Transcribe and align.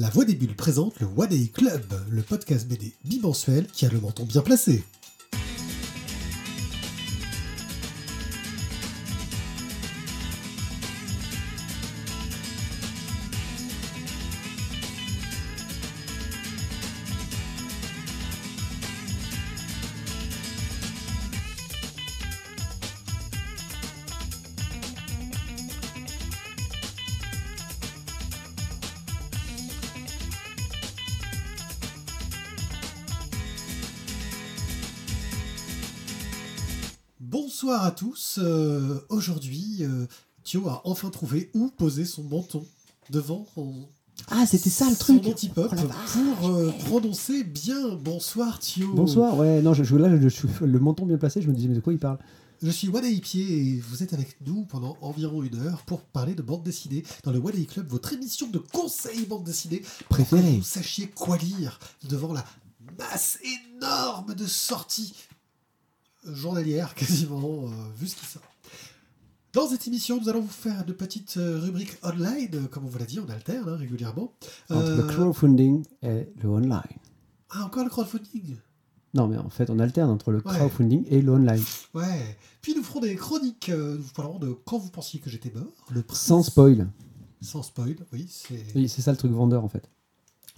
La 0.00 0.08
Voix 0.08 0.24
des 0.24 0.34
Bulles 0.34 0.56
présente 0.56 0.98
le 1.00 1.06
One 1.14 1.48
Club, 1.48 1.82
le 2.08 2.22
podcast 2.22 2.66
BD 2.66 2.94
bimensuel 3.04 3.66
qui 3.66 3.84
a 3.84 3.90
le 3.90 4.00
menton 4.00 4.24
bien 4.24 4.40
placé. 4.40 4.82
Bonsoir 37.70 37.86
à 37.86 37.92
tous. 37.92 38.40
Euh, 38.42 38.98
Aujourd'hui, 39.10 39.76
euh, 39.82 40.06
Thio 40.42 40.66
a 40.68 40.80
enfin 40.84 41.08
trouvé 41.08 41.52
où 41.54 41.68
poser 41.68 42.04
son 42.04 42.24
menton 42.24 42.66
devant 43.10 43.46
son, 43.54 43.72
Ah, 44.28 44.44
c'était 44.44 44.68
ça 44.70 44.86
le 44.90 44.96
son 44.96 45.18
truc. 45.20 45.26
antipop 45.28 45.68
Oh 45.70 45.74
la 45.76 45.84
vache. 45.84 45.96
pour 46.38 46.48
euh, 46.48 46.72
prononcer 46.86 47.44
bien. 47.44 47.94
Bonsoir 47.94 48.58
Thio. 48.58 48.92
Bonsoir, 48.92 49.38
ouais, 49.38 49.62
non, 49.62 49.72
je, 49.72 49.84
je- 49.84 49.94
là, 49.94 50.08
je, 50.20 50.26
suis 50.26 50.48
le 50.62 50.80
menton 50.80 51.06
bien 51.06 51.16
placé, 51.16 51.40
je 51.42 51.46
me 51.48 51.54
disais, 51.54 51.68
mais 51.68 51.76
de 51.76 51.80
quoi 51.80 51.92
il 51.92 52.00
parle? 52.00 52.18
Je 52.60 52.70
suis 52.70 52.88
Day 52.88 53.20
Pied 53.20 53.58
et 53.76 53.76
vous 53.88 54.02
êtes 54.02 54.14
avec 54.14 54.36
nous 54.44 54.64
pendant 54.64 54.96
environ 55.00 55.44
une 55.44 55.60
heure 55.60 55.82
pour 55.82 56.00
parler 56.00 56.34
de 56.34 56.42
bande 56.42 56.64
dessinée 56.64 57.04
dans 57.22 57.30
le 57.30 57.38
Day 57.40 57.66
Club, 57.66 57.86
votre 57.86 58.12
émission 58.12 58.48
de 58.48 58.58
conseil 58.58 59.26
bande 59.26 59.44
dessinée. 59.44 59.82
pour 60.08 60.16
que 60.16 60.24
Préférée. 60.24 60.56
Vous 60.56 60.64
sachiez 60.64 61.06
quoi 61.06 61.36
lire 61.36 61.78
devant 62.08 62.32
la 62.32 62.44
masse 62.98 63.38
énorme 63.78 64.34
de 64.34 64.46
sorties 64.46 65.14
journalières 66.24 66.94
quasiment, 66.96 67.64
euh, 67.66 67.70
vu 67.96 68.08
ce 68.08 68.16
qui 68.16 68.26
sort. 68.26 68.42
Dans 69.52 69.68
cette 69.68 69.86
émission, 69.88 70.20
nous 70.20 70.28
allons 70.28 70.42
vous 70.42 70.48
faire 70.48 70.84
de 70.84 70.92
petites 70.92 71.36
euh, 71.36 71.58
rubriques 71.58 71.96
online, 72.04 72.68
comme 72.70 72.84
on 72.84 72.88
vous 72.88 72.98
l'a 72.98 73.04
dit, 73.06 73.18
on 73.18 73.28
alterne 73.28 73.68
hein, 73.68 73.76
régulièrement. 73.76 74.32
Entre 74.70 74.78
Euh, 74.90 74.96
le 74.96 75.02
crowdfunding 75.02 75.84
et 76.02 76.28
le 76.40 76.48
online. 76.48 76.82
Ah, 77.50 77.64
encore 77.64 77.82
le 77.82 77.90
crowdfunding? 77.90 78.56
Non, 79.12 79.26
mais 79.26 79.36
en 79.38 79.50
fait, 79.50 79.68
on 79.70 79.80
alterne 79.80 80.08
entre 80.08 80.30
le 80.30 80.38
Ouais. 80.38 80.54
crowdfunding 80.56 81.04
et 81.08 81.20
le 81.20 81.32
online. 81.32 81.62
Ouais. 81.94 82.38
Puis 82.62 82.74
nous 82.76 82.84
ferons 82.84 83.00
des 83.00 83.16
chroniques, 83.16 83.70
euh, 83.70 83.96
nous 83.96 84.02
vous 84.04 84.12
parlerons 84.12 84.38
de 84.38 84.52
quand 84.64 84.78
vous 84.78 84.90
pensiez 84.90 85.18
que 85.18 85.28
j'étais 85.28 85.50
mort. 85.50 85.84
Le 85.90 86.02
prince- 86.04 86.20
Sans 86.20 86.44
spoil. 86.44 86.88
Sans 87.42 87.64
spoil, 87.64 87.96
oui, 88.12 88.28
c'est 88.30 88.64
Oui, 88.76 88.88
c'est 88.88 89.02
ça 89.02 89.10
le 89.10 89.16
truc 89.16 89.32
vendeur, 89.32 89.64
en 89.64 89.68
fait. 89.68 89.90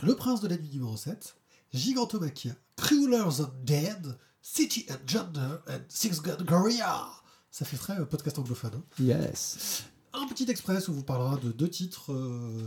Le 0.02 0.14
prince 0.16 0.42
de 0.42 0.48
la 0.48 0.58
nuit 0.58 0.68
numéro 0.70 0.98
7, 0.98 1.34
Gigantomachia, 1.72 2.52
Cruelers 2.76 3.40
of 3.40 3.52
Dead, 3.64 4.18
City 4.42 4.86
and 4.90 4.96
Gender 5.06 5.60
and 5.68 5.80
Six 5.88 6.20
Gun 6.20 6.36
Gorilla. 6.44 7.06
Ça 7.50 7.64
fait 7.64 7.76
très 7.76 7.98
euh, 7.98 8.04
podcast 8.04 8.38
anglophone. 8.38 8.72
hein. 8.76 8.82
Yes. 8.98 9.84
Un 10.14 10.26
petit 10.26 10.50
express 10.50 10.88
où 10.88 10.92
on 10.92 10.94
vous 10.94 11.02
parlera 11.04 11.36
de 11.36 11.52
deux 11.52 11.68
titres 11.70 12.12
euh, 12.12 12.64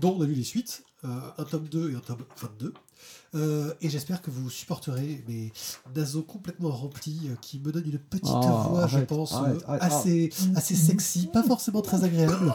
dont 0.00 0.16
on 0.16 0.22
a 0.22 0.26
lu 0.26 0.34
les 0.34 0.42
suites, 0.44 0.82
euh, 1.04 1.08
un 1.38 1.44
tome 1.44 1.68
2 1.68 1.92
et 1.92 1.94
un 1.94 2.00
tome 2.00 2.24
22. 2.40 2.72
Euh, 3.34 3.72
et 3.80 3.88
j'espère 3.88 4.20
que 4.22 4.30
vous 4.30 4.50
supporterez 4.50 5.24
mes 5.28 5.52
nasos 5.94 6.22
complètement 6.24 6.70
remplis 6.70 7.20
euh, 7.28 7.36
qui 7.40 7.58
me 7.60 7.70
donnent 7.72 7.86
une 7.86 7.98
petite 7.98 8.24
Oh, 8.34 8.40
voix, 8.70 8.86
je 8.86 8.98
pense, 9.00 9.32
arrête, 9.32 9.62
arrête, 9.66 9.82
assez, 9.82 10.30
assez 10.56 10.74
sexy, 10.74 11.26
pas 11.28 11.42
forcément 11.42 11.82
très 11.82 12.02
agréable. 12.04 12.52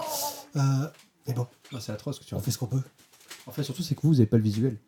Mais 1.27 1.33
bon, 1.33 1.47
Ah, 1.73 1.79
c'est 1.79 1.91
atroce 1.91 2.15
ce 2.17 2.21
que 2.21 2.25
tu 2.25 2.35
on 2.35 2.39
fait 2.39 2.51
ce 2.51 2.57
qu'on 2.57 2.67
peut. 2.67 2.81
En 3.47 3.51
fait, 3.51 3.63
surtout, 3.63 3.83
c'est 3.83 3.95
que 3.95 4.01
vous, 4.01 4.09
vous 4.09 4.13
n'avez 4.15 4.25
pas 4.27 4.37
le 4.37 4.43
visuel. 4.43 4.79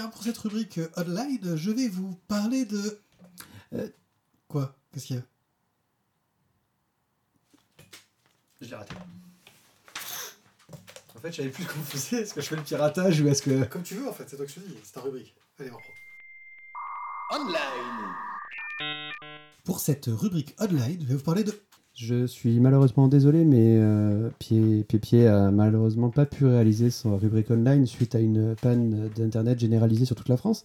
Bien, 0.00 0.08
pour 0.08 0.22
cette 0.22 0.38
rubrique 0.38 0.78
euh, 0.78 0.88
online, 0.96 1.56
je 1.56 1.70
vais 1.70 1.88
vous 1.88 2.14
parler 2.26 2.64
de... 2.64 3.00
Euh. 3.74 3.88
Quoi? 4.48 4.74
Qu'est-ce 4.92 5.06
qu'il 5.06 5.16
y 5.16 5.18
a? 5.18 5.22
Je 8.60 8.68
l'ai 8.68 8.74
raté. 8.74 8.94
En 11.14 11.20
fait, 11.20 11.32
je 11.32 11.36
savais 11.36 11.50
plus 11.50 11.64
comment 11.64 11.84
faisait. 11.84 12.22
Est-ce 12.22 12.34
que 12.34 12.40
je 12.40 12.48
fais 12.48 12.56
le 12.56 12.62
piratage 12.62 13.20
ou 13.20 13.28
est-ce 13.28 13.42
que. 13.42 13.64
Comme 13.64 13.82
tu 13.82 13.94
veux, 13.94 14.08
en 14.08 14.12
fait, 14.12 14.28
c'est 14.28 14.36
toi 14.36 14.46
que 14.46 14.52
je 14.52 14.60
te 14.60 14.66
dis, 14.66 14.74
c'est 14.82 14.92
ta 14.92 15.00
rubrique. 15.02 15.34
Allez, 15.58 15.70
on 15.70 15.76
reprend. 15.76 15.92
Online. 17.32 18.14
Pour 19.64 19.80
cette 19.80 20.06
rubrique 20.06 20.54
online, 20.58 20.98
je 21.00 21.06
vais 21.06 21.14
vous 21.14 21.22
parler 21.22 21.44
de... 21.44 21.52
Je 22.02 22.24
suis 22.24 22.58
malheureusement 22.60 23.08
désolé, 23.08 23.44
mais 23.44 23.76
euh, 23.76 24.30
Pied, 24.38 24.84
Pied 24.84 25.26
a 25.26 25.50
malheureusement 25.50 26.08
pas 26.08 26.24
pu 26.24 26.46
réaliser 26.46 26.88
son 26.88 27.18
rubrique 27.18 27.50
online 27.50 27.84
suite 27.84 28.14
à 28.14 28.20
une 28.20 28.56
panne 28.56 29.10
d'internet 29.14 29.58
généralisée 29.58 30.06
sur 30.06 30.16
toute 30.16 30.30
la 30.30 30.38
France. 30.38 30.64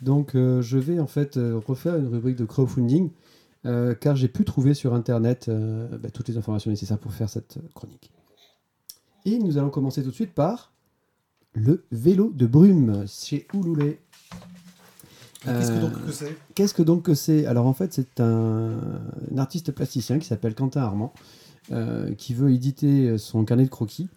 Donc 0.00 0.34
euh, 0.34 0.62
je 0.62 0.76
vais 0.76 0.98
en 0.98 1.06
fait 1.06 1.36
euh, 1.36 1.60
refaire 1.64 1.94
une 1.94 2.08
rubrique 2.08 2.34
de 2.34 2.44
crowdfunding 2.44 3.10
euh, 3.66 3.94
car 3.94 4.16
j'ai 4.16 4.26
pu 4.26 4.44
trouver 4.44 4.74
sur 4.74 4.94
internet 4.94 5.48
bah, 5.48 6.10
toutes 6.12 6.26
les 6.26 6.38
informations 6.38 6.72
nécessaires 6.72 6.98
pour 6.98 7.12
faire 7.12 7.28
cette 7.28 7.58
chronique. 7.72 8.10
Et 9.24 9.38
nous 9.38 9.58
allons 9.58 9.70
commencer 9.70 10.02
tout 10.02 10.10
de 10.10 10.14
suite 10.14 10.34
par 10.34 10.72
le 11.52 11.84
vélo 11.92 12.32
de 12.34 12.48
brume 12.48 13.04
chez 13.06 13.46
Ouloulé. 13.54 14.00
Qu'est-ce 15.44 15.70
que 15.72 15.76
Euh, 15.76 15.80
donc 15.80 16.04
que 16.06 16.12
c'est 16.12 16.36
Qu'est-ce 16.54 16.74
que 16.74 16.82
donc 16.82 17.02
que 17.02 17.14
c'est 17.14 17.46
Alors 17.46 17.66
en 17.66 17.74
fait, 17.74 17.92
c'est 17.92 18.20
un, 18.20 18.78
un 19.32 19.38
artiste 19.38 19.72
plasticien 19.72 20.18
qui 20.18 20.26
s'appelle 20.26 20.54
Quentin 20.54 20.80
Armand, 20.82 21.12
euh, 21.72 22.14
qui 22.14 22.34
veut 22.34 22.50
éditer 22.50 23.18
son 23.18 23.44
carnet 23.44 23.64
de 23.64 23.70
croquis. 23.70 24.08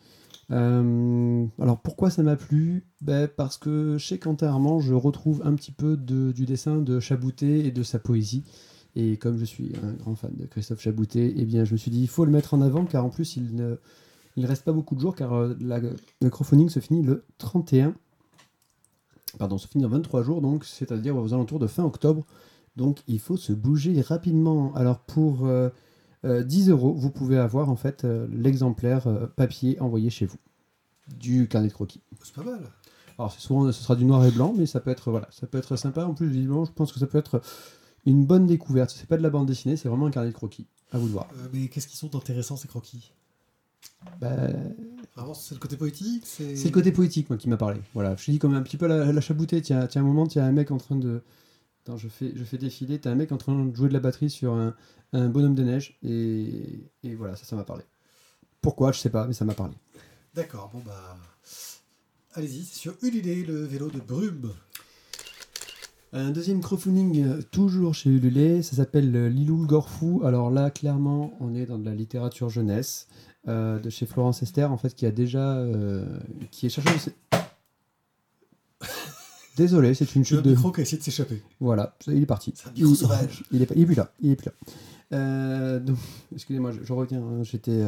Euh, 0.52 1.46
alors 1.62 1.80
pourquoi 1.80 2.10
ça 2.10 2.24
m'a 2.24 2.36
plu? 2.36 2.86
Ben, 3.02 3.28
Parce 3.28 3.58
que 3.58 3.98
chez 3.98 4.18
Quentin 4.18 4.48
Armand, 4.48 4.80
je 4.80 4.94
retrouve 4.94 5.42
un 5.46 5.54
petit 5.56 5.72
peu 5.72 5.98
de- 5.98 6.32
du 6.32 6.46
dessin 6.46 6.78
de 6.78 7.00
Chaboutet 7.00 7.60
et 7.66 7.72
de 7.72 7.84
sa 7.84 8.00
poésie. 8.00 8.44
Et 8.96 9.18
comme 9.18 9.38
je 9.38 9.46
suis 9.46 9.74
un 9.84 9.92
grand 9.94 10.16
fan 10.16 10.32
de 10.36 10.46
Christophe 10.46 10.82
Chaboutet, 10.82 11.34
eh 11.36 11.46
bien, 11.46 11.66
je 11.66 11.74
me 11.74 11.78
suis 11.78 11.92
dit, 11.92 12.02
il 12.02 12.08
faut 12.08 12.26
le 12.26 12.32
mettre 12.32 12.54
en 12.54 12.62
avant, 12.62 12.86
car 12.86 13.06
en 13.06 13.10
plus, 13.10 13.36
il 13.36 13.56
ne 13.56 13.76
il 14.38 14.46
reste 14.46 14.64
pas 14.64 14.72
beaucoup 14.72 14.94
de 14.96 15.00
jours, 15.02 15.16
car 15.16 15.34
la- 15.60 15.80
le 16.22 16.30
crowdfunding 16.30 16.70
se 16.70 16.80
finit 16.80 17.02
le 17.04 17.24
31 17.40 17.94
pardon, 19.38 19.58
se 19.58 19.68
finit 19.68 19.84
dans 19.84 19.90
23 19.90 20.24
jours, 20.24 20.42
donc 20.42 20.66
c'est-à-dire 20.66 21.16
aux 21.16 21.34
alentours 21.34 21.60
de 21.60 21.68
fin 21.68 21.84
octobre. 21.84 22.26
Donc 22.76 23.00
il 23.08 23.20
faut 23.20 23.38
se 23.38 23.54
bouger 23.54 24.00
rapidement. 24.02 24.74
Alors 24.76 25.00
pour 25.00 25.46
euh, 25.46 25.70
euh, 26.26 26.44
10 26.44 26.70
euros, 26.70 26.94
vous 26.94 27.10
pouvez 27.10 27.38
avoir 27.38 27.70
en 27.70 27.76
fait 27.76 28.04
euh, 28.04 28.28
l'exemplaire 28.32 29.08
euh, 29.08 29.28
papier 29.28 29.80
envoyé 29.82 30.10
chez 30.10 30.26
vous 30.26 30.38
du 31.20 31.48
carnet 31.48 31.70
de 31.70 31.74
croquis. 31.74 32.02
C'est 32.24 32.34
pas 32.36 32.44
mal. 32.44 32.70
Alors 33.18 33.32
c'est 33.32 33.40
souvent 33.40 33.72
ce 33.72 33.82
sera 33.82 33.96
du 33.96 34.06
noir 34.06 34.26
et 34.26 34.32
blanc, 34.32 34.54
mais 34.56 34.66
ça 34.66 34.80
peut 34.80 34.92
être 34.92 35.10
voilà, 35.10 35.28
ça 35.32 35.48
peut 35.48 35.58
être 35.58 35.76
sympa. 35.76 36.06
En 36.06 36.14
plus, 36.14 36.28
visiblement, 36.28 36.66
je 36.66 36.72
pense 36.72 36.92
que 36.92 37.00
ça 37.00 37.08
peut 37.08 37.18
être 37.18 37.42
une 38.06 38.26
bonne 38.26 38.46
découverte. 38.46 38.94
C'est 38.96 39.08
pas 39.08 39.18
de 39.18 39.24
la 39.24 39.30
bande 39.30 39.48
dessinée, 39.48 39.76
c'est 39.78 39.90
vraiment 39.90 40.06
un 40.06 40.12
carnet 40.12 40.30
de 40.30 40.36
croquis. 40.36 40.68
À 40.92 40.98
vous 40.98 41.08
de 41.08 41.12
voir. 41.12 41.28
Euh, 41.34 41.48
mais 41.54 41.68
qu'est-ce 41.68 41.88
qui 41.88 41.98
sont 41.98 42.16
intéressants 42.16 42.56
ces 42.56 42.68
croquis? 42.68 43.12
Bah, 44.22 44.48
Vraiment, 45.18 45.34
c'est 45.34 45.56
le 45.56 45.60
côté 45.60 45.78
poétique 45.78 46.24
C'est 46.26 46.64
le 46.64 46.70
côté 46.70 46.92
poétique, 46.92 47.28
moi, 47.30 47.38
qui 47.38 47.50
m'a 47.50 47.58
parlé. 47.58 47.82
Voilà, 47.96 48.16
je 48.16 48.30
dis 48.30 48.38
comme 48.38 48.54
un 48.54 48.62
petit 48.62 48.78
peu 48.78 48.86
la, 48.86 49.12
la 49.12 49.22
chaboutée. 49.22 49.64
Tiens, 49.64 49.88
tiens, 49.88 50.04
un 50.04 50.06
moment, 50.06 50.28
tiens, 50.28 50.46
un 50.46 50.52
mec 50.52 50.70
en 50.70 50.78
train 50.78 50.96
de. 50.96 51.24
Attends, 51.84 51.98
je 51.98 52.08
fais, 52.08 52.34
je 52.36 52.44
fais 52.44 52.60
défiler. 52.60 53.00
T'as 53.00 53.10
un 53.10 53.16
mec 53.16 53.32
en 53.32 53.38
train 53.38 53.66
de 53.66 53.76
jouer 53.76 53.90
de 53.90 53.94
la 53.94 54.00
batterie 54.00 54.30
sur 54.30 54.54
un, 54.54 54.76
un 55.14 55.28
bonhomme 55.28 55.56
de 55.56 55.64
neige. 55.64 55.98
Et, 56.04 56.92
et 57.04 57.16
voilà, 57.16 57.36
ça, 57.36 57.46
ça 57.46 57.56
m'a 57.56 57.64
parlé. 57.64 57.84
Pourquoi 58.62 58.92
Je 58.92 59.00
sais 59.00 59.10
pas, 59.10 59.26
mais 59.26 59.34
ça 59.34 59.44
m'a 59.44 59.56
parlé. 59.56 59.74
D'accord, 60.36 60.70
bon 60.72 60.84
bah... 60.86 61.18
Allez-y, 62.36 62.64
c'est 62.64 62.78
sur 62.78 62.94
Ululé, 63.02 63.44
le 63.44 63.64
vélo 63.64 63.90
de 63.90 64.00
brume. 64.00 64.52
Un 66.14 66.30
deuxième 66.30 66.62
crowdfunding, 66.62 67.24
euh, 67.26 67.42
toujours 67.52 67.94
chez 67.96 68.10
Ulule, 68.12 68.64
ça 68.64 68.76
s'appelle 68.76 69.14
euh, 69.16 69.30
Lilou 69.30 69.62
le 69.62 69.68
Gorfou. 69.68 70.22
Alors 70.24 70.52
là, 70.52 70.70
clairement, 70.70 71.34
on 71.40 71.56
est 71.56 71.66
dans 71.66 71.80
de 71.80 71.86
la 71.86 71.96
littérature 71.96 72.50
jeunesse, 72.50 73.08
euh, 73.48 73.80
de 73.80 73.90
chez 73.90 74.06
Florence 74.06 74.42
Esther, 74.44 74.72
en 74.72 74.78
fait, 74.78 74.94
qui 74.96 75.06
a 75.06 75.12
déjà. 75.12 75.56
euh, 75.58 76.06
qui 76.52 76.66
est 76.66 76.70
chercheuse. 76.70 77.12
Désolé, 79.58 79.94
c'est 79.96 80.16
une 80.16 80.24
chute 80.24 80.44
de. 80.44 80.52
micro 80.52 80.72
qui 80.72 80.82
a 80.82 80.84
essayé 80.84 81.00
de 81.00 81.04
s'échapper. 81.04 81.42
Voilà, 81.60 81.96
il 82.08 82.22
est 82.22 82.26
parti. 82.28 82.54
C'est 82.56 82.70
un 82.70 82.72
micro 82.74 82.92
il, 82.92 82.96
sauvage. 82.96 83.44
Il 83.52 83.62
est, 83.62 83.66
pas- 83.66 83.74
il 83.76 83.82
est 83.82 83.86
plus 83.88 83.96
là. 83.96 84.12
Il 84.22 84.32
est 84.32 84.36
plus 84.36 84.46
là. 84.48 84.52
Euh, 85.14 85.80
donc, 85.80 85.98
excusez-moi, 86.36 86.72
je, 86.72 86.84
je 86.84 86.94
reviens. 86.94 87.22
hein, 87.24 87.42
J'étais 87.44 87.84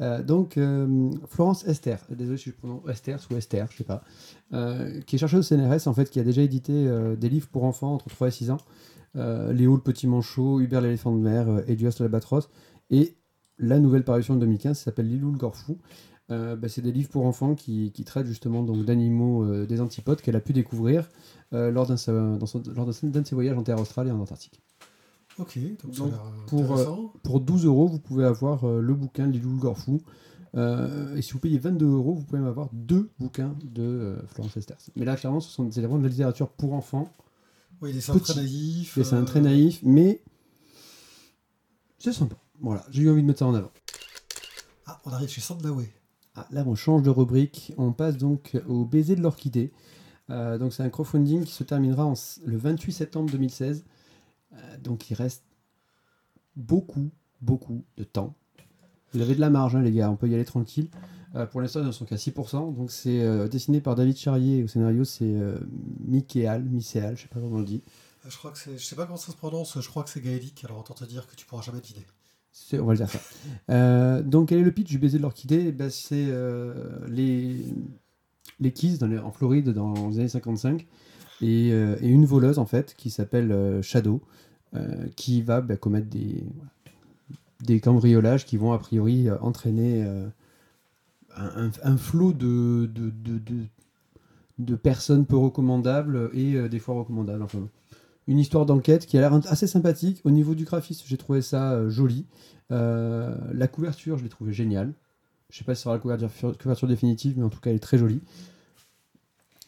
euh, 0.00 0.22
donc 0.22 0.56
euh, 0.56 1.10
Florence 1.28 1.66
Esther. 1.66 1.98
Désolé 2.08 2.38
si 2.38 2.48
je 2.50 2.54
prononce 2.54 2.88
Esther 2.88 3.18
ou 3.30 3.36
Esther, 3.36 3.68
je 3.70 3.76
sais 3.78 3.84
pas. 3.84 4.02
euh, 4.54 5.00
qui 5.02 5.16
est 5.16 5.18
chercheuse 5.18 5.52
au 5.52 5.56
CNRS 5.56 5.86
en 5.86 5.92
fait, 5.92 6.08
qui 6.08 6.18
a 6.18 6.24
déjà 6.24 6.40
édité 6.40 6.72
euh, 6.72 7.14
des 7.14 7.28
livres 7.28 7.48
pour 7.52 7.64
enfants 7.64 7.92
entre 7.94 8.08
3 8.08 8.28
et 8.28 8.30
6 8.30 8.50
ans. 8.50 8.58
Euh, 9.16 9.52
Léo 9.52 9.74
le 9.74 9.82
petit 9.82 10.06
manchot, 10.06 10.60
Hubert 10.60 10.80
l'éléphant 10.80 11.12
de 11.14 11.20
mer, 11.20 11.46
euh, 11.50 11.60
Elias 11.68 11.94
l'albatros 12.00 12.48
et 12.88 13.16
la 13.58 13.78
nouvelle 13.78 14.04
parution 14.04 14.34
de 14.34 14.40
2015 14.40 14.78
ça 14.78 14.84
s'appelle 14.84 15.08
Lilou 15.08 15.32
le 15.32 15.38
Gorfou. 15.38 15.78
Euh, 16.30 16.56
bah, 16.56 16.68
c'est 16.68 16.82
des 16.82 16.92
livres 16.92 17.10
pour 17.10 17.26
enfants 17.26 17.54
qui, 17.54 17.90
qui 17.92 18.04
traitent 18.04 18.26
justement 18.26 18.62
donc 18.62 18.84
d'animaux 18.84 19.44
euh, 19.44 19.66
des 19.66 19.80
antipodes 19.80 20.20
qu'elle 20.20 20.36
a 20.36 20.40
pu 20.40 20.52
découvrir 20.52 21.08
euh, 21.52 21.70
lors 21.70 21.86
d'un 21.86 21.94
de 21.94 23.24
ses 23.24 23.34
voyages 23.34 23.58
en 23.58 23.62
terre 23.62 23.80
australe 23.80 24.08
et 24.08 24.10
en 24.10 24.20
Antarctique. 24.20 24.62
Ok, 25.38 25.58
donc, 25.82 25.94
ça 25.94 26.04
a 26.04 26.46
pour, 26.46 26.60
euh, 26.60 26.64
intéressant. 26.64 27.12
Pour 27.22 27.40
12 27.40 27.66
euros, 27.66 27.86
vous 27.88 27.98
pouvez 27.98 28.24
avoir 28.24 28.66
le 28.66 28.94
bouquin 28.94 29.26
de 29.26 29.32
Lilou 29.32 29.54
le 29.54 29.58
Gorfou. 29.58 30.00
Et 30.54 31.22
si 31.22 31.32
vous 31.32 31.38
payez 31.38 31.58
22 31.58 31.86
euros, 31.86 32.14
vous 32.14 32.22
pouvez 32.22 32.38
même 32.38 32.48
avoir 32.48 32.68
deux 32.72 33.10
bouquins 33.18 33.54
de 33.64 34.16
Florence 34.28 34.56
Esters. 34.56 34.78
Mais 34.96 35.04
là, 35.04 35.16
clairement, 35.16 35.40
ce 35.40 35.50
sont 35.50 35.64
des 35.64 35.78
éléments 35.78 35.98
de 35.98 36.04
la 36.04 36.10
littérature 36.10 36.48
pour 36.48 36.74
enfants. 36.74 37.10
Oui, 37.82 37.90
des 37.90 37.96
dessins 37.96 38.16
très 38.18 38.34
naïfs. 38.34 38.98
Euh, 38.98 39.24
très 39.24 39.40
naïf, 39.40 39.80
mais 39.82 40.22
c'est 41.98 42.12
sympa. 42.12 42.36
Voilà, 42.62 42.84
j'ai 42.90 43.02
eu 43.02 43.10
envie 43.10 43.22
de 43.22 43.26
mettre 43.26 43.40
ça 43.40 43.46
en 43.46 43.54
avant. 43.54 43.72
Ah, 44.86 45.00
on 45.04 45.10
arrive 45.10 45.28
chez 45.28 45.40
Sandaway. 45.40 45.92
Ah, 46.36 46.46
là, 46.52 46.62
on 46.64 46.76
change 46.76 47.02
de 47.02 47.10
rubrique. 47.10 47.74
On 47.76 47.92
passe 47.92 48.16
donc 48.16 48.56
au 48.68 48.84
baiser 48.84 49.16
de 49.16 49.20
l'orchidée. 49.20 49.72
Euh, 50.30 50.58
donc, 50.58 50.72
c'est 50.72 50.84
un 50.84 50.88
crowdfunding 50.88 51.44
qui 51.44 51.52
se 51.52 51.64
terminera 51.64 52.04
en 52.04 52.14
le 52.44 52.56
28 52.56 52.92
septembre 52.92 53.30
2016. 53.30 53.84
Euh, 54.52 54.78
donc, 54.78 55.10
il 55.10 55.14
reste 55.14 55.42
beaucoup, 56.54 57.10
beaucoup 57.40 57.84
de 57.96 58.04
temps. 58.04 58.34
Vous 59.12 59.20
avez 59.20 59.34
de 59.34 59.40
la 59.40 59.50
marge, 59.50 59.74
hein, 59.74 59.82
les 59.82 59.92
gars. 59.92 60.08
On 60.08 60.16
peut 60.16 60.28
y 60.28 60.34
aller 60.34 60.44
tranquille. 60.44 60.88
Euh, 61.34 61.46
pour 61.46 61.60
l'instant, 61.60 61.80
ils 61.80 61.86
ne 61.86 61.92
sont 61.92 62.04
qu'à 62.04 62.16
6%. 62.16 62.74
Donc, 62.76 62.92
c'est 62.92 63.48
dessiné 63.48 63.80
par 63.80 63.96
David 63.96 64.16
Charrier. 64.16 64.58
et 64.58 64.62
Au 64.62 64.68
scénario, 64.68 65.04
c'est 65.04 65.34
Michéal, 66.06 66.62
Michéal, 66.62 67.16
je 67.16 67.22
sais 67.22 67.28
pas 67.28 67.40
comment 67.40 67.56
on 67.56 67.60
le 67.60 67.64
dit. 67.64 67.82
Je 68.28 68.36
crois 68.36 68.52
que 68.52 68.58
c'est, 68.58 68.78
je 68.78 68.84
sais 68.84 68.94
pas 68.94 69.04
comment 69.04 69.18
ça 69.18 69.32
se 69.32 69.36
prononce, 69.36 69.80
je 69.80 69.88
crois 69.88 70.04
que 70.04 70.10
c'est 70.10 70.20
gaélique, 70.20 70.64
alors 70.64 70.78
autant 70.78 70.94
te 70.94 71.04
dire 71.04 71.26
que 71.26 71.34
tu 71.34 71.44
pourras 71.44 71.62
jamais 71.62 71.80
deviner. 71.80 72.06
On 72.74 72.84
va 72.84 72.92
le 72.92 72.98
dire 72.98 73.08
ça. 73.10 73.20
Euh, 73.70 74.22
donc, 74.22 74.48
quel 74.50 74.58
est 74.58 74.62
le 74.62 74.72
pitch 74.72 74.88
du 74.90 74.98
baiser 74.98 75.18
de 75.18 75.22
l'orchidée? 75.22 75.64
Eh 75.68 75.72
ben, 75.72 75.90
C'est 75.90 76.26
euh, 76.28 76.74
les, 77.08 77.56
les 78.60 78.72
Keys 78.72 78.98
dans 78.98 79.06
les- 79.06 79.18
en 79.18 79.32
Floride 79.32 79.70
dans 79.70 80.08
les 80.10 80.18
années 80.18 80.28
55 80.28 80.86
et, 81.40 81.70
euh, 81.72 81.96
et 82.00 82.08
une 82.08 82.24
voleuse 82.26 82.58
en 82.58 82.66
fait 82.66 82.94
qui 82.96 83.10
s'appelle 83.10 83.80
Shadow 83.82 84.20
qui 85.16 85.42
va 85.42 85.60
bah, 85.60 85.76
commettre 85.76 86.08
des, 86.08 86.44
des 87.62 87.78
cambriolages 87.80 88.46
qui 88.46 88.56
vont 88.56 88.72
a 88.72 88.78
priori 88.78 89.30
entraîner 89.30 90.02
un, 91.36 91.70
un- 91.82 91.96
flot 91.96 92.32
de, 92.32 92.86
de, 92.86 93.10
de, 93.10 93.38
de- 93.38 93.66
de 94.58 94.74
personnes 94.76 95.26
peu 95.26 95.36
recommandables 95.36 96.30
et 96.34 96.68
des 96.68 96.78
fois 96.78 96.94
recommandables. 96.94 97.42
Enfin, 97.42 97.68
une 98.26 98.38
histoire 98.38 98.66
d'enquête 98.66 99.06
qui 99.06 99.18
a 99.18 99.20
l'air 99.20 99.34
assez 99.48 99.66
sympathique. 99.66 100.20
Au 100.24 100.30
niveau 100.30 100.54
du 100.54 100.64
graphisme, 100.64 101.04
j'ai 101.06 101.16
trouvé 101.16 101.42
ça 101.42 101.72
euh, 101.72 101.90
joli. 101.90 102.26
Euh, 102.70 103.36
la 103.52 103.68
couverture, 103.68 104.18
je 104.18 104.22
l'ai 104.22 104.28
trouvée 104.28 104.52
géniale. 104.52 104.94
Je 105.50 105.58
sais 105.58 105.64
pas 105.64 105.74
si 105.74 105.80
ce 105.80 105.84
sera 105.84 105.94
la 105.94 106.00
couverture, 106.00 106.56
couverture 106.56 106.88
définitive, 106.88 107.34
mais 107.36 107.44
en 107.44 107.50
tout 107.50 107.60
cas, 107.60 107.70
elle 107.70 107.76
est 107.76 107.80
très 107.80 107.98
jolie. 107.98 108.20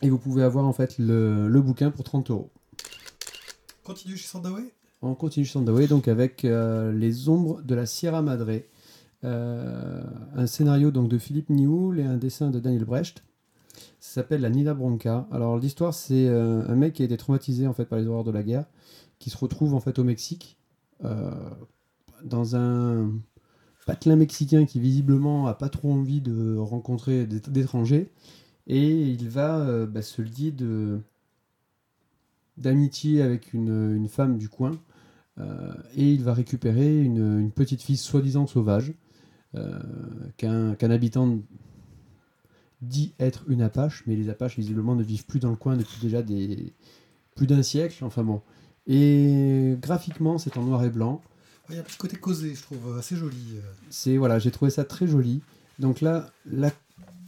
Et 0.03 0.11
vous 0.11 0.19
pouvez 0.19 0.43
avoir 0.43 0.65
en 0.65 0.73
fait 0.73 0.99
le, 0.99 1.49
le 1.49 1.61
bouquin 1.61 1.91
pour 1.91 2.05
30 2.05 2.31
euros. 2.31 2.51
Continue 3.83 4.17
chez 4.17 4.29
Sandaway? 4.29 4.73
On 5.03 5.15
continue 5.15 5.45
Sandaway 5.45 5.87
donc 5.87 6.09
avec 6.09 6.47
euh, 6.47 6.91
Les 6.91 7.29
Ombres 7.29 7.61
de 7.63 7.75
la 7.75 7.85
Sierra 7.85 8.23
Madre. 8.23 8.63
Euh, 9.23 10.03
un 10.35 10.47
scénario 10.47 10.91
donc 10.91 11.09
de 11.09 11.19
Philippe 11.19 11.51
Nioul 11.51 12.01
et 12.01 12.05
un 12.05 12.17
dessin 12.17 12.51
de 12.51 12.59
Daniel 12.59 12.87
Brecht. 12.87 13.23
S'appelle 14.07 14.43
La 14.43 14.51
Nina 14.51 14.75
Bronca. 14.75 15.27
Alors 15.33 15.59
l'histoire 15.59 15.95
c'est 15.95 16.29
euh, 16.29 16.63
un 16.69 16.77
mec 16.77 16.93
qui 16.93 17.03
a 17.03 17.07
été 17.07 17.17
traumatisé 17.17 17.67
en 17.67 17.73
fait 17.73 17.87
par 17.87 17.99
les 17.99 18.07
horreurs 18.07 18.23
de 18.23 18.31
la 18.31 18.43
guerre, 18.43 18.67
qui 19.19 19.31
se 19.31 19.37
retrouve 19.39 19.73
en 19.75 19.81
fait 19.81 19.99
au 19.99 20.05
Mexique 20.05 20.59
euh, 21.05 21.33
dans 22.23 22.55
un 22.55 23.11
patelin 23.87 24.17
mexicain 24.17 24.67
qui 24.67 24.79
visiblement 24.79 25.47
a 25.47 25.55
pas 25.55 25.71
trop 25.71 25.91
envie 25.91 26.21
de 26.21 26.55
rencontrer 26.59 27.27
d'é- 27.27 27.41
d'étrangers 27.41 28.13
et 28.67 29.09
il 29.09 29.27
va 29.31 29.59
euh, 29.61 29.87
bah, 29.87 30.03
se 30.03 30.21
lier 30.21 30.53
de 30.53 31.01
d'amitié 32.59 33.23
avec 33.23 33.55
une, 33.55 34.07
femme 34.07 34.37
du 34.37 34.51
coin 34.51 34.73
et 35.97 36.13
il 36.13 36.23
va 36.23 36.35
récupérer 36.35 37.03
une, 37.03 37.51
petite 37.51 37.83
fille 37.83 37.97
soi-disant 37.97 38.47
sauvage 38.47 38.93
qu'un 40.37 40.75
qu'un 40.75 40.91
habitant 40.91 41.39
dit 42.89 43.13
être 43.19 43.45
une 43.49 43.63
apache 43.63 44.03
mais 44.07 44.17
les 44.17 44.29
apaches 44.29 44.57
visiblement 44.57 44.95
ne 44.95 45.03
vivent 45.03 45.27
plus 45.27 45.41
dans 45.41 45.51
le 45.51 45.57
coin 45.57 45.77
depuis 45.77 45.97
déjà 46.01 46.23
des 46.23 46.73
plus 47.35 47.47
d'un 47.47 47.63
siècle 47.63 48.05
enfin 48.05 48.23
bon 48.23 48.41
et 48.87 49.77
graphiquement 49.81 50.39
c'est 50.39 50.57
en 50.57 50.63
noir 50.63 50.85
et 50.85 50.91
blanc 50.91 51.23
Il 51.71 51.75
y 51.75 51.79
a 51.79 51.81
un 51.81 51.85
petit 51.85 51.97
côté 51.97 52.17
causé, 52.17 52.55
je 52.55 52.63
trouve, 52.63 52.97
assez 52.99 53.17
joli. 53.17 53.37
euh. 53.57 53.61
c'est 53.91 54.17
voilà, 54.19 54.39
j'ai 54.39 54.51
trouvé 54.51 54.71
ça 54.71 54.85
très 54.85 55.07
joli. 55.07 55.41
Donc 55.79 56.01
là, 56.03 56.31
la- 56.45 56.71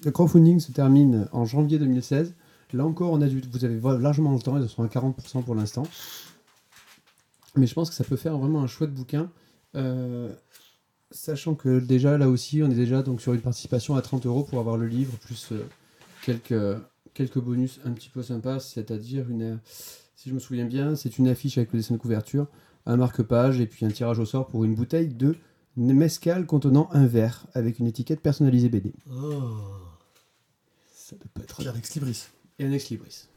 le 0.05 0.11
crowdfunding 0.11 0.61
se 0.61 0.73
termine 0.73 1.26
en 1.32 1.47
janvier 1.47 1.79
2016. 1.79 2.35
Là 2.75 2.85
encore, 2.85 3.11
on 3.12 3.23
a 3.23 3.29
du, 3.29 3.41
vous 3.50 3.64
avez 3.64 3.81
largement 3.99 4.32
le 4.35 4.38
temps, 4.41 4.59
ils 4.59 4.69
sont 4.69 4.82
à 4.85 4.88
40% 4.88 5.43
pour 5.43 5.55
l'instant. 5.55 5.85
Mais 7.56 7.67
je 7.67 7.73
pense 7.75 7.88
que 7.88 7.97
ça 7.97 8.05
peut 8.05 8.17
faire 8.17 8.37
vraiment 8.37 8.62
un 8.62 8.67
chouette 8.67 8.93
bouquin. 8.93 9.31
Euh, 9.75 10.31
sachant 11.11 11.55
que 11.55 11.79
déjà, 11.79 12.19
là 12.19 12.29
aussi, 12.29 12.62
on 12.62 12.70
est 12.70 12.75
déjà 12.75 13.03
donc 13.03 13.20
sur 13.20 13.32
une 13.35 13.41
participation 13.41 13.97
à 13.97 14.03
30 14.03 14.26
euros 14.26 14.44
pour 14.44 14.58
avoir 14.58 14.76
le 14.76 14.87
livre, 14.87 15.17
plus 15.19 15.53
euh, 15.53 15.64
quelques, 16.23 16.81
quelques 17.14 17.38
bonus 17.38 17.81
un 17.85 17.93
petit 17.93 18.08
peu 18.08 18.23
sympas, 18.23 18.61
c'est-à-dire 18.61 19.29
une, 19.31 19.58
si 20.17 20.29
je 20.29 20.35
me 20.35 20.38
souviens 20.38 20.67
bien, 20.67 20.97
c'est 20.97 21.19
une 21.19 21.29
affiche 21.29 21.58
avec 21.58 21.73
le 21.73 21.79
dessin 21.79 21.94
de 21.94 22.00
couverture, 22.00 22.47
un 22.87 22.97
marque-page 22.97 23.61
et 23.61 23.67
puis 23.67 23.85
un 23.85 23.91
tirage 23.91 24.19
au 24.19 24.25
sort 24.25 24.47
pour 24.47 24.64
une 24.64 24.75
bouteille 24.75 25.08
de 25.08 25.37
mescal 25.76 26.47
contenant 26.47 26.88
un 26.93 27.06
verre 27.06 27.47
avec 27.55 27.79
une 27.79 27.87
étiquette 27.87 28.20
personnalisée 28.20 28.69
BD. 28.69 28.94
Oh. 29.11 29.52
Ça 30.94 31.17
peut 31.17 31.29
pas 31.32 31.43
être. 31.43 31.59
Puis 31.59 31.69
un 31.69 31.75
ex 31.75 31.94
libris. 31.94 32.26
Et 32.59 32.64
un 32.64 32.73
ex 32.73 32.88
libris. 32.88 33.29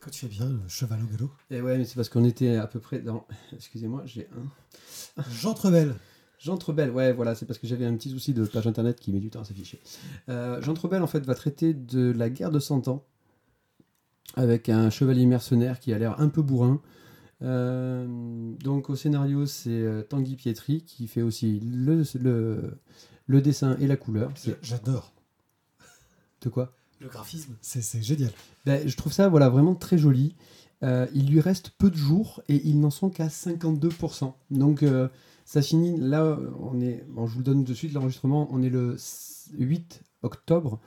Quand 0.00 0.10
tu 0.10 0.20
fais 0.20 0.28
bien, 0.28 0.48
le 0.48 0.60
cheval 0.68 1.02
au 1.02 1.06
galop. 1.06 1.30
Et 1.50 1.60
ouais, 1.60 1.76
mais 1.76 1.84
c'est 1.84 1.96
parce 1.96 2.08
qu'on 2.08 2.24
était 2.24 2.56
à 2.56 2.66
peu 2.66 2.80
près 2.80 3.00
dans. 3.00 3.26
Excusez-moi, 3.52 4.02
j'ai 4.06 4.28
un. 4.36 5.22
J'entrebelle. 5.30 5.94
Jean 6.40 6.56
Trebel, 6.56 6.90
ouais, 6.90 7.12
voilà, 7.12 7.34
c'est 7.34 7.44
parce 7.44 7.58
que 7.58 7.66
j'avais 7.66 7.84
un 7.84 7.94
petit 7.96 8.10
souci 8.10 8.32
de 8.32 8.44
page 8.44 8.66
internet 8.66 8.98
qui 8.98 9.12
met 9.12 9.20
du 9.20 9.28
temps 9.28 9.42
à 9.42 9.44
s'afficher. 9.44 9.78
Euh, 10.30 10.60
Jean 10.62 10.72
Trebel, 10.72 11.02
en 11.02 11.06
fait, 11.06 11.20
va 11.20 11.34
traiter 11.34 11.74
de 11.74 12.10
la 12.12 12.30
guerre 12.30 12.50
de 12.50 12.58
100 12.58 12.88
ans 12.88 13.04
avec 14.36 14.68
un 14.70 14.88
chevalier 14.88 15.26
mercenaire 15.26 15.78
qui 15.80 15.92
a 15.92 15.98
l'air 15.98 16.18
un 16.18 16.28
peu 16.28 16.40
bourrin. 16.40 16.80
Euh, 17.42 18.06
donc, 18.58 18.88
au 18.88 18.96
scénario, 18.96 19.44
c'est 19.44 19.70
euh, 19.70 20.02
Tanguy 20.02 20.36
Pietri 20.36 20.82
qui 20.82 21.08
fait 21.08 21.22
aussi 21.22 21.60
le, 21.60 22.04
le, 22.18 22.78
le 23.26 23.40
dessin 23.42 23.76
et 23.78 23.86
la 23.86 23.96
couleur. 23.96 24.32
J'adore. 24.62 25.12
de 26.40 26.48
quoi? 26.48 26.72
Le 27.00 27.08
graphisme, 27.08 27.54
c'est 27.62 27.80
c'est 27.80 28.02
génial. 28.02 28.30
Ben, 28.66 28.86
je 28.86 28.94
trouve 28.94 29.12
ça 29.12 29.28
voilà, 29.28 29.48
vraiment 29.48 29.74
très 29.74 29.96
joli. 29.96 30.34
Euh, 30.82 31.06
il 31.14 31.30
lui 31.30 31.40
reste 31.40 31.70
peu 31.78 31.90
de 31.90 31.96
jours 31.96 32.42
et 32.48 32.56
ils 32.66 32.78
n'en 32.78 32.90
sont 32.90 33.08
qu'à 33.10 33.28
52%. 33.28 34.32
Donc 34.50 34.82
euh, 34.82 35.08
ça 35.50 35.62
finit, 35.62 35.96
là 35.98 36.38
on 36.60 36.80
est, 36.80 37.04
bon, 37.08 37.26
je 37.26 37.32
vous 37.32 37.38
le 37.40 37.44
donne 37.44 37.64
de 37.64 37.74
suite 37.74 37.92
l'enregistrement, 37.92 38.46
on 38.52 38.62
est 38.62 38.70
le 38.70 38.96
8 39.58 40.02
octobre, 40.22 40.78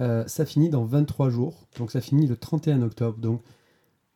Euh, 0.00 0.24
ça 0.26 0.44
finit 0.44 0.70
dans 0.70 0.84
23 0.84 1.30
jours, 1.30 1.68
donc 1.76 1.92
ça 1.92 2.00
finit 2.00 2.26
le 2.26 2.36
31 2.36 2.82
octobre. 2.82 3.18
Donc 3.18 3.42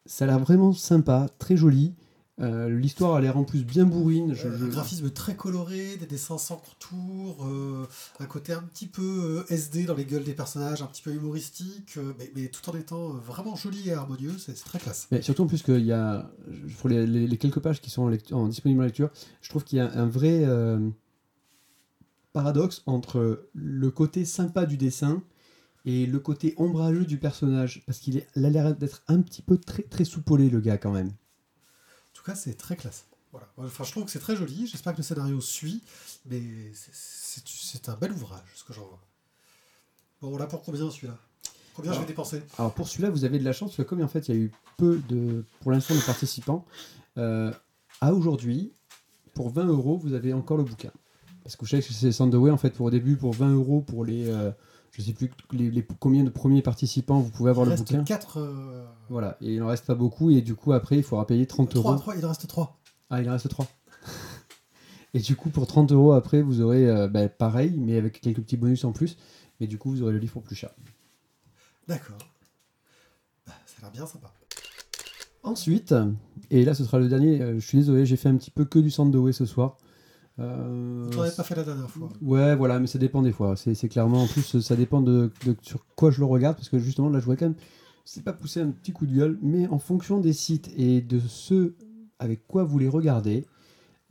ça 0.06 0.24
a 0.24 0.28
l'air 0.28 0.40
vraiment 0.40 0.72
sympa, 0.72 1.28
très 1.38 1.56
joli. 1.56 1.94
Euh, 2.40 2.70
L'histoire 2.70 3.14
a 3.14 3.20
l'air 3.20 3.36
en 3.36 3.44
plus 3.44 3.62
bien 3.62 3.84
bourrine. 3.84 4.34
Je- 4.34 4.48
Euh, 4.48 4.56
je- 4.58 4.64
Un 4.64 4.68
graphisme 4.68 5.10
très 5.10 5.36
coloré, 5.36 5.96
des 5.98 6.06
dessins 6.06 6.38
sans 6.38 6.56
contour, 6.56 7.46
euh, 7.46 7.86
un 8.20 8.24
côté 8.26 8.54
un 8.54 8.62
petit 8.62 8.86
peu 8.86 9.44
SD 9.50 9.84
dans 9.84 9.94
les 9.94 10.06
gueules 10.06 10.24
des 10.24 10.32
personnages, 10.32 10.80
un 10.80 10.86
petit 10.86 11.02
peu 11.02 11.12
humoristique, 11.12 11.98
mais, 12.18 12.32
mais 12.34 12.48
tout 12.48 12.68
en 12.70 12.74
étant 12.76 13.10
vraiment 13.10 13.54
joli 13.54 13.90
et 13.90 13.92
harmonieux, 13.92 14.32
c'est 14.38 14.54
très 14.54 14.78
classe. 14.78 15.08
Mais 15.10 15.20
surtout 15.20 15.42
en 15.42 15.46
plus 15.46 15.62
qu'il 15.62 15.84
y 15.84 15.92
a, 15.92 16.32
pour 16.78 16.88
les, 16.88 17.06
les- 17.06 17.26
les 17.26 17.36
quelques 17.38 17.60
pages 17.60 17.82
qui 17.82 17.90
sont 17.90 18.02
en, 18.02 18.08
lecture, 18.08 18.38
en 18.38 18.48
disponibles 18.48 18.80
en 18.80 18.84
lecture, 18.86 19.10
je 19.42 19.50
trouve 19.50 19.62
qu'il 19.64 19.76
y 19.76 19.80
a 19.82 19.92
un 19.92 20.06
vrai 20.06 20.42
euh, 20.46 20.80
paradoxe 22.32 22.82
entre 22.86 23.46
le 23.54 23.90
côté 23.90 24.24
sympa 24.24 24.64
du 24.64 24.78
dessin 24.78 25.22
et 25.84 26.06
le 26.06 26.18
côté 26.18 26.54
ombrageux 26.56 27.04
du 27.04 27.18
personnage, 27.18 27.82
parce 27.86 27.98
qu'il 27.98 28.18
a 28.18 28.40
l'air 28.50 28.74
d'être 28.74 29.02
un 29.08 29.20
petit 29.20 29.42
peu 29.42 29.58
très 29.58 29.82
très 29.82 30.04
soupolé 30.04 30.48
le 30.48 30.60
gars 30.60 30.78
quand 30.78 30.92
même. 30.92 31.10
En 32.22 32.24
tout 32.24 32.30
cas, 32.30 32.36
c'est 32.36 32.54
très 32.54 32.76
classe. 32.76 33.06
Voilà. 33.32 33.48
Enfin, 33.58 33.82
je 33.82 33.90
trouve 33.90 34.04
que 34.04 34.10
c'est 34.12 34.20
très 34.20 34.36
joli. 34.36 34.68
J'espère 34.68 34.92
que 34.92 34.98
le 34.98 35.02
scénario 35.02 35.40
suit, 35.40 35.82
mais 36.26 36.40
c'est- 36.72 37.88
un 37.88 37.96
bel 37.96 38.12
ouvrage, 38.12 38.44
ce 38.54 38.62
que 38.62 38.72
j'en 38.72 38.82
vois. 38.86 39.00
Bon, 40.20 40.32
on 40.32 40.36
l'a 40.36 40.46
pour 40.46 40.62
combien 40.62 40.88
celui-là? 40.88 41.18
Combien 41.74 41.92
je 41.92 41.98
vais 41.98 42.06
dépenser? 42.06 42.40
Alors 42.58 42.72
pour 42.74 42.86
celui-là, 42.86 43.10
vous 43.10 43.24
avez 43.24 43.40
de 43.40 43.44
la 43.44 43.52
chance, 43.52 43.70
parce 43.70 43.78
que 43.78 43.82
comme 43.82 44.02
en 44.02 44.06
fait 44.08 44.28
il 44.28 44.34
y 44.36 44.38
a 44.38 44.40
eu 44.40 44.52
peu 44.76 45.00
de, 45.08 45.44
pour 45.62 45.72
l'instant, 45.72 45.96
de 45.96 46.00
participants, 46.00 46.64
euh, 47.18 47.50
à 48.00 48.12
aujourd'hui, 48.14 48.72
pour 49.34 49.50
20 49.50 49.64
euros, 49.66 49.96
vous 49.96 50.12
avez 50.12 50.32
encore 50.32 50.58
le 50.58 50.62
bouquin. 50.64 50.92
Parce 51.42 51.56
que 51.56 51.66
je 51.66 51.70
sais 51.80 51.82
que 51.82 51.92
c'est 51.92 52.12
Sandaway, 52.12 52.52
en 52.52 52.56
fait, 52.56 52.70
pour 52.70 52.86
au 52.86 52.90
début, 52.90 53.16
pour 53.16 53.32
20 53.32 53.52
euros, 53.52 53.80
pour 53.80 54.04
les, 54.04 54.28
euh, 54.28 54.52
je 54.92 55.02
sais 55.02 55.12
plus 55.12 55.30
les, 55.52 55.70
les- 55.70 55.86
combien 55.98 56.22
de 56.22 56.30
premiers 56.30 56.62
participants, 56.62 57.18
vous 57.20 57.30
pouvez 57.30 57.50
avoir 57.50 57.66
Il 57.66 57.70
le 57.70 57.74
reste 57.74 57.88
bouquin. 57.88 58.04
4. 58.04 58.38
Euh... 58.38 58.84
Voilà, 59.08 59.36
et 59.40 59.54
il 59.54 59.62
en 59.62 59.66
reste 59.68 59.86
pas 59.86 59.94
beaucoup, 59.94 60.30
et 60.30 60.42
du 60.42 60.54
coup, 60.54 60.72
après, 60.72 60.96
il 60.98 61.02
faudra 61.02 61.26
payer 61.26 61.46
30 61.46 61.70
3, 61.70 61.80
euros. 61.92 61.98
3, 62.00 62.16
il 62.16 62.24
en 62.24 62.28
reste 62.28 62.46
3. 62.46 62.78
Ah, 63.10 63.20
il 63.22 63.28
en 63.28 63.32
reste 63.32 63.48
3. 63.48 63.66
et 65.14 65.20
du 65.20 65.34
coup, 65.36 65.50
pour 65.50 65.66
30 65.66 65.92
euros, 65.92 66.12
après, 66.12 66.42
vous 66.42 66.60
aurez 66.60 66.88
euh, 66.88 67.08
bah, 67.08 67.28
pareil, 67.28 67.74
mais 67.78 67.96
avec 67.96 68.20
quelques 68.20 68.42
petits 68.42 68.56
bonus 68.56 68.84
en 68.84 68.92
plus. 68.92 69.16
Mais 69.60 69.66
du 69.66 69.78
coup, 69.78 69.90
vous 69.90 70.02
aurez 70.02 70.12
le 70.12 70.18
livre 70.18 70.32
pour 70.34 70.42
plus 70.42 70.56
cher. 70.56 70.70
D'accord. 71.88 72.18
Bah, 73.46 73.52
ça 73.66 73.76
a 73.78 73.82
l'air 73.82 73.90
bien 73.92 74.06
sympa. 74.06 74.32
Ensuite, 75.44 75.94
et 76.50 76.64
là 76.64 76.72
ce 76.72 76.84
sera 76.84 76.98
le 77.00 77.08
dernier, 77.08 77.40
euh, 77.40 77.54
je 77.58 77.66
suis 77.66 77.78
désolé, 77.78 78.06
j'ai 78.06 78.16
fait 78.16 78.28
un 78.28 78.36
petit 78.36 78.52
peu 78.52 78.64
que 78.64 78.78
du 78.78 78.90
centre 78.90 79.10
de 79.10 79.18
Way 79.18 79.32
ce 79.32 79.44
soir. 79.44 79.76
Euh, 80.42 81.08
Tu 81.10 81.16
n'en 81.16 81.22
avais 81.22 81.32
pas 81.34 81.42
fait 81.42 81.54
la 81.54 81.64
dernière 81.64 81.90
fois. 81.90 82.08
Ouais, 82.20 82.56
voilà, 82.56 82.78
mais 82.80 82.86
ça 82.86 82.98
dépend 82.98 83.22
des 83.22 83.32
fois. 83.32 83.54
C'est 83.56 83.88
clairement, 83.88 84.22
en 84.24 84.26
plus, 84.26 84.60
ça 84.60 84.76
dépend 84.76 85.00
de, 85.00 85.30
de 85.46 85.56
sur 85.62 85.84
quoi 85.96 86.10
je 86.10 86.18
le 86.20 86.26
regarde, 86.26 86.56
parce 86.56 86.68
que 86.68 86.78
justement, 86.78 87.08
là, 87.08 87.20
je 87.20 87.24
vois 87.24 87.36
quand 87.36 87.46
même, 87.46 87.54
c'est 88.04 88.22
pas 88.24 88.32
pousser 88.32 88.60
un 88.60 88.70
petit 88.70 88.92
coup 88.92 89.06
de 89.06 89.14
gueule, 89.14 89.38
mais 89.42 89.66
en 89.68 89.78
fonction 89.78 90.18
des 90.20 90.32
sites 90.32 90.70
et 90.76 91.00
de 91.00 91.20
ce 91.20 91.74
avec 92.18 92.46
quoi 92.46 92.64
vous 92.64 92.78
les 92.78 92.88
regardez, 92.88 93.46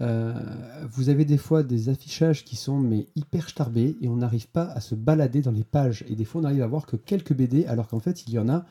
euh, 0.02 0.34
vous 0.90 1.10
avez 1.10 1.26
des 1.26 1.38
fois 1.38 1.62
des 1.64 1.90
affichages 1.90 2.44
qui 2.44 2.56
sont 2.56 2.80
mais 2.80 3.06
hyper 3.16 3.48
starbés 3.50 3.98
et 4.02 4.08
on 4.10 4.16
n'arrive 4.18 4.48
pas 4.48 4.64
à 4.66 4.80
se 4.82 4.96
balader 4.96 5.42
dans 5.42 5.52
les 5.52 5.64
pages. 5.64 6.04
Et 6.10 6.16
des 6.16 6.26
fois, 6.26 6.42
on 6.42 6.44
arrive 6.46 6.64
à 6.64 6.68
voir 6.68 6.86
que 6.88 6.96
quelques 6.96 7.34
BD, 7.34 7.66
alors 7.68 7.88
qu'en 7.88 8.00
fait, 8.00 8.24
il 8.28 8.34
y 8.34 8.40
en 8.40 8.50
a 8.50 8.66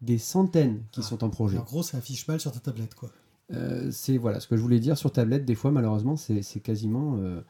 des 0.00 0.16
centaines 0.18 0.82
qui 0.92 1.00
Ah. 1.00 1.04
sont 1.04 1.22
en 1.22 1.28
projet. 1.28 1.58
En 1.58 1.62
gros, 1.64 1.82
ça 1.82 1.98
affiche 1.98 2.26
mal 2.28 2.40
sur 2.40 2.50
ta 2.52 2.60
tablette, 2.60 2.94
quoi. 2.94 3.10
Euh, 3.52 3.88
c'est 3.90 4.16
voilà 4.16 4.38
ce 4.40 4.46
que 4.46 4.56
je 4.56 4.62
voulais 4.62 4.80
dire 4.80 4.96
sur 4.96 5.12
tablette. 5.12 5.44
Des 5.44 5.54
fois, 5.54 5.70
malheureusement, 5.70 6.16
c'est 6.16 6.42
quasiment, 6.60 7.16
euh, 7.18 7.40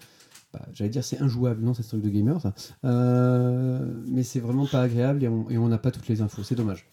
bah, 0.52 0.66
j'allais 0.73 0.90
dire, 0.90 1.04
c'est 1.04 1.21
injouable. 1.21 1.62
Non, 1.62 1.75
c'est 1.75 1.85
un 1.85 1.88
truc 1.88 2.02
de 2.02 2.09
gamer, 2.09 2.40
ça. 2.40 2.54
Euh, 2.85 4.02
mais 4.07 4.23
c'est 4.23 4.40
vraiment 4.40 4.66
pas 4.66 4.83
agréable 4.83 5.25
et 5.25 5.28
on 5.59 5.69
n'a 5.69 5.78
pas 5.78 5.90
toutes 5.90 6.09
les 6.09 6.21
infos. 6.23 6.42
C'est 6.42 6.54
dommage. 6.54 6.87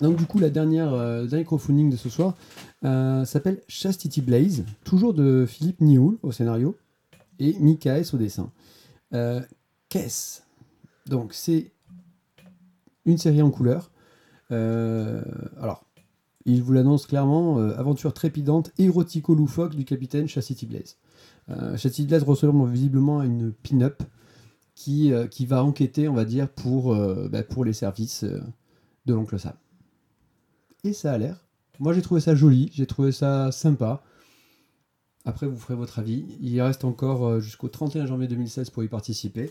Donc 0.00 0.16
du 0.16 0.26
coup, 0.26 0.38
la 0.38 0.50
dernière, 0.50 0.92
le 0.92 1.26
dernier 1.26 1.44
crowdfunding 1.44 1.90
de 1.90 1.96
ce 1.96 2.08
soir 2.08 2.34
s'appelle 2.82 3.60
Chastity 3.68 4.22
Blaze, 4.22 4.64
toujours 4.84 5.14
de 5.14 5.46
Philippe 5.46 5.80
Nioul 5.80 6.18
au 6.22 6.32
scénario 6.32 6.76
et 7.38 7.56
Mika 7.60 7.98
S 7.98 8.12
au 8.12 8.18
dessin. 8.18 8.50
Qu'est-ce? 9.88 10.42
Donc 11.06 11.32
c'est 11.32 11.70
une 13.06 13.18
série 13.18 13.40
en 13.40 13.50
couleur. 13.50 13.90
Alors, 14.50 15.83
il 16.46 16.62
vous 16.62 16.72
l'annonce 16.72 17.06
clairement, 17.06 17.58
euh, 17.58 17.76
aventure 17.78 18.12
trépidante, 18.12 18.70
érotico-loufoque 18.78 19.74
du 19.74 19.84
capitaine 19.84 20.28
Chastity 20.28 20.66
Blaze. 20.66 20.96
Euh, 21.50 21.76
Blaze 22.06 22.22
ressemble 22.22 22.70
visiblement 22.70 23.20
à 23.20 23.26
une 23.26 23.52
pin-up 23.52 24.02
qui, 24.74 25.12
euh, 25.12 25.26
qui 25.26 25.46
va 25.46 25.64
enquêter, 25.64 26.08
on 26.08 26.14
va 26.14 26.24
dire, 26.24 26.48
pour, 26.48 26.94
euh, 26.94 27.28
bah, 27.30 27.42
les 27.64 27.72
services 27.72 28.24
de 28.24 29.14
l'oncle 29.14 29.38
Sam. 29.38 29.54
Et 30.82 30.92
ça 30.92 31.12
a 31.12 31.18
l'air. 31.18 31.46
Moi, 31.80 31.92
j'ai 31.92 32.02
trouvé 32.02 32.20
ça 32.20 32.34
joli, 32.34 32.70
j'ai 32.72 32.86
trouvé 32.86 33.10
ça 33.12 33.50
sympa. 33.50 34.02
Après, 35.24 35.46
vous 35.46 35.56
ferez 35.56 35.74
votre 35.74 35.98
avis. 35.98 36.24
Il 36.40 36.60
reste 36.60 36.84
encore 36.84 37.40
jusqu'au 37.40 37.68
31 37.68 38.06
janvier 38.06 38.28
2016 38.28 38.70
pour 38.70 38.84
y 38.84 38.88
participer. 38.88 39.50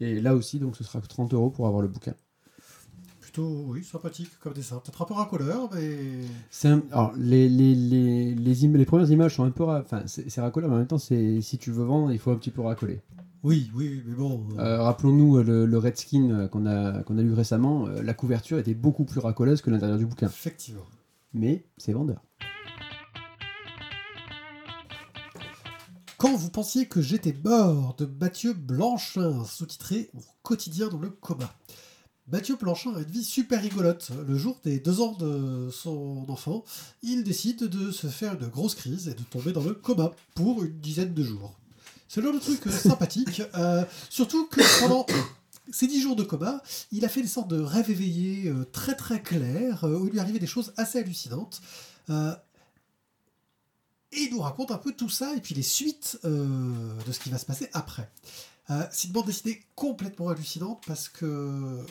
Et 0.00 0.20
là 0.20 0.34
aussi, 0.34 0.58
donc, 0.58 0.76
ce 0.76 0.84
sera 0.84 1.00
30 1.00 1.34
euros 1.34 1.50
pour 1.50 1.66
avoir 1.66 1.82
le 1.82 1.88
bouquin. 1.88 2.14
Plutôt, 3.32 3.64
oui, 3.68 3.82
sympathique 3.82 4.28
comme 4.40 4.52
dessin. 4.52 4.76
Peut-être 4.84 5.00
un 5.00 5.04
peu 5.06 5.14
racoleur, 5.14 5.70
mais. 5.72 6.68
Un- 6.68 6.82
alors, 6.90 7.12
les, 7.16 7.48
les, 7.48 7.74
les, 7.74 8.34
les, 8.34 8.64
im- 8.66 8.76
les 8.76 8.84
premières 8.84 9.10
images 9.10 9.36
sont 9.36 9.44
un 9.44 9.50
peu. 9.50 9.64
ra- 9.64 9.80
Enfin, 9.82 10.02
c'est 10.06 10.38
racolé, 10.42 10.66
mais 10.68 10.74
en 10.74 10.78
même 10.78 10.86
temps, 10.86 10.98
c'est 10.98 11.40
si 11.40 11.56
tu 11.56 11.70
veux 11.70 11.84
vendre, 11.84 12.12
il 12.12 12.18
faut 12.18 12.30
un 12.30 12.36
petit 12.36 12.50
peu 12.50 12.60
racoler. 12.60 13.00
Oui, 13.42 13.70
oui, 13.74 14.02
mais 14.06 14.14
bon. 14.14 14.46
euh, 14.58 14.60
Euh, 14.60 14.82
Rappelons-nous 14.82 15.38
euh, 15.38 15.42
le, 15.44 15.64
le 15.64 15.78
Redskin 15.78 16.46
qu'on 16.48 16.66
a, 16.66 17.02
qu'on 17.04 17.16
a 17.16 17.22
lu 17.22 17.32
récemment. 17.32 17.86
la 17.88 18.12
couverture 18.12 18.58
était 18.58 18.74
beaucoup 18.74 19.04
plus 19.06 19.18
racoleuse 19.20 19.62
que 19.62 19.70
l'intérieur 19.70 19.96
du 19.96 20.04
bouquin. 20.04 20.26
Effectivement. 20.26 20.84
Mais 21.32 21.64
c'est 21.78 21.94
vendeur. 21.94 22.20
Quand 26.18 26.36
vous 26.36 26.50
pensiez 26.50 26.86
que 26.86 27.00
j'étais 27.00 27.34
mort 27.44 27.96
de 27.98 28.06
Mathieu 28.20 28.52
Blanchin, 28.52 29.42
sous-titré 29.44 30.10
quotidien 30.42 30.88
dans 30.88 30.98
le 31.00 31.08
coma. 31.10 31.52
Mathieu 32.28 32.56
Blanchin 32.56 32.94
a 32.94 33.00
une 33.00 33.10
vie 33.10 33.24
super 33.24 33.60
rigolote. 33.60 34.10
Le 34.26 34.38
jour 34.38 34.60
des 34.64 34.78
deux 34.78 35.00
ans 35.00 35.12
de 35.12 35.70
son 35.72 36.24
enfant, 36.28 36.64
il 37.02 37.24
décide 37.24 37.64
de 37.64 37.90
se 37.90 38.06
faire 38.06 38.34
une 38.40 38.46
grosse 38.46 38.74
crise 38.74 39.08
et 39.08 39.14
de 39.14 39.22
tomber 39.22 39.52
dans 39.52 39.62
le 39.62 39.74
coma 39.74 40.12
pour 40.34 40.62
une 40.62 40.78
dizaine 40.78 41.14
de 41.14 41.22
jours. 41.22 41.58
C'est 42.08 42.20
le 42.20 42.26
genre 42.26 42.34
de 42.34 42.40
truc 42.40 42.66
euh, 42.66 42.70
sympathique, 42.70 43.42
euh, 43.56 43.84
surtout 44.08 44.46
que 44.46 44.60
pendant 44.80 45.04
ces 45.70 45.86
dix 45.86 46.00
jours 46.00 46.14
de 46.14 46.22
coma, 46.22 46.62
il 46.92 47.04
a 47.04 47.08
fait 47.08 47.22
des 47.22 47.28
sortes 47.28 47.48
de 47.48 47.60
rêves 47.60 47.90
éveillés 47.90 48.48
euh, 48.48 48.64
très 48.70 48.94
très 48.94 49.20
clairs, 49.20 49.84
euh, 49.84 49.98
où 49.98 50.06
il 50.06 50.12
lui 50.12 50.20
arrivait 50.20 50.38
des 50.38 50.46
choses 50.46 50.72
assez 50.76 50.98
hallucinantes. 50.98 51.60
Et 54.14 54.24
il 54.24 54.30
nous 54.30 54.40
raconte 54.40 54.70
un 54.70 54.76
peu 54.76 54.92
tout 54.92 55.08
ça 55.08 55.34
et 55.34 55.40
puis 55.40 55.54
les 55.54 55.62
suites 55.62 56.18
de 56.22 57.12
ce 57.12 57.18
qui 57.18 57.30
va 57.30 57.38
se 57.38 57.46
passer 57.46 57.70
après. 57.72 58.10
Euh, 58.70 58.86
c'est 58.90 59.08
une 59.08 59.12
bande 59.12 59.26
dessinée 59.26 59.60
complètement 59.74 60.28
hallucinante 60.28 60.82
parce 60.86 61.08
que, 61.08 61.84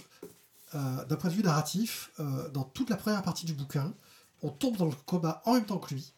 euh, 0.76 1.06
d'un 1.06 1.16
point 1.16 1.30
de 1.30 1.36
vue 1.36 1.44
narratif, 1.44 2.12
euh, 2.20 2.50
dans 2.50 2.64
toute 2.64 2.90
la 2.90 2.96
première 2.96 3.22
partie 3.24 3.46
du 3.46 3.54
bouquin, 3.54 3.94
on 4.42 4.50
tombe 4.50 4.78
dans 4.78 4.86
le 4.86 4.96
coma 5.06 5.42
en 5.46 5.56
même 5.56 5.66
temps 5.66 5.78
que 5.78 5.94
lui. 5.94 6.14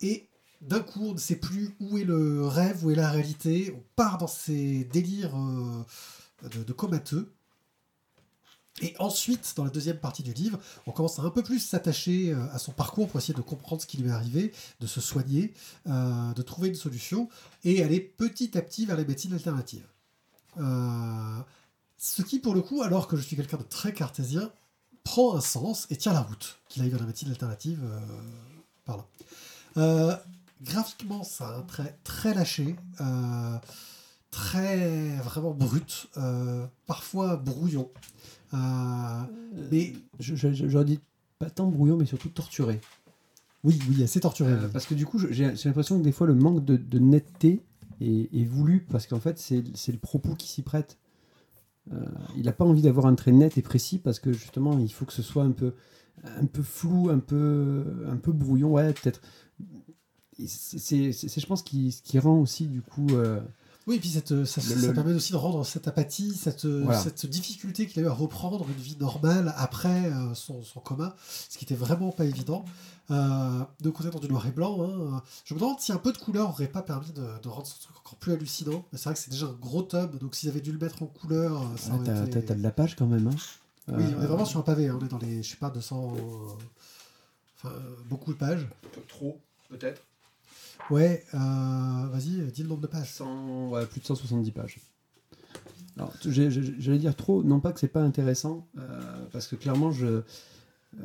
Et 0.00 0.28
d'un 0.60 0.80
coup, 0.80 1.02
on 1.02 1.12
ne 1.12 1.18
sait 1.18 1.36
plus 1.36 1.74
où 1.80 1.98
est 1.98 2.04
le 2.04 2.46
rêve, 2.46 2.84
où 2.84 2.90
est 2.90 2.96
la 2.96 3.10
réalité. 3.10 3.72
On 3.76 3.82
part 3.94 4.18
dans 4.18 4.26
ces 4.26 4.84
délires 4.84 5.34
de 6.42 6.72
comateux. 6.72 7.32
Et 8.82 8.94
ensuite, 8.98 9.54
dans 9.56 9.64
la 9.64 9.70
deuxième 9.70 9.98
partie 9.98 10.22
du 10.22 10.34
livre, 10.34 10.58
on 10.86 10.92
commence 10.92 11.18
à 11.18 11.22
un 11.22 11.30
peu 11.30 11.42
plus 11.42 11.60
s'attacher 11.60 12.32
euh, 12.32 12.46
à 12.52 12.58
son 12.58 12.72
parcours 12.72 13.08
pour 13.08 13.18
essayer 13.18 13.32
de 13.32 13.40
comprendre 13.40 13.80
ce 13.80 13.86
qui 13.86 13.96
lui 13.96 14.10
est 14.10 14.12
arrivé, 14.12 14.52
de 14.80 14.86
se 14.86 15.00
soigner, 15.00 15.54
euh, 15.86 16.32
de 16.34 16.42
trouver 16.42 16.68
une 16.68 16.74
solution 16.74 17.30
et 17.64 17.82
aller 17.82 18.00
petit 18.00 18.56
à 18.58 18.62
petit 18.62 18.84
vers 18.84 18.96
les 18.96 19.06
médecines 19.06 19.32
alternatives. 19.32 19.86
Euh, 20.58 21.38
ce 21.96 22.20
qui, 22.20 22.38
pour 22.38 22.54
le 22.54 22.60
coup, 22.60 22.82
alors 22.82 23.08
que 23.08 23.16
je 23.16 23.22
suis 23.22 23.34
quelqu'un 23.34 23.56
de 23.56 23.62
très 23.62 23.94
cartésien, 23.94 24.50
prend 25.04 25.34
un 25.34 25.40
sens 25.40 25.86
et 25.88 25.96
tient 25.96 26.12
la 26.12 26.20
route 26.20 26.58
qu'il 26.68 26.82
aille 26.82 26.90
vers 26.90 27.00
la 27.00 27.06
médecine 27.06 27.30
alternative 27.30 27.80
par 28.84 29.06
là. 29.76 30.22
Graphiquement, 30.62 31.22
ça 31.22 31.48
a 31.48 31.56
un 31.58 31.62
trait 31.62 31.98
très 32.02 32.34
lâché, 32.34 32.76
très 34.30 35.16
vraiment 35.18 35.52
brut, 35.52 36.08
parfois 36.86 37.36
brouillon. 37.36 37.88
Euh, 38.54 39.22
mais 39.70 39.92
J'aurais 40.20 40.84
dit 40.84 41.00
pas 41.38 41.50
tant 41.50 41.66
brouillon, 41.68 41.96
mais 41.96 42.06
surtout 42.06 42.28
torturé. 42.28 42.80
oui, 43.64 43.78
oui, 43.90 44.02
assez 44.02 44.20
torturé. 44.20 44.52
Euh, 44.52 44.64
oui. 44.64 44.70
parce 44.72 44.86
que 44.86 44.94
du 44.94 45.04
coup, 45.06 45.18
j'ai 45.18 45.52
l'impression 45.64 45.98
que 45.98 46.04
des 46.04 46.12
fois, 46.12 46.26
le 46.26 46.34
manque 46.34 46.64
de, 46.64 46.76
de 46.76 46.98
netteté 46.98 47.62
est, 48.00 48.28
est 48.34 48.44
voulu, 48.44 48.86
parce 48.90 49.06
qu'en 49.06 49.20
fait, 49.20 49.38
c'est 49.38 49.92
le 49.92 49.98
propos 49.98 50.34
qui 50.34 50.48
s'y 50.48 50.62
prête. 50.62 50.98
Euh, 51.92 52.04
il 52.36 52.44
n'a 52.46 52.52
pas 52.52 52.64
envie 52.64 52.82
d'avoir 52.82 53.06
un 53.06 53.14
trait 53.14 53.32
net 53.32 53.58
et 53.58 53.62
précis, 53.62 53.98
parce 53.98 54.18
que 54.20 54.32
justement, 54.32 54.78
il 54.78 54.92
faut 54.92 55.04
que 55.04 55.12
ce 55.12 55.22
soit 55.22 55.44
un 55.44 55.52
peu, 55.52 55.74
un 56.24 56.46
peu 56.46 56.62
flou, 56.62 57.10
un 57.10 57.18
peu, 57.18 57.84
un 58.08 58.16
peu 58.16 58.32
brouillon, 58.32 58.70
ouais, 58.72 58.92
peut-être. 58.92 59.20
C'est, 60.46 61.12
je 61.12 61.46
pense, 61.46 61.62
qui, 61.62 61.92
ce 61.92 62.02
qui 62.02 62.18
rend 62.18 62.38
aussi, 62.40 62.66
du 62.66 62.82
coup... 62.82 63.06
euh, 63.12 63.40
Oui, 63.86 63.96
et 63.96 64.00
puis 64.00 64.08
cette, 64.08 64.44
ça, 64.44 64.60
Le- 64.60 64.80
ça 64.80 64.86
le- 64.88 64.94
permet 64.94 65.12
aussi 65.14 65.30
de 65.32 65.36
rendre 65.36 65.64
cette 65.64 65.86
apathie, 65.86 66.34
cette, 66.34 66.66
Voilà. 66.66 67.00
cette 67.00 67.26
difficulté 67.26 67.86
qu'il 67.86 68.02
a 68.02 68.06
eu 68.06 68.08
à 68.08 68.12
reprendre 68.12 68.66
une 68.68 68.82
vie 68.82 68.96
normale 68.98 69.54
après 69.56 70.06
euh, 70.06 70.34
son, 70.34 70.62
son 70.64 70.80
coma, 70.80 71.14
ce 71.48 71.56
qui 71.56 71.64
était 71.64 71.76
vraiment 71.76 72.10
pas 72.10 72.24
évident. 72.24 72.64
Euh, 73.12 73.60
de 73.80 73.90
côté 73.90 74.10
dans 74.10 74.18
du 74.18 74.28
noir 74.28 74.44
et 74.48 74.50
blanc, 74.50 74.78
hein, 74.82 75.22
je 75.44 75.54
me 75.54 75.60
demande 75.60 75.78
si 75.78 75.92
un 75.92 75.98
peu 75.98 76.10
de 76.12 76.18
couleur 76.18 76.48
aurait 76.48 76.66
pas 76.66 76.82
permis 76.82 77.12
de, 77.12 77.24
de 77.40 77.48
rendre 77.48 77.64
ce 77.66 77.80
truc 77.80 77.96
encore 77.98 78.16
plus 78.18 78.32
hallucinant. 78.32 78.84
Mais 78.90 78.98
c'est 78.98 79.04
vrai 79.04 79.14
que 79.14 79.20
c'est 79.20 79.30
déjà 79.30 79.46
un 79.46 79.52
gros 79.52 79.82
tome, 79.82 80.18
donc 80.18 80.34
s'ils 80.34 80.48
avaient 80.48 80.60
dû 80.60 80.72
le 80.72 80.78
mettre 80.78 81.04
en 81.04 81.06
couleur, 81.06 81.62
euh, 81.62 81.76
ça 81.76 81.90
ah, 81.92 81.96
aurait 81.96 82.04
t'as, 82.06 82.40
été... 82.40 82.54
de 82.56 82.62
la 82.62 82.72
page 82.72 82.96
quand 82.96 83.06
même. 83.06 83.28
Hein. 83.28 83.36
Oui, 83.88 83.94
on 83.94 84.00
est 84.00 84.24
Euh, 84.24 84.26
vraiment 84.26 84.44
sur 84.44 84.58
un 84.58 84.64
pavé, 84.64 84.88
hein, 84.88 84.98
on 85.00 85.04
est 85.04 85.08
dans 85.08 85.18
les, 85.18 85.44
je 85.44 85.50
sais 85.50 85.56
pas, 85.56 85.70
200... 85.70 86.14
euh, 86.16 86.20
Enfin, 87.58 87.72
euh, 87.74 87.94
beaucoup 88.10 88.32
de 88.32 88.38
pages. 88.38 88.66
Trop, 89.08 89.38
peut-être. 89.70 90.02
Ouais, 90.90 91.24
euh, 91.34 91.38
vas-y, 91.38 92.50
dis 92.52 92.62
le 92.62 92.68
nombre 92.68 92.80
de 92.82 92.86
pages. 92.86 93.10
100, 93.10 93.70
ouais, 93.70 93.86
plus 93.86 94.00
de 94.00 94.06
170 94.06 94.50
pages. 94.52 94.78
Alors, 95.96 96.12
j'allais 96.24 96.98
dire 96.98 97.16
trop, 97.16 97.42
non 97.42 97.60
pas 97.60 97.72
que 97.72 97.80
c'est 97.80 97.88
pas 97.88 98.02
intéressant, 98.02 98.66
euh, 98.78 99.26
parce 99.32 99.46
que 99.48 99.56
clairement, 99.56 99.90
je, 99.92 100.06
euh, 100.06 100.22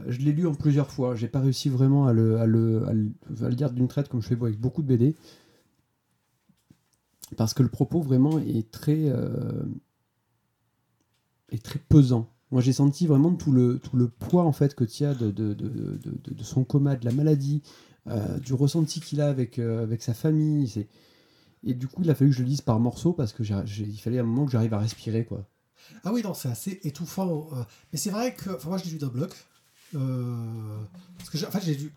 je 0.08 0.20
l'ai 0.20 0.34
lu 0.34 0.48
en 0.48 0.54
plusieurs 0.54 0.92
fois. 0.92 1.16
J'ai 1.16 1.30
pas 1.30 1.40
réussi 1.40 1.70
vraiment 1.70 2.08
à 2.08 2.14
le, 2.14 2.40
à 2.40 2.46
le, 2.46 2.86
à 2.88 2.94
le, 2.94 3.12
à 3.42 3.50
le 3.50 3.56
lire 3.56 3.72
d'une 3.72 3.88
traite 3.88 4.10
comme 4.10 4.22
je 4.22 4.28
fais 4.28 4.36
avec 4.42 4.60
beaucoup 4.60 4.82
de 4.82 4.88
BD. 4.88 5.16
Parce 7.38 7.54
que 7.54 7.64
le 7.64 7.70
propos 7.70 8.02
vraiment 8.02 8.40
est 8.40 8.70
très, 8.72 9.10
euh, 9.10 9.64
est 11.52 11.64
très 11.64 11.80
pesant. 11.80 12.30
Moi, 12.52 12.62
j'ai 12.62 12.74
senti 12.74 13.08
vraiment 13.08 13.34
tout 13.34 13.52
le, 13.52 13.80
tout 13.80 13.96
le 13.96 14.08
poids 14.10 14.44
en 14.44 14.52
fait 14.52 14.76
que 14.76 14.84
Tia 14.84 15.14
de, 15.14 15.32
de, 15.32 15.54
de- 15.54 16.00
de 16.34 16.44
son 16.44 16.64
coma, 16.66 16.96
de 16.98 17.06
la 17.06 17.12
maladie, 17.14 17.62
euh, 18.08 18.40
du 18.40 18.54
ressenti 18.54 19.00
qu'il 19.00 19.22
a 19.22 19.28
avec, 19.30 19.60
euh, 19.60 19.84
avec 19.84 20.02
sa 20.02 20.14
famille. 20.14 20.68
C'est, 20.68 20.88
et 21.64 21.74
du 21.74 21.88
coup, 21.88 22.02
il 22.04 22.10
a 22.10 22.16
fallu 22.16 22.32
que 22.32 22.38
je 22.38 22.42
le 22.42 22.48
lise 22.48 22.62
par 22.62 22.80
morceaux 22.80 23.14
parce 23.14 23.34
que 23.34 23.44
j'ai- 23.44 23.64
il 23.84 23.98
fallait 24.00 24.20
un 24.20 24.24
moment 24.24 24.46
que 24.46 24.52
j'arrive 24.52 24.74
à 24.74 24.80
respirer, 24.80 25.26
quoi. 25.26 25.48
Ah 26.04 26.12
oui, 26.14 26.22
non, 26.24 26.34
c'est 26.34 26.50
assez 26.50 26.80
étouffant. 26.84 27.50
euh, 27.54 27.64
Mais 27.92 27.98
c'est 28.00 28.10
vrai 28.12 28.34
que. 28.36 28.50
Moi, 28.68 28.78
je 28.78 28.86
l'ai 28.86 28.92
lu 28.92 28.98
d'un 28.98 29.08
bloc. 29.08 29.32
parce 29.92 31.30
que, 31.30 31.38
j'ai- 31.38 31.48
j'ai 31.64 31.76
lu. 31.76 31.94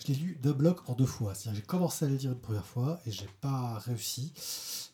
Je 0.00 0.12
l'ai 0.12 0.14
lu 0.18 0.38
d'un 0.42 0.52
bloc 0.52 0.88
en 0.88 0.94
deux 0.94 1.06
fois. 1.06 1.34
C'est-à-dire, 1.34 1.60
j'ai 1.60 1.66
commencé 1.66 2.04
à 2.04 2.08
le 2.08 2.14
lire 2.16 2.30
une 2.32 2.38
première 2.38 2.64
fois 2.66 3.00
et 3.06 3.10
j'ai 3.10 3.28
pas 3.40 3.78
réussi. 3.80 4.32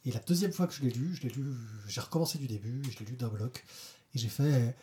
Et 0.06 0.12
la 0.12 0.20
deuxième 0.20 0.52
fois 0.52 0.66
que 0.66 0.72
je 0.74 0.82
l'ai 0.82 0.90
lu, 0.90 1.14
je 1.14 1.22
l'ai 1.22 1.28
lu. 1.34 1.44
J'ai 1.88 2.00
recommencé 2.00 2.38
du 2.38 2.46
début, 2.46 2.82
je 2.90 2.98
l'ai 2.98 3.06
lu 3.10 3.16
d'un 3.16 3.28
bloc. 3.28 3.64
Et 4.14 4.18
j'ai 4.18 4.28
fait. 4.28 4.74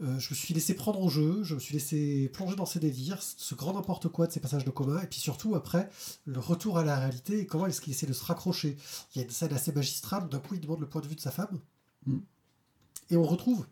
Euh, 0.00 0.18
je 0.18 0.30
me 0.30 0.34
suis 0.34 0.54
laissé 0.54 0.74
prendre 0.74 1.00
au 1.00 1.08
jeu, 1.08 1.42
je 1.44 1.54
me 1.54 1.60
suis 1.60 1.74
laissé 1.74 2.28
plonger 2.32 2.56
dans 2.56 2.66
ses 2.66 2.80
délires, 2.80 3.22
ce 3.22 3.54
grand 3.54 3.72
n'importe 3.74 4.08
quoi 4.08 4.26
de 4.26 4.32
ces 4.32 4.40
passages 4.40 4.64
de 4.64 4.70
coma, 4.70 5.02
et 5.02 5.06
puis 5.06 5.20
surtout 5.20 5.54
après, 5.54 5.88
le 6.24 6.40
retour 6.40 6.78
à 6.78 6.84
la 6.84 6.98
réalité 6.98 7.40
et 7.40 7.46
comment 7.46 7.66
est-ce 7.66 7.80
qu'il 7.80 7.92
essaie 7.92 8.06
de 8.06 8.12
se 8.12 8.24
raccrocher. 8.24 8.76
Il 9.14 9.18
y 9.18 9.20
a 9.22 9.24
une 9.24 9.30
scène 9.30 9.52
assez 9.52 9.72
magistrale, 9.72 10.28
d'un 10.28 10.40
coup 10.40 10.54
il 10.54 10.60
demande 10.60 10.80
le 10.80 10.88
point 10.88 11.00
de 11.00 11.06
vue 11.06 11.16
de 11.16 11.20
sa 11.20 11.30
femme, 11.30 11.60
Mm. 12.06 12.18
et 13.10 13.16
on 13.16 13.22
retrouve 13.22 13.66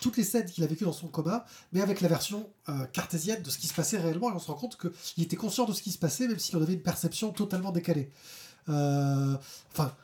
toutes 0.00 0.16
les 0.16 0.24
scènes 0.24 0.46
qu'il 0.50 0.64
a 0.64 0.66
vécues 0.66 0.84
dans 0.84 0.92
son 0.92 1.06
coma, 1.08 1.46
mais 1.72 1.80
avec 1.80 2.00
la 2.00 2.08
version 2.08 2.50
euh, 2.68 2.84
cartésienne 2.86 3.42
de 3.42 3.48
ce 3.48 3.58
qui 3.58 3.68
se 3.68 3.74
passait 3.74 3.96
réellement, 3.98 4.30
et 4.30 4.34
on 4.34 4.38
se 4.38 4.48
rend 4.48 4.54
compte 4.58 4.76
qu'il 4.76 5.22
était 5.22 5.36
conscient 5.36 5.64
de 5.66 5.72
ce 5.72 5.82
qui 5.82 5.92
se 5.92 5.98
passait, 5.98 6.26
même 6.26 6.38
s'il 6.38 6.56
en 6.56 6.62
avait 6.62 6.74
une 6.74 6.82
perception 6.82 7.30
totalement 7.32 7.70
décalée. 7.70 8.10
Euh, 8.68 9.36
Enfin, 9.72 9.94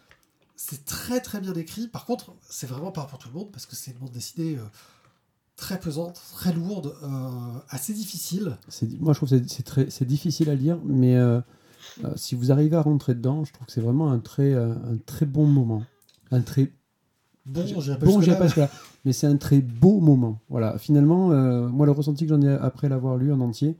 c'est 0.57 0.85
très 0.85 1.21
très 1.21 1.41
bien 1.41 1.55
écrit. 1.55 1.89
Par 1.89 2.05
contre, 2.05 2.35
c'est 2.49 2.67
vraiment 2.67 2.93
pas 2.93 3.05
pour 3.05 3.19
tout 3.19 3.29
le 3.29 3.35
monde 3.35 3.51
parce 3.51 3.67
que 3.67 3.75
c'est 3.77 3.91
une 3.93 3.99
bande 3.99 4.13
dessinée 4.13 4.57
euh, 4.57 4.65
très 5.61 5.79
pesante, 5.79 6.21
très 6.35 6.53
lourde, 6.53 6.95
euh, 7.03 7.09
assez 7.69 7.93
difficile. 7.93 8.57
Moi, 8.99 9.13
je 9.13 9.19
trouve 9.19 9.29
que 9.31 9.37
c'est- 9.49 9.63
très- 9.63 9.91
c'est 9.91 10.05
difficile 10.07 10.49
à 10.51 10.55
lire, 10.55 10.79
mais 10.85 11.17
euh, 11.17 11.41
euh, 12.05 12.13
si 12.17 12.35
vous 12.35 12.51
arrivez 12.51 12.77
à 12.77 12.83
rentrer 12.83 13.15
dedans, 13.15 13.45
je 13.45 13.53
trouve 13.53 13.67
que 13.67 13.73
c'est 13.73 13.81
vraiment 13.81 14.11
un 14.11 14.19
très, 14.19 14.55
un 14.55 14.97
très 15.07 15.27
bon 15.27 15.47
moment. 15.47 15.83
Un 16.31 16.41
très 16.41 16.73
Bon, 17.47 17.67
J'ai- 17.67 17.75
bon, 17.97 18.21
pas 18.37 18.45
jusque-là. 18.47 18.71
Mais 19.05 19.13
c'est 19.13 19.27
un 19.27 19.37
très 19.37 19.61
beau 19.61 19.99
moment. 20.01 20.41
Voilà. 20.51 20.79
Finalement, 20.79 21.29
moi, 21.69 21.87
le 21.87 21.93
ressenti 21.93 22.25
que 22.27 22.31
j'en 22.35 22.43
ai 22.43 22.49
après 22.53 22.89
l'avoir 22.89 23.17
lu 23.17 23.33
en 23.33 23.41
entier, 23.41 23.77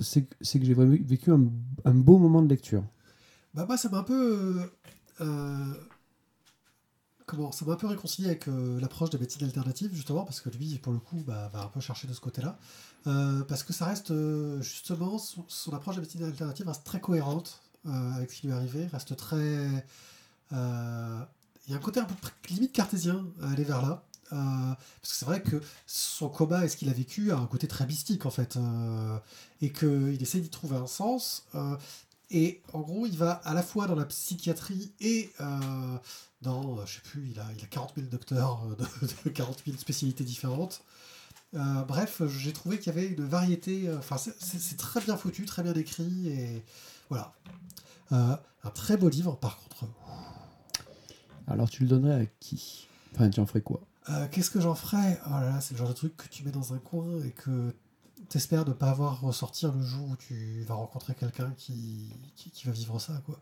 c'est 0.00 0.22
que- 0.22 0.34
j'ai 0.42 0.74
vraiment 0.74 0.96
vécu 1.04 1.30
un, 1.32 1.42
un 1.84 1.94
beau 1.94 2.18
moment 2.18 2.40
de 2.42 2.48
lecture. 2.48 2.84
Bah 3.54 3.64
moi, 3.66 3.76
ça 3.76 3.88
m'a 3.90 3.98
un 3.98 4.02
peu... 4.04 4.60
Ça 7.52 7.64
m'a 7.64 7.72
un 7.72 7.76
peu 7.76 7.86
réconcilié 7.86 8.28
avec 8.28 8.48
euh, 8.48 8.80
l'approche 8.80 9.10
des 9.10 9.18
médecines 9.18 9.44
alternatives, 9.44 9.90
justement, 9.92 10.24
parce 10.24 10.40
que 10.40 10.48
lui, 10.50 10.78
pour 10.78 10.92
le 10.92 10.98
coup, 10.98 11.22
bah, 11.26 11.50
va 11.52 11.62
un 11.62 11.68
peu 11.68 11.80
chercher 11.80 12.08
de 12.08 12.12
ce 12.12 12.20
côté-là. 12.20 12.58
Euh, 13.06 13.42
parce 13.44 13.62
que 13.62 13.72
ça 13.72 13.86
reste, 13.86 14.10
euh, 14.10 14.60
justement, 14.60 15.18
son, 15.18 15.44
son 15.48 15.72
approche 15.72 15.96
des 15.96 16.02
médecines 16.02 16.24
alternatives 16.24 16.66
reste 16.66 16.84
très 16.84 17.00
cohérente 17.00 17.60
euh, 17.86 18.12
avec 18.12 18.30
ce 18.30 18.40
qui 18.40 18.46
lui 18.46 18.52
est 18.52 18.56
arrivé, 18.56 18.86
reste 18.86 19.16
très... 19.16 19.66
Il 20.50 21.72
y 21.72 21.74
a 21.74 21.76
un 21.76 21.82
côté 21.82 22.00
un 22.00 22.04
peu 22.04 22.14
limite 22.48 22.72
cartésien 22.72 23.26
à 23.42 23.50
aller 23.50 23.64
vers 23.64 23.82
là. 23.82 24.02
Parce 24.30 25.12
que 25.12 25.16
c'est 25.18 25.24
vrai 25.26 25.42
que 25.42 25.60
son 25.86 26.28
coma 26.28 26.64
et 26.64 26.68
ce 26.68 26.76
qu'il 26.76 26.88
a 26.88 26.92
vécu 26.92 27.30
a 27.30 27.36
un 27.36 27.46
côté 27.46 27.68
très 27.68 27.86
mystique 27.86 28.24
en 28.24 28.30
fait, 28.30 28.58
et 29.60 29.70
qu'il 29.70 30.22
essaie 30.22 30.40
d'y 30.40 30.48
trouver 30.48 30.76
un 30.76 30.86
sens. 30.86 31.46
et 32.30 32.62
en 32.72 32.80
gros, 32.80 33.04
il 33.04 33.18
va 33.18 33.32
à 33.32 33.52
la 33.52 33.62
fois 33.62 33.86
dans 33.86 33.94
la 33.94 34.06
psychiatrie 34.06 34.92
et 35.00 35.30
dans, 36.42 36.78
euh, 36.78 36.86
je 36.86 36.94
sais 36.96 37.00
plus, 37.00 37.28
il 37.30 37.38
a, 37.40 37.46
il 37.56 37.62
a 37.64 37.66
40 37.66 37.92
000 37.96 38.06
docteurs 38.08 38.62
euh, 38.70 38.74
de, 38.76 38.84
de 39.24 39.30
40 39.30 39.62
000 39.66 39.76
spécialités 39.78 40.24
différentes. 40.24 40.82
Euh, 41.54 41.82
bref, 41.84 42.22
j'ai 42.28 42.52
trouvé 42.52 42.78
qu'il 42.78 42.92
y 42.94 42.96
avait 42.96 43.08
une 43.08 43.24
variété. 43.24 43.90
Enfin, 43.96 44.16
c'est- 44.18 44.76
très 44.76 45.00
bien 45.00 45.16
foutu, 45.16 45.44
très 45.46 45.62
bien 45.62 45.74
écrit, 45.74 46.28
et 46.28 46.64
voilà. 47.08 47.32
Euh, 48.12 48.36
un 48.64 48.70
très 48.70 48.96
beau 48.96 49.08
livre, 49.08 49.36
par 49.36 49.58
contre. 49.58 49.84
Alors, 51.46 51.70
tu 51.70 51.82
le 51.82 51.88
donnerais 51.88 52.22
à 52.22 52.26
qui? 52.40 52.88
Enfin, 53.14 53.30
tu 53.30 53.40
en 53.40 53.46
ferais 53.46 53.62
quoi? 53.62 53.80
Euh, 54.10 54.26
Qu'est-ce 54.30 54.50
que 54.50 54.60
j'en 54.60 54.74
ferais? 54.74 55.20
Oh 55.26 55.30
là 55.30 55.50
là, 55.50 55.60
c'est 55.60 55.72
le 55.74 55.78
genre 55.78 55.88
de 55.88 55.94
truc 55.94 56.16
que 56.16 56.28
tu 56.28 56.44
mets 56.44 56.50
dans 56.50 56.74
un 56.74 56.78
coin 56.78 57.22
et 57.24 57.30
que 57.30 57.74
t'espères 58.28 58.66
ne 58.66 58.72
pas 58.74 58.90
avoir 58.90 59.20
ressortir 59.22 59.72
le 59.72 59.82
jour 59.82 60.06
où 60.10 60.16
tu 60.16 60.62
vas 60.64 60.74
rencontrer 60.74 61.14
quelqu'un 61.14 61.50
qui, 61.56 62.10
qui, 62.36 62.50
qui 62.50 62.66
va 62.66 62.72
vivre 62.72 62.98
ça, 62.98 63.14
quoi. 63.24 63.38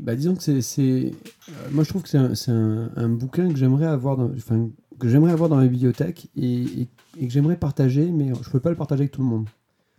Bah, 0.00 0.16
disons 0.16 0.34
que 0.34 0.60
c'est, 0.60 1.12
euh, 1.48 1.52
moi 1.72 1.84
je 1.84 1.88
trouve 1.88 2.02
que 2.02 2.08
c'est 2.08 2.18
un, 2.18 2.32
un- 2.52 2.90
un 2.96 3.08
bouquin 3.08 3.48
que 3.48 3.56
j'aimerais 3.56 3.86
avoir 3.86 4.16
dans, 4.16 4.30
enfin, 4.34 4.68
que 4.98 5.08
j'aimerais 5.08 5.32
avoir 5.32 5.48
dans 5.48 5.56
ma 5.56 5.66
bibliothèque 5.66 6.28
et, 6.36 6.62
et- 6.82 6.88
et 7.18 7.26
que 7.26 7.32
j'aimerais 7.32 7.56
partager, 7.56 8.10
mais 8.10 8.32
je 8.42 8.50
peux 8.50 8.60
pas 8.60 8.70
le 8.70 8.76
partager 8.76 9.02
avec 9.02 9.12
tout 9.12 9.22
le 9.22 9.28
monde. 9.28 9.46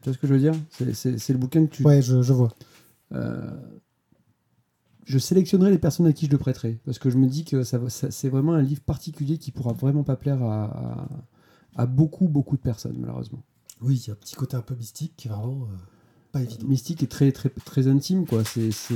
Tu 0.02 0.10
vois 0.10 0.14
ce 0.14 0.18
que 0.20 0.28
je 0.28 0.34
veux 0.34 0.40
dire? 0.40 0.54
C'est, 0.94 1.30
le 1.30 1.38
bouquin 1.40 1.66
que 1.66 1.72
tu. 1.72 1.84
Ouais, 1.84 2.02
je, 2.02 2.22
je 2.22 2.34
vois. 2.34 2.54
euh, 3.14 3.52
je 5.06 5.18
sélectionnerai 5.20 5.72
les 5.72 5.78
personnes 5.78 6.08
à 6.08 6.14
qui 6.14 6.26
je 6.26 6.32
le 6.32 6.38
prêterai 6.38 6.80
parce 6.86 6.98
que 7.00 7.10
je 7.10 7.18
me 7.18 7.28
dis 7.28 7.46
que 7.46 7.64
ça, 7.64 7.80
c'est 7.90 8.30
vraiment 8.30 8.54
un 8.54 8.62
livre 8.62 8.82
particulier 8.82 9.38
qui 9.38 9.52
pourra 9.52 9.72
vraiment 9.74 10.04
pas 10.04 10.16
plaire 10.16 10.42
à, 10.44 10.66
à- 10.66 11.08
à 11.78 11.86
beaucoup 11.86 12.28
beaucoup 12.28 12.58
de 12.58 12.62
personnes 12.62 12.98
malheureusement. 13.00 13.44
Oui, 13.82 13.98
il 14.04 14.08
y 14.08 14.10
a 14.10 14.14
un 14.14 14.18
petit 14.18 14.36
côté 14.36 14.56
un 14.58 14.62
peu 14.62 14.74
mystique 14.76 15.14
qui 15.16 15.28
est 15.28 15.32
vraiment 15.32 15.68
euh, 15.72 15.76
pas 16.36 16.42
évident. 16.42 16.68
Mystique 16.68 17.02
est 17.02 17.08
très 17.08 17.32
très 17.32 17.50
très 17.50 17.88
intime 17.88 18.26
quoi. 18.26 18.44
C'est 18.44 18.72
c'est 18.72 18.94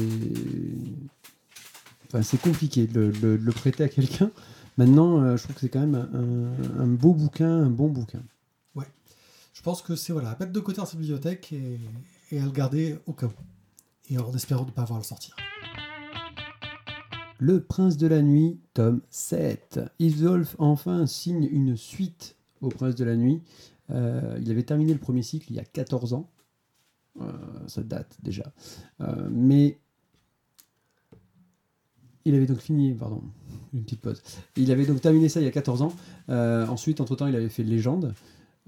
enfin, 2.08 2.22
c'est 2.22 2.42
compliqué 2.42 2.86
de 2.86 3.14
le, 3.22 3.52
prêter 3.52 3.84
à 3.84 3.88
quelqu'un. 3.88 4.30
Maintenant, 4.78 5.22
euh, 5.22 5.38
je 5.38 5.44
trouve 5.44 5.56
que 5.56 5.62
c'est 5.62 5.70
quand 5.70 5.80
même 5.80 5.96
un, 5.96 6.82
un 6.82 6.88
beau 6.88 7.14
bouquin, 7.14 7.50
un 7.50 7.70
bon 7.70 7.88
bouquin. 7.88 8.22
Je 9.54 9.64
pense 9.64 9.82
que 9.82 9.98
c'est 9.98 10.14
voilà, 10.14 10.30
à 10.30 10.38
mettre 10.40 10.54
de 10.54 10.60
côté 10.62 10.78
dans 10.78 10.86
sa 10.86 10.96
bibliothèque 10.96 11.52
et, 11.52 11.82
et 12.32 12.40
à 12.40 12.46
le 12.46 12.52
garder 12.52 12.98
au 13.08 13.12
cas 13.12 13.26
où. 13.26 13.34
Et 14.10 14.18
en 14.18 14.34
espérant 14.34 14.66
ne 14.66 14.72
pas 14.72 14.84
avoir 14.84 15.00
à 15.00 15.02
le 15.02 15.06
sortir. 15.06 15.36
Le 17.40 17.62
Prince 17.62 17.98
de 17.98 18.08
la 18.08 18.22
Nuit, 18.22 18.58
tome 18.74 19.02
7. 19.10 19.82
Isolf 20.00 20.56
enfin 20.60 21.06
signe 21.08 21.44
une 21.52 21.76
suite 21.76 22.38
au 22.62 22.70
Prince 22.70 22.96
de 22.96 23.04
la 23.04 23.18
Nuit. 23.18 23.42
Euh, 23.92 24.40
il 24.42 24.50
avait 24.50 24.64
terminé 24.64 24.94
le 24.94 25.00
premier 25.00 25.24
cycle 25.24 25.48
il 25.50 25.58
y 25.58 25.60
a 25.60 25.66
14 25.66 26.14
ans. 26.14 26.30
Euh, 27.22 27.68
ça 27.68 27.84
date 27.84 28.18
déjà. 28.24 28.52
Euh, 29.02 29.28
mais 29.32 29.80
il 32.26 32.36
avait 32.36 32.46
donc 32.46 32.60
fini, 32.60 32.94
pardon, 32.94 33.22
une 33.74 33.84
petite 33.84 34.02
pause. 34.02 34.22
Il 34.56 34.72
avait 34.72 34.86
donc 34.86 35.02
terminé 35.02 35.30
ça 35.30 35.40
il 35.40 35.46
y 35.46 35.48
a 35.48 35.52
14 35.52 35.82
ans. 35.82 35.94
Euh, 36.30 36.68
ensuite, 36.68 37.02
entre-temps, 37.02 37.28
il 37.28 37.36
avait 37.36 37.50
fait 37.50 37.64
Légende. 37.64 38.14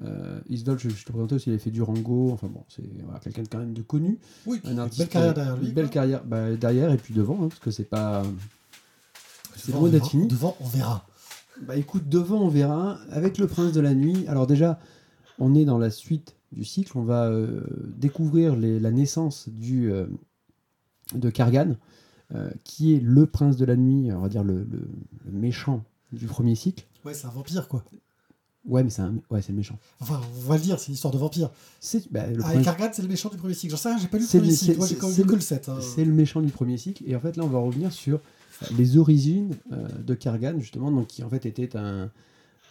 Euh, 0.03 0.39
Isdolf, 0.49 0.81
je, 0.81 0.89
je 0.89 1.05
te 1.05 1.11
présentais 1.11 1.35
aussi, 1.35 1.49
il 1.49 1.53
avait 1.53 1.61
fait 1.61 1.69
Durango. 1.69 2.31
Enfin 2.31 2.47
bon, 2.47 2.63
c'est 2.69 2.83
voilà, 3.03 3.19
quelqu'un 3.19 3.43
de 3.43 3.47
quand 3.47 3.59
même 3.59 3.73
de 3.73 3.81
connu. 3.81 4.19
Oui, 4.45 4.59
Un 4.63 4.77
artiste, 4.79 4.99
belle 4.99 5.09
carrière 5.09 5.33
derrière 5.33 5.57
lui. 5.57 5.67
Une 5.67 5.73
belle 5.73 5.85
quoi. 5.85 5.93
carrière 5.93 6.23
bah, 6.23 6.55
derrière 6.55 6.91
et 6.91 6.97
puis 6.97 7.13
devant, 7.13 7.35
hein, 7.43 7.49
parce 7.49 7.59
que 7.59 7.71
c'est 7.71 7.89
pas. 7.89 8.23
C'est 9.55 9.73
loin 9.73 9.89
d'être 9.89 10.09
fini. 10.09 10.27
Devant, 10.27 10.55
on 10.59 10.67
verra. 10.67 11.05
Bah 11.61 11.75
écoute, 11.75 12.09
devant 12.09 12.41
on 12.41 12.47
verra. 12.47 12.97
Avec 13.11 13.37
le 13.37 13.45
Prince 13.45 13.73
de 13.73 13.81
la 13.81 13.93
Nuit, 13.93 14.25
alors 14.27 14.47
déjà, 14.47 14.79
on 15.37 15.53
est 15.53 15.65
dans 15.65 15.77
la 15.77 15.91
suite 15.91 16.35
du 16.51 16.63
cycle. 16.63 16.97
On 16.97 17.03
va 17.03 17.25
euh, 17.27 17.61
découvrir 17.97 18.55
les- 18.55 18.79
la 18.79 18.91
naissance 18.91 19.47
du, 19.49 19.91
euh, 19.91 20.05
de 21.15 21.29
Kargan, 21.29 21.75
euh, 22.33 22.49
qui 22.63 22.93
est 22.93 22.99
le 22.99 23.25
Prince 23.25 23.57
de 23.57 23.65
la 23.65 23.75
Nuit, 23.75 24.11
on 24.11 24.19
va 24.19 24.29
dire 24.29 24.43
le, 24.43 24.63
le- 24.69 24.87
le 25.25 25.31
méchant 25.31 25.83
du 26.13 26.25
premier 26.27 26.55
cycle. 26.55 26.85
Ouais, 27.05 27.13
c'est 27.13 27.27
un 27.27 27.31
vampire, 27.31 27.67
quoi. 27.67 27.83
Ouais, 28.65 28.83
mais 28.83 28.91
c'est 28.91 29.01
un... 29.01 29.15
ouais, 29.31 29.41
c'est 29.41 29.51
le 29.53 29.57
méchant. 29.57 29.79
Enfin, 30.01 30.21
on 30.37 30.47
va 30.49 30.55
le 30.55 30.61
dire, 30.61 30.79
c'est 30.79 30.89
une 30.89 30.93
histoire 30.93 31.11
de 31.13 31.17
vampire. 31.17 31.49
C'est 31.79 32.11
bah, 32.11 32.27
le, 32.27 32.41
Ah, 32.43 32.51
et 32.51 32.61
prince- 32.61 32.65
Kargan, 32.65 32.89
c'est 32.93 33.01
le 33.01 33.07
méchant 33.07 33.29
du 33.29 33.37
premier 33.37 33.55
cycle. 33.55 33.71
J'en 33.71 33.77
sais 33.77 33.89
rien, 33.89 33.97
j'ai 33.97 34.07
pas 34.07 34.17
lu 34.17 34.23
le 34.23 34.29
premier 34.29 34.47
le- 34.51 34.55
cycle. 34.55 34.77
Moi, 34.77 34.87
j'ai 34.87 34.95
quand 34.95 35.07
même 35.07 35.17
lu 35.17 35.23
que 35.23 35.29
le- 35.29 35.35
le 35.35 35.41
7. 35.41 35.69
hein. 35.69 35.79
c'est 35.81 36.05
le 36.05 36.13
méchant 36.13 36.41
du 36.41 36.51
premier 36.51 36.77
cycle. 36.77 37.03
Et 37.07 37.15
en 37.15 37.19
fait, 37.19 37.37
là, 37.37 37.43
on 37.43 37.47
va 37.47 37.57
revenir 37.59 37.91
sur 37.91 38.19
les 38.77 38.97
origines 38.97 39.55
euh, 39.71 39.87
de 40.05 40.13
Kargan, 40.13 40.59
justement, 40.59 40.91
donc, 40.91 41.07
qui 41.07 41.23
en 41.23 41.29
fait 41.29 41.47
était 41.47 41.75
un, 41.75 42.11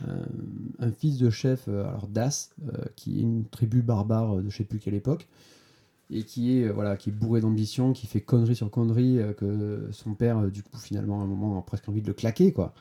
un, 0.07 0.87
un 0.87 0.93
fils 0.93 1.19
de 1.19 1.31
chef, 1.31 1.65
euh, 1.69 1.85
alors 1.85 2.09
Das, 2.09 2.51
euh, 2.69 2.85
qui 2.97 3.19
est 3.19 3.23
une 3.23 3.45
tribu 3.45 3.83
barbare 3.83 4.37
de 4.37 4.51
je 4.51 4.57
sais 4.57 4.65
plus 4.65 4.79
quelle 4.79 4.95
époque, 4.95 5.29
et 6.11 6.25
qui 6.25 6.57
est, 6.59 6.65
euh, 6.65 6.73
voilà, 6.73 6.97
qui 6.97 7.11
est 7.11 7.13
bourré 7.13 7.41
d'ambition, 7.41 7.93
qui 7.93 8.07
fait 8.07 8.21
connerie 8.21 8.57
sur 8.57 8.71
connerie, 8.71 9.19
euh, 9.19 9.33
que 9.33 9.89
son 9.93 10.15
père, 10.15 10.39
euh, 10.39 10.51
du 10.51 10.63
coup, 10.63 10.77
finalement, 10.79 11.21
à 11.21 11.25
un 11.25 11.27
moment, 11.27 11.59
a 11.59 11.63
presque 11.63 11.89
envie 11.89 12.03
de 12.03 12.09
le 12.09 12.15
claquer, 12.15 12.53
quoi. 12.53 12.75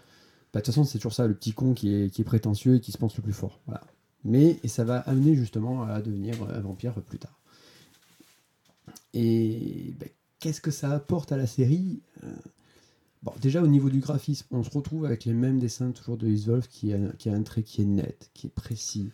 Bah, 0.52 0.60
De 0.60 0.66
toute 0.66 0.74
façon, 0.74 0.84
c'est 0.84 0.98
toujours 0.98 1.14
ça, 1.14 1.28
le 1.28 1.36
petit 1.36 1.54
con 1.54 1.74
qui 1.74 1.94
est, 1.94 2.10
qui 2.10 2.22
est 2.22 2.26
prétentieux 2.26 2.76
et 2.76 2.80
qui 2.80 2.92
se 2.92 2.98
pense 2.98 3.16
le 3.18 3.22
plus 3.24 3.34
fort. 3.34 3.60
Voilà. 3.68 3.82
Mais 4.24 4.60
et 4.64 4.68
ça 4.68 4.84
va 4.84 4.98
amener 5.00 5.36
justement 5.36 5.84
à 5.84 6.02
devenir 6.02 6.36
un 6.44 6.60
vampire 6.60 6.94
plus 7.04 7.20
tard. 7.20 7.40
Et 9.14 9.94
ben, 10.00 10.10
qu'est-ce 10.40 10.60
que 10.60 10.72
ça 10.72 10.92
apporte 10.92 11.32
à 11.32 11.38
la 11.38 11.48
série? 11.48 12.02
Euh, 12.24 12.28
Bon, 13.24 13.34
déjà 13.42 13.62
au 13.62 13.68
niveau 13.68 13.90
du 13.90 14.00
graphisme, 14.00 14.48
on 14.52 14.64
se 14.64 14.70
retrouve 14.70 15.06
avec 15.06 15.26
les 15.26 15.34
mêmes 15.34 15.60
dessins 15.60 15.92
toujours 15.92 16.16
de 16.18 16.28
Isvolf 16.28 16.68
qui 16.70 16.94
a, 16.94 16.98
qui 17.18 17.30
a 17.30 17.34
un 17.34 17.44
trait 17.44 17.64
qui 17.64 17.82
est 17.82 17.86
net, 17.86 18.30
qui 18.34 18.48
est 18.48 18.52
précis, 18.52 19.10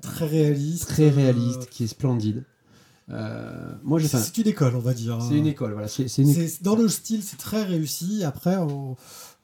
Très 0.00 0.26
réaliste. 0.26 0.88
très 0.88 1.10
euh, 1.10 1.14
réaliste, 1.14 1.68
qui 1.68 1.82
est 1.84 1.88
splendide. 1.88 2.44
Euh, 3.10 3.72
moi, 3.82 3.98
j'ai 3.98 4.06
C'est 4.06 4.38
une 4.38 4.46
école, 4.48 4.76
on 4.76 4.80
va 4.80 4.94
dire. 4.94 5.20
c'est 5.22 5.36
une 5.38 5.46
école, 5.46 5.72
voilà. 5.72 5.88
C'est 5.88 6.04
une 6.18 6.34
Dans 6.62 6.76
le 6.76 6.88
style, 6.88 7.22
c'est 7.22 7.38
très 7.38 7.64
réussi. 7.64 8.22
Après, 8.22 8.56
on- 8.58 8.96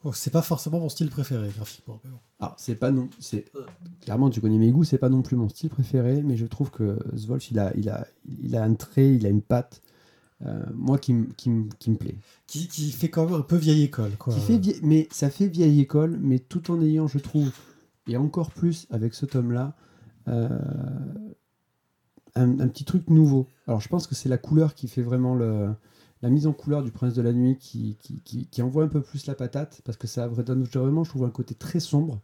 on- 0.05 0.11
c'est 0.13 0.29
pas 0.29 0.43
forcément 0.43 0.79
mon 0.79 0.87
style 0.87 1.09
préféré 1.09 1.49
graphiquement. 1.53 1.99
mais 2.05 2.11
bon. 2.11 2.17
Alors, 2.39 2.55
c'est 2.57 2.75
pas 2.75 2.91
non, 2.91 3.09
c'est 3.19 3.45
clairement 4.01 4.29
tu 4.29 4.39
connais 4.39 4.59
mes 4.59 4.71
goûts, 4.71 4.83
c'est 4.83 4.97
pas 4.99 5.09
non 5.09 5.23
plus 5.23 5.35
mon 5.35 5.49
style 5.49 5.69
préféré, 5.69 6.21
mais 6.23 6.37
je 6.37 6.45
trouve 6.45 6.69
que 6.69 6.99
Zvolf 7.17 7.49
il 7.51 7.57
a, 7.59 7.75
il 7.75 7.89
a, 7.89 8.05
il 8.43 8.55
a 8.55 8.63
un 8.63 8.75
trait, 8.75 9.13
il 9.15 9.25
a 9.25 9.29
une 9.29 9.41
patte, 9.41 9.81
euh, 10.45 10.65
moi 10.73 10.97
qui, 10.97 11.13
qui, 11.37 11.49
qui 11.79 11.89
me 11.91 11.95
plaît. 11.95 12.17
Qui, 12.47 12.67
qui 12.67 12.91
fait 12.91 13.09
quand 13.09 13.25
même 13.25 13.35
un 13.35 13.41
peu 13.41 13.55
vieille 13.55 13.83
école. 13.83 14.11
Quoi. 14.17 14.33
Qui 14.33 14.39
fait 14.41 14.57
vie- 14.57 14.79
mais 14.83 15.07
ça 15.11 15.29
fait 15.29 15.47
vieille 15.47 15.79
école, 15.79 16.17
mais 16.21 16.39
tout 16.39 16.71
en 16.71 16.81
ayant, 16.81 17.07
je 17.07 17.19
trouve, 17.19 17.51
et 18.07 18.17
encore 18.17 18.51
plus 18.51 18.87
avec 18.89 19.13
ce 19.13 19.25
tome-là, 19.25 19.75
euh, 20.27 20.49
un, 22.35 22.59
un 22.59 22.67
petit 22.67 22.83
truc 22.85 23.09
nouveau. 23.09 23.47
Alors 23.67 23.79
je 23.81 23.87
pense 23.87 24.07
que 24.07 24.15
c'est 24.15 24.29
la 24.29 24.37
couleur 24.37 24.75
qui 24.75 24.87
fait 24.87 25.01
vraiment 25.01 25.35
le, 25.35 25.69
la 26.21 26.29
mise 26.29 26.47
en 26.47 26.53
couleur 26.53 26.83
du 26.83 26.91
Prince 26.91 27.13
de 27.13 27.21
la 27.21 27.31
Nuit 27.31 27.57
qui, 27.57 27.97
qui, 28.51 28.61
envoie 28.61 28.83
un 28.83 28.87
peu 28.89 29.01
plus 29.01 29.25
la 29.27 29.35
patate, 29.35 29.81
parce 29.85 29.97
que 29.97 30.07
ça 30.07 30.27
donne 30.27 30.63
vraiment, 30.63 31.03
je 31.03 31.09
trouve, 31.11 31.23
un 31.23 31.29
côté 31.29 31.55
très 31.55 31.79
sombre. 31.79 32.21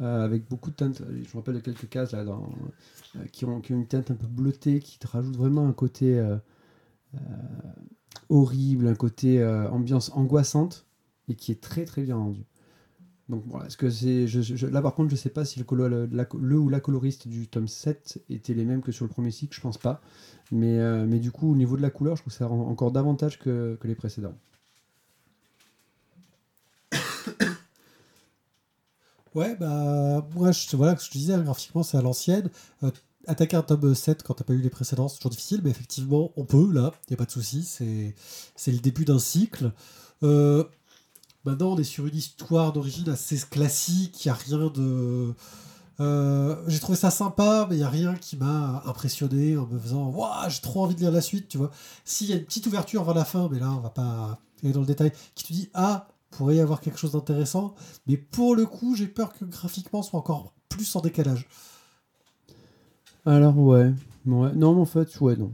euh, 0.00 0.24
avec 0.24 0.48
beaucoup 0.48 0.70
de 0.70 0.76
teintes. 0.76 1.02
Je 1.08 1.28
me 1.28 1.34
rappelle 1.34 1.54
de 1.54 1.60
quelques 1.60 1.88
cases 1.88 2.12
là, 2.12 2.24
dans, 2.24 2.48
qui, 3.30 3.44
ont, 3.44 3.60
qui 3.60 3.72
ont 3.72 3.76
une 3.76 3.86
teinte 3.86 4.10
un 4.10 4.14
peu 4.14 4.26
bleutée, 4.26 4.80
qui 4.80 4.98
te 4.98 5.06
rajoute 5.06 5.36
vraiment 5.36 5.66
un 5.66 5.72
côté 5.72 6.18
horrible, 8.28 8.86
un 8.88 8.94
côté 8.94 9.40
euh, 9.40 9.68
ambiance 9.70 10.10
angoissante, 10.14 10.86
et 11.28 11.34
qui 11.34 11.52
est 11.52 11.60
très 11.60 11.84
très 11.84 12.02
bien 12.02 12.16
rendu. 12.16 12.44
Donc 13.28 13.44
voilà, 13.48 13.66
est-ce 13.66 13.76
que 13.78 13.90
c'est. 13.90 14.28
Je, 14.28 14.42
je- 14.42 14.66
là 14.66 14.82
par 14.82 14.94
contre, 14.94 15.10
je 15.10 15.16
sais 15.16 15.30
pas 15.30 15.44
si 15.46 15.60
le, 15.60 16.08
le, 16.40 16.58
ou 16.58 16.68
la 16.70 16.80
coloriste 16.80 17.28
du 17.28 17.48
tome 17.48 17.68
7 17.68 18.22
étaient 18.30 18.54
les 18.54 18.64
mêmes 18.66 18.82
que 18.82 18.92
sur 18.92 19.04
le 19.06 19.10
premier 19.10 19.32
cycle, 19.32 19.56
je 19.56 19.60
pense 19.62 19.78
pas. 19.78 20.00
Mais, 20.52 20.78
euh, 20.80 21.06
mais 21.08 21.20
du 21.20 21.32
coup, 21.32 21.52
au 21.52 21.56
niveau 21.56 21.76
de 21.76 21.82
la 21.82 21.90
couleur, 21.90 22.16
je 22.16 22.22
trouve 22.22 22.32
que 22.32 22.38
ça 22.38 22.46
rend 22.46 22.68
encore 22.68 22.92
davantage 22.92 23.38
que, 23.40 23.76
que 23.80 23.88
les 23.88 23.96
précédents. 23.96 24.34
Ouais, 29.34 29.54
bah, 29.56 30.26
moi, 30.34 30.52
je, 30.52 30.76
voilà, 30.76 30.96
je 31.00 31.08
te 31.08 31.12
disais, 31.16 31.32
hein, 31.32 31.40
graphiquement, 31.42 31.82
c'est 31.82 31.96
à 31.96 32.02
l'ancienne. 32.02 32.50
Euh, 32.82 32.90
attaquer 33.26 33.56
un 33.56 33.62
tome 33.62 33.94
7 33.94 34.22
quand 34.22 34.34
t'as 34.34 34.44
pas 34.44 34.52
eu 34.52 34.60
les 34.60 34.70
précédents, 34.70 35.08
c'est 35.08 35.16
toujours 35.16 35.30
difficile, 35.30 35.60
mais 35.62 35.70
effectivement, 35.70 36.32
on 36.36 36.44
peut, 36.44 36.70
là, 36.72 36.92
il 37.08 37.14
a 37.14 37.16
pas 37.16 37.24
de 37.24 37.30
souci. 37.30 37.64
C'est 37.64 38.72
le 38.72 38.78
début 38.78 39.04
d'un 39.04 39.18
cycle. 39.18 39.72
Euh, 40.22 40.64
maintenant, 41.44 41.72
on 41.72 41.78
est 41.78 41.84
sur 41.84 42.06
une 42.06 42.16
histoire 42.16 42.72
d'origine 42.72 43.08
assez 43.08 43.38
classique, 43.50 44.24
il 44.24 44.28
n'y 44.28 44.32
a 44.32 44.34
rien 44.34 44.70
de. 44.70 45.34
Euh, 46.00 46.56
j'ai 46.68 46.80
trouvé 46.80 46.96
ça 46.96 47.10
sympa, 47.10 47.66
mais 47.68 47.76
il 47.76 47.78
n'y 47.78 47.84
a 47.84 47.90
rien 47.90 48.14
qui 48.14 48.36
m'a 48.36 48.82
impressionné 48.86 49.56
en 49.56 49.66
me 49.66 49.78
faisant 49.78 50.08
Waouh, 50.08 50.48
j'ai 50.48 50.60
trop 50.60 50.82
envie 50.82 50.94
de 50.94 51.00
lire 51.00 51.12
la 51.12 51.20
suite, 51.20 51.48
tu 51.48 51.58
vois. 51.58 51.70
S'il 52.04 52.28
y 52.28 52.32
a 52.32 52.36
une 52.36 52.44
petite 52.44 52.66
ouverture 52.66 53.04
vers 53.04 53.14
la 53.14 53.24
fin, 53.24 53.48
mais 53.52 53.58
là, 53.58 53.70
on 53.70 53.80
va 53.80 53.90
pas 53.90 54.40
aller 54.62 54.72
dans 54.72 54.80
le 54.80 54.86
détail, 54.86 55.12
qui 55.34 55.44
te 55.44 55.52
dit 55.52 55.70
Ah, 55.74 56.08
pourrait 56.30 56.56
y 56.56 56.60
avoir 56.60 56.80
quelque 56.80 56.98
chose 56.98 57.12
d'intéressant, 57.12 57.74
mais 58.06 58.16
pour 58.16 58.56
le 58.56 58.66
coup, 58.66 58.96
j'ai 58.96 59.06
peur 59.06 59.32
que 59.32 59.44
graphiquement, 59.44 60.02
soit 60.02 60.18
encore 60.18 60.54
plus 60.68 60.96
en 60.96 61.00
décalage. 61.00 61.46
Alors 63.24 63.56
ouais, 63.58 63.92
ouais. 64.26 64.52
non 64.54 64.74
mais 64.74 64.80
en 64.80 64.84
fait 64.84 65.20
ouais 65.20 65.36
non, 65.36 65.52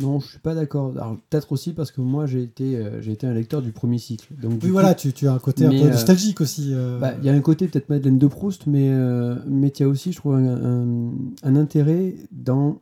non 0.00 0.18
je 0.20 0.28
suis 0.30 0.38
pas 0.38 0.54
d'accord. 0.54 0.90
Alors 0.96 1.16
peut-être 1.30 1.52
aussi 1.52 1.72
parce 1.72 1.90
que 1.92 2.00
moi 2.00 2.26
j'ai 2.26 2.42
été 2.42 2.76
euh, 2.76 3.00
j'ai 3.00 3.12
été 3.12 3.26
un 3.26 3.34
lecteur 3.34 3.62
du 3.62 3.70
premier 3.72 3.98
cycle. 3.98 4.34
Donc 4.42 4.54
Oui, 4.54 4.58
coup, 4.60 4.68
voilà, 4.68 4.94
tu, 4.94 5.12
tu 5.12 5.28
as 5.28 5.32
un 5.32 5.38
côté 5.38 5.64
un 5.64 5.70
peu 5.70 5.76
euh, 5.84 5.90
nostalgique 5.90 6.40
aussi. 6.40 6.70
euh, 6.74 6.98
bah, 6.98 7.14
il 7.18 7.24
y 7.24 7.28
a 7.28 7.32
un 7.32 7.40
côté 7.40 7.68
peut-être 7.68 7.88
Madeleine 7.88 8.18
de 8.18 8.26
Proust, 8.26 8.66
mais 8.66 8.88
euh, 8.90 9.36
mais 9.46 9.68
il 9.68 9.80
y 9.80 9.82
a 9.84 9.88
aussi 9.88 10.12
je 10.12 10.16
trouve 10.18 10.34
un, 10.34 10.46
un- 10.46 11.12
un 11.44 11.56
intérêt 11.56 12.16
dans 12.32 12.80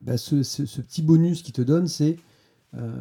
bah, 0.00 0.16
ce, 0.16 0.42
ce- 0.42 0.66
ce 0.66 0.80
petit 0.80 1.02
bonus 1.02 1.42
qui 1.42 1.52
te 1.52 1.62
donne, 1.62 1.88
c'est 1.88 2.16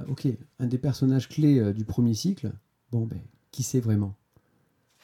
ok 0.09 0.27
un 0.59 0.65
des 0.65 0.77
personnages 0.79 1.29
clés 1.29 1.73
du 1.73 1.85
premier 1.85 2.15
cycle. 2.15 2.51
Bon 2.91 3.05
ben 3.05 3.19
qui 3.51 3.61
c'est 3.63 3.79
vraiment? 3.81 4.15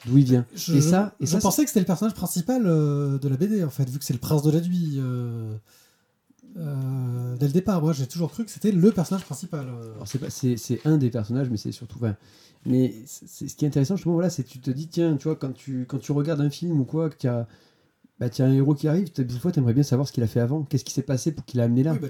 D'où 0.06 0.18
il 0.18 0.26
vient 0.26 0.46
je, 0.56 0.74
Et 0.76 0.82
ça 0.82 1.16
et 1.20 1.26
je 1.26 1.32
ça 1.32 1.38
c'est- 1.38 1.42
pensais 1.44 1.64
que 1.64 1.70
c'était 1.70 1.80
le 1.80 1.86
personnage 1.86 2.14
principal 2.14 2.64
euh, 2.66 3.18
de 3.18 3.28
la 3.30 3.38
BD, 3.38 3.64
en 3.64 3.70
fait, 3.70 3.90
vu 3.90 4.00
que 4.00 4.06
c'est 4.06 4.14
le 4.14 4.20
prince 4.20 4.42
de 4.44 4.52
la 4.52 4.60
nuit. 4.62 4.96
euh, 4.98 5.56
euh, 6.58 7.36
dès 7.38 7.48
le 7.48 7.54
départ, 7.54 7.82
moi, 7.82 7.94
j'ai 7.94 8.06
toujours 8.08 8.32
cru 8.32 8.46
que 8.46 8.52
c'était 8.52 8.72
le 8.72 8.92
personnage 8.92 9.24
principal. 9.26 9.68
c'est 10.06 10.30
c'est 10.30 10.58
c'est 10.58 10.82
un 10.86 10.98
des 10.98 11.10
personnages, 11.10 11.50
mais 11.50 11.58
c'est 11.58 11.72
surtout. 11.72 11.98
enfin, 11.98 12.16
mais 12.66 12.94
c'est- 13.06 13.28
c'est- 13.28 13.48
ce 13.48 13.56
qui 13.56 13.66
est 13.66 13.68
intéressant, 13.68 13.96
justement, 13.96 14.14
voilà, 14.14 14.30
c'est 14.30 14.44
que 14.44 14.50
tu 14.50 14.60
te 14.60 14.70
dis, 14.72 14.88
tiens, 14.88 15.16
tu 15.18 15.24
vois, 15.24 15.36
quand 15.36 15.54
tu, 15.54 15.86
quand 15.88 15.98
tu 16.00 16.12
regardes 16.12 16.42
un 16.42 16.50
film 16.50 16.80
ou 16.80 16.86
quoi, 16.86 17.10
que 17.10 17.18
tu 17.18 17.28
as, 17.28 17.48
bah, 18.20 18.28
as 18.38 18.44
un 18.44 18.52
héros 18.54 18.76
qui 18.76 18.88
arrive, 18.88 19.12
des 19.16 19.28
fois, 19.40 19.52
tu 19.52 19.60
aimerais 19.60 19.74
bien 19.74 19.84
savoir 19.84 20.08
ce 20.08 20.14
qu'il 20.14 20.24
a 20.24 20.28
fait 20.28 20.40
avant. 20.42 20.64
Qu'est-ce 20.64 20.86
qui 20.86 20.94
s'est 20.94 21.02
passé 21.02 21.32
pour 21.32 21.44
qu'il 21.46 21.60
a 21.60 21.64
amené 21.64 21.82
là? 21.84 21.94
Oui, 21.94 22.00
bah, 22.00 22.08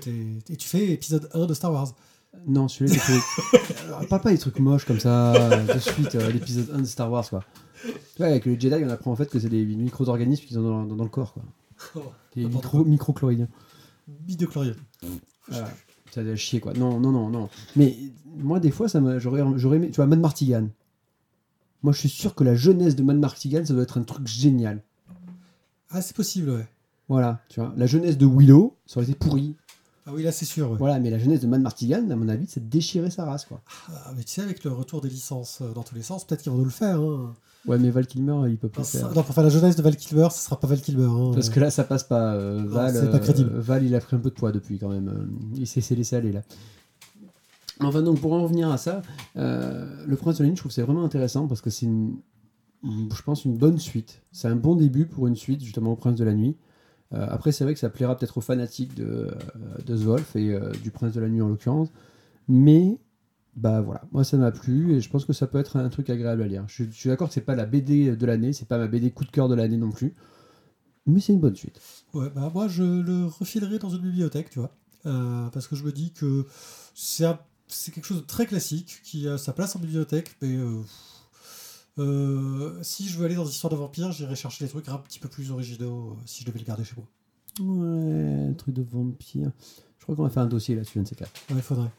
et 0.49 0.56
tu 0.58 0.67
fais 0.67 0.89
épisode 0.91 1.29
1 1.34 1.45
de 1.45 1.53
Star 1.53 1.71
Wars. 1.71 1.93
Non, 2.47 2.67
celui-là, 2.67 2.95
il 2.95 2.99
fait- 2.99 3.84
Alors, 3.88 4.06
Pas 4.10 4.19
pas 4.19 4.32
des 4.32 4.38
trucs 4.39 4.60
moches 4.60 4.86
comme 4.86 4.99
ça, 4.99 5.34
de 5.63 5.79
suite, 5.79 6.15
euh, 6.15 6.32
l'épisode 6.32 6.69
1 6.73 6.79
de 6.79 6.86
Star 6.86 7.10
Wars, 7.12 7.29
quoi. 7.29 7.43
Ouais, 8.19 8.27
avec 8.27 8.45
les 8.45 8.59
Jedi, 8.59 8.83
on 8.83 8.89
apprend 8.89 9.11
en 9.11 9.15
fait 9.15 9.29
que 9.29 9.39
c'est 9.39 9.49
des 9.49 9.65
micro-organismes 9.65 10.45
qui 10.45 10.53
sont 10.53 10.61
dans, 10.61 10.85
dans- 10.85 10.95
dans 10.95 11.03
le 11.03 11.09
corps, 11.09 11.33
quoi. 11.33 11.43
Des 12.35 12.43
N'importe 12.43 12.65
micro-. 12.85 13.19
Voilà. 15.47 15.69
Ça 16.11 16.23
doit 16.23 16.35
chier, 16.35 16.59
quoi. 16.59 16.73
Non, 16.73 16.99
non, 16.99 17.11
non, 17.11 17.29
non. 17.29 17.49
Mais 17.75 17.97
moi, 18.37 18.59
des 18.59 18.71
fois, 18.71 18.87
ça 18.87 19.01
m'a- 19.01 19.17
j'aurais 19.19 19.43
j'aurais 19.57 19.77
aimé. 19.77 19.89
Tu 19.89 19.95
vois, 19.97 20.05
Mad 20.05 20.19
Martigan. 20.19 20.67
Moi, 21.81 21.91
je 21.91 21.99
suis 21.99 22.09
sûr 22.09 22.35
que 22.35 22.43
la 22.43 22.55
jeunesse 22.55 22.95
de 22.95 23.03
Mad 23.03 23.17
Martigan, 23.17 23.65
ça 23.65 23.73
doit 23.73 23.83
être 23.83 23.97
un 23.97 24.03
truc 24.03 24.27
génial. 24.27 24.81
Ah, 25.89 26.01
c'est 26.01 26.15
possible, 26.15 26.49
ouais. 26.51 26.67
Voilà, 27.09 27.41
tu 27.49 27.59
vois. 27.59 27.73
La 27.75 27.85
jeunesse 27.87 28.17
de 28.17 28.25
Willow, 28.25 28.75
ça 28.85 28.99
aurait 28.99 29.09
été 29.09 29.15
pourri. 29.17 29.55
Ah 30.05 30.11
oui, 30.13 30.23
là, 30.23 30.31
c'est 30.31 30.45
sûr, 30.45 30.71
ouais. 30.71 30.77
Voilà, 30.77 30.99
mais 30.99 31.09
la 31.09 31.17
jeunesse 31.19 31.41
de 31.41 31.47
Mad 31.47 31.61
Martigan, 31.61 32.09
à 32.09 32.15
mon 32.15 32.29
avis, 32.29 32.45
c'est 32.47 32.69
déchirer 32.69 33.09
sa 33.09 33.25
race, 33.25 33.45
quoi. 33.45 33.61
Ah, 33.89 34.11
mais 34.15 34.23
tu 34.23 34.33
sais, 34.33 34.41
avec 34.41 34.63
le 34.63 34.71
retour 34.71 35.01
des 35.01 35.09
licences 35.09 35.59
euh, 35.61 35.73
dans 35.73 35.83
tous 35.83 35.95
les 35.95 36.01
sens, 36.03 36.25
peut-être 36.25 36.41
qu'ils 36.43 36.51
vont 36.51 36.57
nous 36.59 36.63
le 36.65 36.69
faire. 36.71 36.99
Hein. 37.01 37.33
Ouais, 37.65 37.78
mais 37.80 37.89
Val 37.91 38.06
Kilmer, 38.06 38.49
il 38.49 38.58
peut 38.58 38.67
pas 38.67 38.82
Non, 38.82 38.86
faire. 38.86 39.02
ça- 39.10 39.13
non, 39.15 39.23
pour 39.23 39.34
faire 39.34 39.43
la 39.43 39.49
jeunesse 39.49 39.76
de 39.78 39.82
Val 39.82 39.95
Kilmer, 39.95 40.28
ce 40.32 40.39
sera 40.45 40.60
pas 40.60 40.67
Val 40.67 40.82
Kilmer. 40.82 41.06
hein. 41.06 41.32
Parce 41.34 41.49
que 41.49 41.60
là, 41.62 41.71
ça 41.71 41.84
passe 41.86 42.04
pas. 42.04 42.34
euh, 42.34 42.60
Non, 42.62 42.67
Val, 42.67 42.93
pas 42.93 43.17
euh, 43.17 43.19
crédible. 43.19 43.52
Val, 43.56 43.84
il 43.86 43.95
a 43.95 43.99
pris 44.02 44.15
un 44.15 44.19
peu 44.19 44.30
de 44.30 44.36
poids 44.36 44.52
depuis 44.52 44.80
quand 44.80 44.89
même. 44.89 45.08
euh, 45.08 45.26
Il 45.58 45.65
s'est 45.67 45.95
laissé 45.95 46.15
aller 46.17 46.32
là. 46.34 46.41
Enfin, 47.80 48.02
donc, 48.02 48.19
pour 48.19 48.34
en 48.34 48.43
revenir 48.43 48.69
à 48.71 48.78
ça, 48.78 49.02
euh, 49.38 50.04
Le 50.06 50.15
Prince 50.15 50.38
de 50.38 50.43
la 50.43 50.49
Nuit, 50.49 50.56
je 50.56 50.62
trouve 50.62 50.71
c'est 50.71 50.82
vraiment 50.84 51.04
intéressant 51.04 51.47
parce 51.47 51.62
que 51.62 51.69
c'est, 51.69 51.86
une, 51.86 52.17
je 52.84 53.21
pense, 53.23 53.45
une 53.45 53.58
bonne 53.58 53.80
suite. 53.80 54.21
C'est 54.32 54.47
un 54.47 54.56
bon 54.56 54.76
début 54.76 55.06
pour 55.06 55.28
une 55.28 55.36
suite, 55.36 55.63
justement, 55.63 55.93
au 55.93 55.95
Prince 55.95 56.17
de 56.17 56.23
la 56.23 56.34
Nuit. 56.34 56.56
Euh, 57.13 57.26
après, 57.30 57.52
c'est 57.52 57.63
vrai 57.63 57.73
que 57.73 57.80
ça 57.80 57.89
plaira 57.89 58.17
peut-être 58.17 58.38
aux 58.38 58.41
fanatiques 58.41 58.95
de, 58.95 59.32
de 59.86 59.95
Zwolf 59.95 60.36
et 60.36 60.54
euh, 60.54 60.71
du 60.84 60.91
Prince 60.91 61.13
de 61.13 61.19
la 61.21 61.30
Nuit 61.30 61.41
en 61.41 61.47
l'occurrence. 61.47 61.89
Mais, 62.47 62.97
bah 63.55 63.81
voilà, 63.81 64.01
moi 64.11 64.23
ça 64.23 64.37
m'a 64.37 64.51
plu 64.51 64.93
et 64.93 64.99
je 65.01 65.09
pense 65.09 65.25
que 65.25 65.33
ça 65.33 65.47
peut 65.47 65.59
être 65.59 65.77
un 65.77 65.89
truc 65.89 66.09
agréable 66.09 66.41
à 66.41 66.47
lire. 66.47 66.63
Je, 66.67 66.83
je 66.85 66.89
suis 66.91 67.09
d'accord 67.09 67.27
que 67.27 67.33
c'est 67.33 67.41
pas 67.41 67.55
la 67.55 67.65
BD 67.65 68.15
de 68.15 68.25
l'année, 68.25 68.53
c'est 68.53 68.67
pas 68.67 68.77
ma 68.77 68.87
BD 68.87 69.11
coup 69.11 69.25
de 69.25 69.31
cœur 69.31 69.47
de 69.49 69.55
l'année 69.55 69.77
non 69.77 69.91
plus. 69.91 70.15
Mais 71.05 71.19
c'est 71.19 71.33
une 71.33 71.39
bonne 71.39 71.55
suite. 71.55 71.79
Ouais, 72.13 72.29
bah 72.29 72.49
moi 72.53 72.67
je 72.67 72.83
le 72.83 73.25
refilerai 73.25 73.77
dans 73.79 73.89
une 73.89 74.01
bibliothèque, 74.01 74.49
tu 74.49 74.59
vois. 74.59 74.75
Euh, 75.05 75.49
parce 75.49 75.67
que 75.67 75.75
je 75.75 75.83
me 75.83 75.91
dis 75.91 76.13
que 76.13 76.45
c'est 76.95 77.25
un- 77.25 77.39
c'est 77.67 77.91
quelque 77.93 78.05
chose 78.05 78.21
de 78.21 78.25
très 78.25 78.45
classique 78.45 79.01
qui 79.03 79.27
a 79.27 79.37
sa 79.37 79.51
place 79.53 79.75
en 79.75 79.79
bibliothèque, 79.79 80.35
mais 80.41 80.55
euh, 80.55 80.81
euh, 81.99 82.79
si 82.81 83.07
je 83.07 83.17
veux 83.17 83.25
aller 83.25 83.35
dans 83.35 83.43
des 83.45 83.51
histoires 83.51 83.71
de 83.71 83.77
vampires, 83.77 84.11
j'irai 84.11 84.35
chercher 84.35 84.65
des 84.65 84.69
trucs 84.71 84.89
un 84.89 84.97
petit 84.97 85.19
peu 85.19 85.29
plus 85.29 85.51
originaux 85.51 86.17
si 86.25 86.41
je 86.41 86.47
devais 86.47 86.59
le 86.59 86.65
garder 86.65 86.83
chez 86.83 86.95
moi. 86.97 87.05
Ouais, 87.59 88.47
un 88.49 88.53
truc 88.53 88.73
de 88.73 88.81
vampire. 88.81 89.51
Je 89.99 90.03
crois 90.03 90.15
qu'on 90.15 90.23
va 90.23 90.29
faire 90.29 90.43
un 90.43 90.47
dossier 90.47 90.75
là-dessus, 90.75 90.99
un 90.99 91.03
de 91.03 91.07
ces 91.07 91.15
quatre. 91.15 91.31
Ouais, 91.49 91.57
il 91.57 91.61
faudrait. 91.61 91.89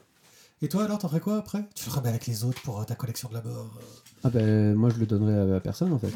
Et 0.62 0.68
toi 0.68 0.84
alors, 0.84 0.98
t'en 0.98 1.08
ferais 1.08 1.20
quoi 1.20 1.36
après? 1.36 1.68
Tu 1.74 1.88
le 1.88 1.94
remets 1.94 2.08
avec 2.08 2.26
les 2.26 2.44
autres 2.44 2.62
pour 2.62 2.80
euh, 2.80 2.84
ta 2.84 2.94
collection 2.94 3.28
de 3.28 3.34
la 3.34 3.42
mort 3.42 3.70
euh? 3.78 3.84
Ah 4.22 4.30
ben, 4.30 4.74
moi 4.74 4.88
je 4.88 4.98
le 4.98 5.06
donnerai 5.06 5.52
à, 5.52 5.56
à 5.56 5.60
personne 5.60 5.92
en 5.92 5.98
fait. 5.98 6.12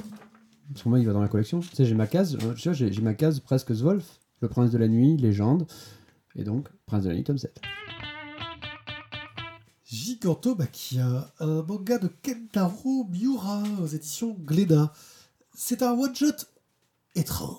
Parce 0.72 0.82
que 0.84 0.88
moi 0.88 0.98
il 0.98 1.06
va 1.06 1.12
dans 1.12 1.20
la 1.20 1.28
collection. 1.28 1.60
Tu 1.60 1.74
sais, 1.74 1.84
j'ai 1.84 1.94
ma 1.94 2.06
case, 2.06 2.36
euh, 2.42 2.54
tu 2.54 2.68
vois, 2.68 2.72
j'ai 2.72 2.92
j'ai 2.92 3.02
ma 3.02 3.14
case 3.14 3.40
presque 3.40 3.72
Zwolf, 3.74 4.20
Le 4.40 4.48
Prince 4.48 4.70
de 4.70 4.78
la 4.78 4.88
Nuit, 4.88 5.16
Légende, 5.16 5.66
et 6.36 6.44
donc 6.44 6.68
Prince 6.86 7.04
de 7.04 7.08
la 7.10 7.14
Nuit, 7.16 7.24
tome 7.24 7.38
7. 7.38 7.60
Gigantomachia, 9.84 11.32
un 11.40 11.62
manga 11.62 11.98
de 11.98 12.08
Kentaro 12.22 13.04
Miura 13.10 13.62
aux 13.82 13.86
éditions 13.86 14.36
Glénat. 14.44 14.92
C'est 15.54 15.82
un 15.82 15.92
one-shot 15.92 16.44
étrange 17.14 17.56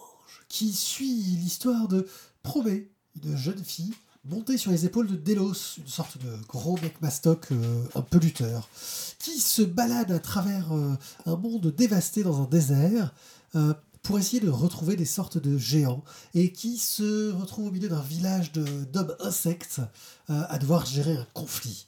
qui 0.48 0.72
suit 0.72 1.22
l'histoire 1.22 1.88
de 1.88 2.08
Promé, 2.44 2.92
une 3.24 3.36
jeune 3.36 3.64
fille 3.64 3.94
montée 4.26 4.58
sur 4.58 4.72
les 4.72 4.86
épaules 4.86 5.08
de 5.08 5.16
Delos, 5.16 5.78
une 5.78 5.88
sorte 5.88 6.18
de 6.18 6.36
gros 6.48 6.78
mec 6.82 7.02
mastoc 7.02 7.52
euh, 7.52 7.84
un 7.96 8.02
peu 8.02 8.20
lutteur, 8.20 8.70
qui 9.18 9.40
se 9.40 9.62
balade 9.62 10.12
à 10.12 10.20
travers 10.20 10.74
euh, 10.74 10.96
un 11.26 11.36
monde 11.36 11.68
dévasté 11.68 12.24
dans 12.24 12.42
un 12.42 12.46
désert 12.46 13.14
euh, 13.56 13.74
pour 14.04 14.20
essayer 14.20 14.40
de 14.40 14.50
retrouver 14.50 14.96
des 14.96 15.06
sortes 15.06 15.38
de 15.38 15.58
géants 15.58 16.04
et 16.34 16.52
qui 16.52 16.78
se 16.78 17.32
retrouve 17.32 17.68
au 17.68 17.72
milieu 17.72 17.90
d'un 17.90 18.02
village 18.02 18.52
d'hommes 18.54 19.16
insectes 19.20 19.82
à 20.30 20.58
devoir 20.58 20.86
gérer 20.86 21.18
un 21.18 21.28
conflit. 21.34 21.88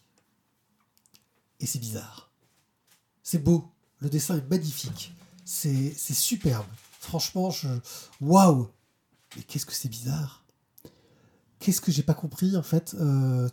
Et 1.61 1.65
c'est 1.65 1.79
bizarre. 1.79 2.29
C'est 3.23 3.41
beau. 3.41 3.71
Le 3.99 4.09
dessin 4.09 4.37
est 4.37 4.49
magnifique. 4.49 5.13
C'est 5.45 5.93
c'est 5.95 6.13
superbe. 6.13 6.65
Franchement, 6.99 7.49
je. 7.49 7.69
Waouh 8.19 8.67
Mais 9.37 9.43
qu'est-ce 9.43 9.65
que 9.65 9.73
c'est 9.73 9.89
bizarre 9.89 10.40
Qu'est-ce 11.61 11.79
que 11.79 11.91
j'ai 11.91 12.01
pas 12.01 12.15
compris 12.15 12.57
en 12.57 12.63
fait 12.63 12.95
euh, 12.99 13.47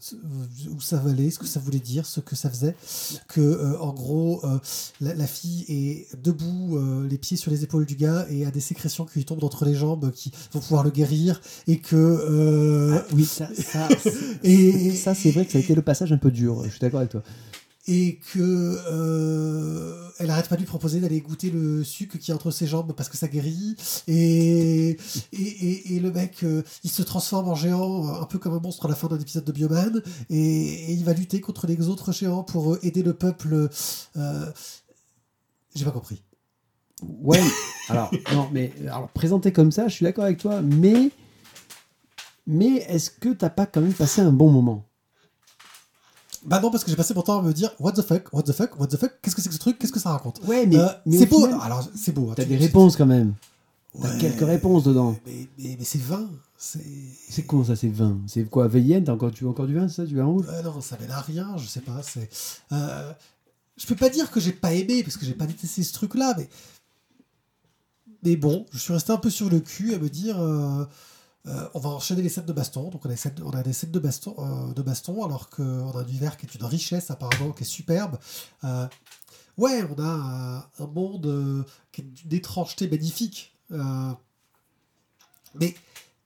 Où 0.71 0.81
ça 0.81 1.01
allait, 1.07 1.31
ce 1.31 1.39
que 1.39 1.47
ça 1.47 1.61
voulait 1.61 1.79
dire, 1.79 2.07
ce 2.07 2.21
que 2.21 2.35
ça 2.35 2.49
faisait 2.49 2.75
Que 3.29 3.41
euh, 3.41 3.79
en 3.81 3.93
gros, 3.93 4.41
euh, 4.45 4.59
la, 5.01 5.15
la 5.15 5.27
fille 5.27 5.65
est 5.69 6.07
debout, 6.17 6.79
les 7.09 7.19
pieds 7.19 7.37
sur 7.37 7.51
les 7.51 7.65
épaules 7.65 7.87
du 7.87 7.97
gars 7.97 8.27
et 8.31 8.47
a 8.47 8.51
des 8.51 8.61
sécrétions 8.61 9.05
qui 9.05 9.19
lui 9.19 9.25
tombent 9.25 9.41
d'entre 9.41 9.65
les 9.65 9.75
jambes 9.75 10.11
qui 10.11 10.33
vont 10.53 10.61
pouvoir 10.61 10.85
le 10.85 10.91
guérir 10.91 11.41
et 11.67 11.79
que. 11.79 11.97
euh, 11.97 13.01
oui, 13.13 13.25
ça, 13.25 13.49
ça, 13.55 13.89
et, 14.43 14.95
ça 14.95 15.15
c'est 15.15 15.31
vrai 15.31 15.45
que 15.45 15.53
ça 15.53 15.59
a 15.59 15.61
été 15.61 15.75
le 15.75 15.83
passage 15.83 16.13
un 16.13 16.19
peu 16.19 16.31
dur, 16.31 16.65
je 16.65 16.71
suis 16.71 16.81
d'accord 16.81 17.01
avec 17.01 17.11
toi. 17.13 17.23
Et 17.89 18.21
que 18.33 18.39
euh, 18.39 20.11
elle 20.19 20.31
arrête 20.31 20.49
pas 20.49 20.57
de 20.57 20.61
lui 20.61 20.67
proposer 20.67 21.01
d'aller 21.01 21.21
goûter 21.21 21.51
le 21.51 21.83
sucre 21.83 22.19
qui 22.19 22.31
est 22.31 22.35
entre 22.35 22.51
ses 22.51 22.67
jambes 22.67 22.93
parce 22.93 23.09
que 23.09 23.17
ça 23.17 23.29
guérit 23.29 23.77
et 24.07 24.91
et, 24.91 24.97
et, 25.33 25.97
et 25.97 26.01
le 26.01 26.13
mec 26.13 26.45
euh, 26.45 26.63
il 26.85 26.91
se 26.91 27.03
transforme 27.03 27.49
en 27.49 27.55
géant 27.55 28.07
euh, 28.07 28.23
un 28.23 28.27
peu 28.27 28.39
comme 28.39 28.53
un 28.53 28.61
monstre 28.61 28.85
à 28.85 28.89
la 28.89 28.95
fin 28.95 29.09
d'un 29.09 29.19
épisode 29.19 29.45
de 29.45 29.53
Bioman. 29.53 30.03
Et, 30.29 30.93
il 30.93 31.05
va 31.05 31.15
lutter 31.15 31.41
contre 31.41 31.67
les 31.67 31.89
autres 31.89 32.13
géants 32.13 32.43
pour 32.43 32.77
aider 32.83 33.03
le 33.03 33.15
peuple 33.15 33.69
j'ai 35.75 35.85
pas 35.85 35.91
compris. 35.91 36.23
Ouais, 37.23 37.41
alors, 37.89 38.11
mais 38.53 38.73
alors, 38.83 39.09
présenté 39.09 39.53
comme 39.53 39.71
ça, 39.71 39.87
je 39.87 39.95
suis 39.95 40.05
d'accord 40.05 40.25
avec 40.25 40.39
toi, 40.39 40.61
mais, 40.61 41.11
mais 42.47 42.79
est-ce 42.89 43.11
que 43.11 43.29
t'as 43.29 43.51
pas 43.51 43.67
quand 43.67 43.81
même 43.81 43.93
passé 43.93 44.21
un 44.21 44.33
bon 44.33 44.51
moment? 44.51 44.88
Bah 46.45 46.61
non, 46.61 46.71
parce 46.71 46.85
que 46.85 46.91
j'ai 46.91 46.97
passé 46.97 47.15
mon 47.15 47.23
temps 47.23 47.39
à 47.39 47.43
me 47.43 47.53
dire 47.53 47.73
What 47.81 47.93
the 47.93 48.03
fuck, 48.03 48.29
what 48.33 48.43
the 48.43 48.53
fuck, 48.53 48.79
what 48.79 48.87
the 48.87 48.97
fuck, 48.97 49.13
qu'est-ce 49.23 49.35
que 49.37 49.43
c'est 49.43 49.49
que 49.49 49.55
ce 49.55 49.61
truc, 49.61 49.79
qu'est-ce 49.79 49.93
que 49.93 50.01
ça 50.01 50.11
raconte 50.11 50.41
Ouais, 50.47 50.67
mais, 50.67 50.77
Euh, 50.77 50.87
mais 51.07 51.19
C'est 51.19 51.27
au 51.33 51.39
beau, 51.41 51.47
final, 51.47 51.61
alors 51.63 51.89
c'est 51.95 52.13
beau. 52.13 52.29
hein, 52.31 52.35
T'as 52.37 52.45
des 52.45 52.57
réponses 52.57 52.97
quand 52.97 53.07
même. 53.07 53.35
T'as 54.01 54.11
Ouais, 54.13 54.19
quelques 54.19 54.47
réponses 54.47 54.85
dedans. 54.85 55.17
Mais, 55.27 55.49
mais, 55.59 55.77
mais 55.79 55.85
c'est 55.85 56.01
20. 56.01 56.29
C'est. 56.57 56.85
C'est 57.31 57.43
con 57.45 57.65
ça, 57.65 57.75
c'est 57.77 57.89
vin. 57.89 58.19
C'est 58.27 58.45
quoi, 58.45 58.69
Veillenne 58.69 59.05
T'as 59.05 59.13
encore, 59.13 59.31
tu 59.33 59.45
veux 59.45 59.51
encore 59.51 59.67
du 59.67 59.75
vin, 59.75 59.89
ça 59.89 60.05
Du 60.05 60.17
vin 60.17 60.25
rouge 60.27 60.47
Ouais, 60.47 60.63
non, 60.63 60.81
ça 60.81 60.97
mène 61.01 61.11
à 61.11 61.21
rien, 61.21 61.57
je 61.57 61.67
sais 61.67 61.81
pas. 61.81 62.01
C'est. 62.03 62.29
Euh, 62.73 63.13
je 63.77 63.87
peux 63.87 63.95
pas 63.97 64.09
dire 64.11 64.31
que 64.31 64.39
j'ai 64.41 64.53
pas 64.53 64.75
aimé, 64.75 65.03
parce 65.03 65.17
que 65.17 65.25
j'ai 65.25 65.35
pas 65.35 65.47
détesté 65.47 65.83
ce 65.83 65.93
truc-là, 65.93 66.35
mais. 66.37 66.49
Mais 68.25 68.37
bon, 68.37 68.67
je 68.73 68.79
suis 68.79 68.93
resté 68.93 69.13
un 69.13 69.17
peu 69.17 69.31
sur 69.31 69.49
le 69.49 69.61
cul 69.61 69.95
à 69.95 69.99
me 69.99 70.09
dire. 70.09 70.37
Euh, 71.49 71.69
on 71.75 71.79
va 71.79 71.91
enchaîner 71.91 72.23
les 72.23 72.29
scènes 72.29 72.45
de 72.45 72.53
baston, 72.53 72.91
donc 72.91 73.07
on 73.07 73.09
a 73.09 73.63
des 73.63 73.73
scènes, 73.73 73.91
de 73.91 73.99
baston, 73.99 74.35
euh, 74.39 74.73
de 74.75 74.83
baston 74.83 75.25
alors 75.25 75.49
qu'on 75.49 75.91
a 75.91 76.01
un 76.01 76.07
univers 76.07 76.37
qui 76.37 76.47
est 76.47 76.55
une 76.55 76.65
richesse 76.65 77.11
apparemment, 77.11 77.53
qui 77.53 77.63
est 77.63 77.67
superbe. 77.67 78.19
Euh, 78.65 78.87
ouais, 79.57 79.83
on 79.85 80.03
a 80.03 80.71
un 80.79 80.87
monde 80.87 81.65
qui 81.93 82.03
est 82.03 82.05
d'une 82.05 82.35
étrangeté 82.35 82.89
magnifique. 82.89 83.57
Mais 85.55 85.75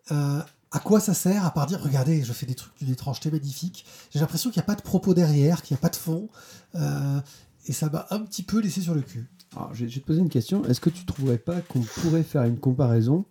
à 0.08 0.78
quoi 0.82 1.00
ça 1.00 1.14
sert 1.14 1.44
à 1.44 1.52
part 1.52 1.66
dire 1.66 1.80
regardez, 1.80 2.24
je 2.24 2.32
fais 2.32 2.46
des 2.46 2.54
trucs 2.54 2.76
d'une 2.78 2.90
étrangeté 2.90 3.30
magnifique 3.30 3.84
J'ai 4.10 4.18
l'impression 4.18 4.50
qu'il 4.50 4.58
n'y 4.58 4.64
a 4.64 4.66
pas 4.66 4.74
de 4.74 4.82
propos 4.82 5.14
derrière, 5.14 5.62
qu'il 5.62 5.74
n'y 5.74 5.78
a 5.78 5.82
pas 5.82 5.90
de 5.90 5.96
fond. 5.96 6.28
et 6.74 7.72
ça 7.72 7.88
m'a 7.90 8.06
un 8.10 8.20
petit 8.20 8.42
peu 8.42 8.60
laissé 8.60 8.80
sur 8.80 8.94
le 8.94 9.02
cul. 9.02 9.30
Alors, 9.54 9.74
je 9.74 9.84
vais 9.84 9.90
te 9.90 10.00
poser 10.00 10.20
une 10.20 10.30
question. 10.30 10.64
Est-ce 10.64 10.80
que 10.80 10.90
tu 10.90 11.04
trouverais 11.04 11.38
pas 11.38 11.60
qu'on 11.60 11.80
pourrait 11.80 12.22
faire 12.22 12.42
une 12.44 12.58
comparaison 12.58 13.26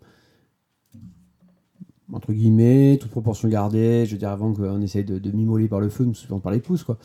entre 2.13 2.33
guillemets, 2.33 2.97
toute 2.99 3.11
proportion 3.11 3.47
gardée, 3.47 4.05
je 4.05 4.11
veux 4.13 4.17
dire 4.17 4.29
avant 4.29 4.53
qu'on 4.53 4.81
essaye 4.81 5.03
de, 5.03 5.19
de 5.19 5.31
m'immoler 5.31 5.67
par 5.67 5.79
le 5.79 5.89
feu, 5.89 6.05
nous 6.05 6.13
suivant 6.13 6.39
par 6.39 6.51
les 6.51 6.59
pouces, 6.59 6.83
quoi. 6.83 6.97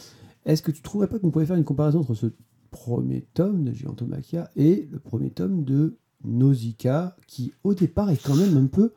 Est-ce 0.45 0.63
que 0.63 0.71
tu 0.71 0.81
trouverais 0.83 1.09
pas 1.09 1.19
qu'on 1.19 1.31
pourrait 1.31 1.47
faire 1.47 1.57
une 1.57 1.65
comparaison 1.65 2.01
entre 2.01 2.15
ce 2.15 2.27
premier 2.71 3.27
tome 3.35 3.65
de 3.65 3.73
Gigantomachia 3.73 4.51
et 4.57 4.89
le 4.91 4.99
premier 4.99 5.31
tome 5.31 5.65
de 5.65 5.97
Nausicaa, 6.25 7.17
qui 7.27 7.53
au 7.65 7.75
départ 7.75 8.11
est 8.11 8.23
quand 8.23 8.37
même 8.37 8.57
un 8.57 8.67
peu, 8.67 8.93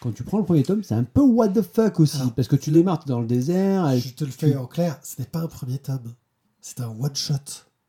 quand 0.00 0.12
tu 0.12 0.22
prends 0.24 0.38
le 0.38 0.44
premier 0.44 0.62
tome, 0.62 0.82
c'est 0.82 0.94
un 0.94 1.04
peu 1.04 1.20
what 1.20 1.48
the 1.50 1.62
fuck 1.62 2.00
aussi, 2.00 2.18
Alors, 2.20 2.32
parce 2.34 2.48
que 2.48 2.56
tu 2.56 2.70
démarres 2.70 3.04
dans 3.06 3.20
le 3.20 3.26
désert, 3.26 3.96
Je 3.96 4.10
te 4.14 4.24
le 4.24 4.30
fais 4.30 4.56
en 4.56 4.66
clair, 4.66 4.98
ce 5.02 5.20
n'est 5.20 5.28
pas 5.28 5.40
un 5.40 5.46
premier 5.46 5.78
tome. 5.78 6.12
C'est 6.60 6.80
un 6.80 6.88
one-shot. 6.88 7.34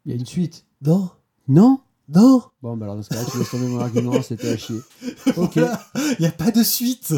il 0.05 0.11
y 0.11 0.15
a 0.15 0.17
une 0.17 0.25
suite. 0.25 0.65
Non? 0.85 1.09
Non? 1.47 1.79
Non 2.09 2.43
Bon, 2.61 2.75
bah 2.75 2.85
alors 2.85 2.97
dans 2.97 3.01
ce 3.03 3.09
cas-là, 3.09 3.23
tu 3.31 3.37
laisses 3.37 3.49
tomber 3.49 3.67
mon 3.67 3.79
argument, 3.79 4.21
c'était 4.21 4.49
à 4.51 4.57
chier. 4.57 4.81
Ok. 5.37 5.55
Il 5.55 6.15
n'y 6.19 6.25
a 6.25 6.31
pas 6.31 6.51
de 6.51 6.61
suite. 6.61 7.13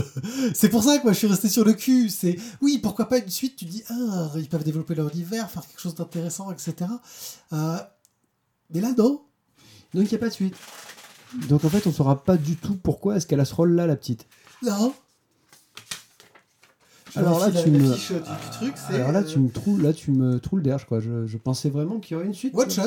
C'est 0.54 0.70
pour 0.70 0.84
ça 0.84 0.98
que 1.00 1.04
moi 1.04 1.14
je 1.14 1.18
suis 1.18 1.28
resté 1.28 1.50
sur 1.50 1.66
le 1.66 1.74
cul. 1.74 2.10
C'est 2.10 2.38
oui, 2.62 2.78
pourquoi 2.78 3.10
pas 3.10 3.18
une 3.18 3.30
suite? 3.30 3.56
Tu 3.56 3.66
dis 3.66 3.84
ah, 3.90 4.30
ils 4.36 4.48
peuvent 4.48 4.64
développer 4.64 4.94
leur 4.96 5.10
univers, 5.12 5.50
faire 5.50 5.66
quelque 5.66 5.82
chose 5.82 5.96
d'intéressant, 5.96 6.52
etc. 6.52 6.92
Euh, 7.54 7.78
mais 8.74 8.80
là 8.82 8.94
non. 8.98 9.22
Donc 9.94 10.04
il 10.04 10.10
n'y 10.10 10.16
a 10.16 10.20
pas 10.20 10.30
de 10.30 10.34
suite. 10.34 10.56
Donc 11.50 11.66
en 11.66 11.70
fait, 11.70 11.86
on 11.88 11.92
saura 11.92 12.24
pas 12.24 12.38
du 12.38 12.56
tout 12.56 12.76
pourquoi 12.76 13.18
est-ce 13.18 13.26
qu'elle 13.26 13.40
a 13.40 13.46
ce 13.46 13.56
rôle-là, 13.56 13.88
la 13.88 13.96
petite. 13.96 14.28
Non. 14.62 14.94
Je 17.14 17.20
Alors 17.20 17.40
là, 17.40 17.52
tu 17.52 17.70
me- 17.72 17.94
fiche 17.94 18.12
du, 18.12 18.18
du 18.20 18.50
truc, 18.52 18.74
c'est 18.76 18.96
Alors 18.96 19.12
là, 19.12 19.20
euh, 19.20 19.24
tu 19.24 19.40
me 19.40 19.50
trouves, 19.50 19.82
là, 19.82 19.94
tu 19.94 20.12
me 20.12 20.40
trouves 20.40 20.60
le 20.60 20.64
derge, 20.66 20.86
quoi. 20.86 21.00
Je, 21.00 21.26
je 21.26 21.38
pensais 21.38 21.70
vraiment 21.70 22.00
qu'il 22.00 22.14
y 22.14 22.18
aurait 22.18 22.26
une 22.28 22.34
suite. 22.34 22.54
one 22.56 22.70
shot. 22.70 22.84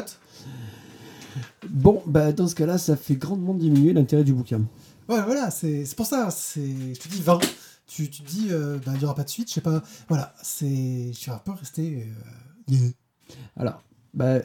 Bon, 1.69 2.03
bah 2.07 2.33
dans 2.33 2.49
ce 2.49 2.55
cas-là, 2.55 2.79
ça 2.79 2.97
fait 2.97 3.17
grandement 3.17 3.55
diminuer 3.55 3.93
l'intérêt 3.93 4.25
du 4.25 4.33
bouquin. 4.33 4.63
Ouais, 5.09 5.23
voilà, 5.23 5.51
c'est 5.51 5.85
pour 5.97 6.07
ça. 6.07 6.31
C'est, 6.31 6.61
je 6.95 6.99
te 7.01 7.09
dis 7.09 7.21
20. 7.23 7.39
Tu, 7.87 8.11
tu 8.11 8.23
te 8.23 8.29
dis, 8.31 8.49
euh, 8.51 8.79
bah, 8.85 8.93
il 8.95 8.99
n'y 8.99 9.05
aura 9.05 9.15
pas 9.15 9.25
de 9.25 9.31
suite, 9.31 9.49
je 9.49 9.55
sais 9.55 9.61
pas. 9.63 9.83
Voilà, 10.09 10.35
c'est, 10.43 11.09
je 11.13 11.17
suis 11.19 11.31
un 11.31 11.39
peu 11.39 11.53
resté. 11.53 12.07
euh, 12.69 12.73
yeah. 12.75 12.91
Alors, 13.57 13.83
bah, 14.13 14.41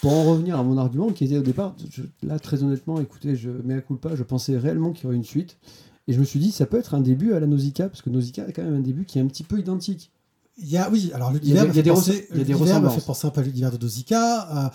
pour 0.00 0.12
en 0.12 0.24
revenir 0.24 0.58
à 0.58 0.64
mon 0.64 0.76
argument 0.76 1.10
qui 1.10 1.24
était 1.24 1.38
au 1.38 1.42
départ, 1.42 1.76
je- 1.90 2.02
là, 2.26 2.38
très 2.40 2.64
honnêtement, 2.64 3.00
écoutez, 3.00 3.36
je 3.36 3.50
mets 3.50 3.74
à 3.74 3.80
coup 3.80 3.94
pas, 3.96 4.16
je 4.16 4.24
pensais 4.24 4.58
réellement 4.58 4.90
qu'il 4.92 5.04
y 5.04 5.06
aurait 5.06 5.16
une 5.16 5.24
suite. 5.24 5.56
Et 6.08 6.12
je 6.12 6.18
me 6.18 6.24
suis 6.24 6.40
dit, 6.40 6.50
ça 6.50 6.66
peut 6.66 6.78
être 6.78 6.94
un 6.94 7.00
début 7.00 7.32
à 7.32 7.38
la 7.38 7.46
Nausicaa, 7.46 7.88
parce 7.88 8.02
que 8.02 8.10
Nausicaa 8.10 8.46
a 8.48 8.52
quand 8.52 8.64
même 8.64 8.74
un 8.74 8.80
début 8.80 9.04
qui 9.04 9.18
est 9.18 9.22
un 9.22 9.26
petit 9.28 9.44
peu 9.44 9.60
identique. 9.60 10.10
Il 10.58 10.68
y 10.68 10.76
a, 10.76 10.90
oui, 10.90 11.10
alors 11.14 11.30
l'univers 11.32 11.62
m'a 11.68 11.74
fait 11.74 11.82
fait 12.90 13.00
penser 13.06 13.26
un 13.26 13.30
peu 13.30 13.40
à 13.40 13.44
l'univers 13.44 13.70
de 13.72 13.78
Nausicaa, 13.78 14.66
euh, 14.66 14.68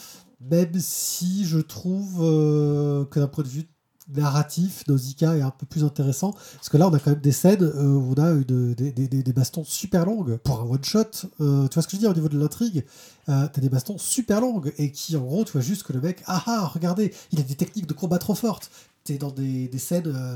même 0.49 0.73
si 0.79 1.45
je 1.45 1.59
trouve 1.59 2.17
euh, 2.21 3.05
que 3.05 3.19
d'un 3.19 3.27
point 3.27 3.43
de 3.43 3.49
vue 3.49 3.67
narratif, 4.07 4.83
Nausicaa 4.87 5.35
est 5.37 5.41
un 5.41 5.49
peu 5.51 5.65
plus 5.65 5.83
intéressant, 5.83 6.31
parce 6.55 6.69
que 6.69 6.77
là 6.77 6.87
on 6.87 6.93
a 6.93 6.99
quand 6.99 7.11
même 7.11 7.19
des 7.21 7.31
scènes 7.31 7.63
euh, 7.63 7.87
où 7.95 8.13
on 8.15 8.21
a 8.21 8.31
une- 8.31 8.73
des, 8.75 8.91
des- 8.91 9.07
des- 9.07 9.33
bastons 9.33 9.63
super 9.63 10.05
longues 10.05 10.37
pour 10.37 10.59
un 10.61 10.65
one-shot, 10.65 11.27
euh, 11.41 11.67
tu 11.67 11.73
vois 11.75 11.83
ce 11.83 11.87
que 11.87 11.91
je 11.91 11.95
veux 11.97 11.99
dire 12.01 12.11
au 12.11 12.13
niveau 12.13 12.29
de 12.29 12.37
l'intrigue? 12.39 12.85
Euh, 13.29 13.47
T'as 13.51 13.61
des 13.61 13.69
bastons 13.69 13.97
super 13.97 14.41
longues, 14.41 14.73
et 14.77 14.91
qui 14.91 15.15
en 15.17 15.21
gros, 15.21 15.43
tu 15.43 15.51
vois 15.53 15.61
juste 15.61 15.83
que 15.83 15.93
le 15.93 16.01
mec, 16.01 16.23
ah 16.27 16.43
ah, 16.47 16.67
regardez, 16.73 17.13
il 17.31 17.39
a 17.39 17.43
des 17.43 17.55
techniques 17.55 17.87
de 17.87 17.93
combat 17.93 18.17
trop 18.19 18.35
fortes, 18.35 18.69
t'es 19.03 19.17
dans 19.17 19.31
des, 19.31 19.67
des 19.67 19.79
scènes... 19.79 20.07
euh, 20.07 20.35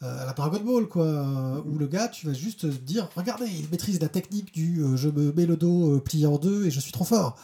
à 0.00 0.24
la 0.26 0.32
Dragon 0.32 0.60
Ball, 0.60 0.88
quoi, 0.88 1.04
euh, 1.04 1.62
où 1.66 1.78
le 1.78 1.86
gars, 1.86 2.08
tu 2.08 2.26
vas 2.26 2.32
juste 2.32 2.60
te 2.62 2.66
dire, 2.66 3.08
regardez, 3.16 3.46
il 3.46 3.68
maîtrise 3.70 4.00
la 4.00 4.08
technique 4.08 4.52
du 4.52 4.82
euh, 4.82 4.96
je 4.96 5.08
me 5.08 5.32
mets 5.32 5.46
le 5.46 5.56
dos 5.56 5.96
euh, 5.96 6.00
plié 6.00 6.26
en 6.26 6.38
deux 6.38 6.66
et 6.66 6.70
je 6.70 6.80
suis 6.80 6.92
trop 6.92 7.04
fort. 7.04 7.36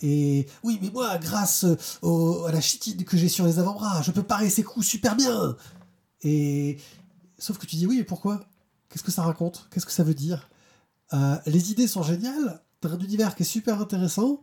Et 0.00 0.46
oui, 0.62 0.78
mais 0.80 0.90
moi, 0.90 1.18
grâce 1.18 1.64
euh, 1.64 1.76
au- 2.02 2.44
à 2.44 2.52
la 2.52 2.60
chitine 2.60 3.04
que 3.04 3.16
j'ai 3.16 3.28
sur 3.28 3.46
les 3.46 3.58
avant-bras, 3.58 4.02
je 4.02 4.12
peux 4.12 4.22
parer 4.22 4.48
ses 4.50 4.62
coups 4.62 4.86
super 4.86 5.16
bien. 5.16 5.56
Et 6.22 6.78
sauf 7.38 7.58
que 7.58 7.66
tu 7.66 7.76
dis 7.76 7.86
oui, 7.86 7.96
mais 7.98 8.04
pourquoi? 8.04 8.40
Qu'est-ce 8.88 9.02
que 9.02 9.10
ça 9.12 9.22
raconte? 9.22 9.68
Qu'est-ce 9.70 9.86
que 9.86 9.92
ça 9.92 10.04
veut 10.04 10.14
dire? 10.14 10.48
Euh, 11.14 11.36
Les 11.46 11.72
idées 11.72 11.88
sont 11.88 12.02
géniales, 12.02 12.62
t'as 12.80 12.90
un 12.90 12.98
univers 12.98 13.34
qui 13.34 13.42
est 13.42 13.46
super 13.46 13.80
intéressant, 13.80 14.42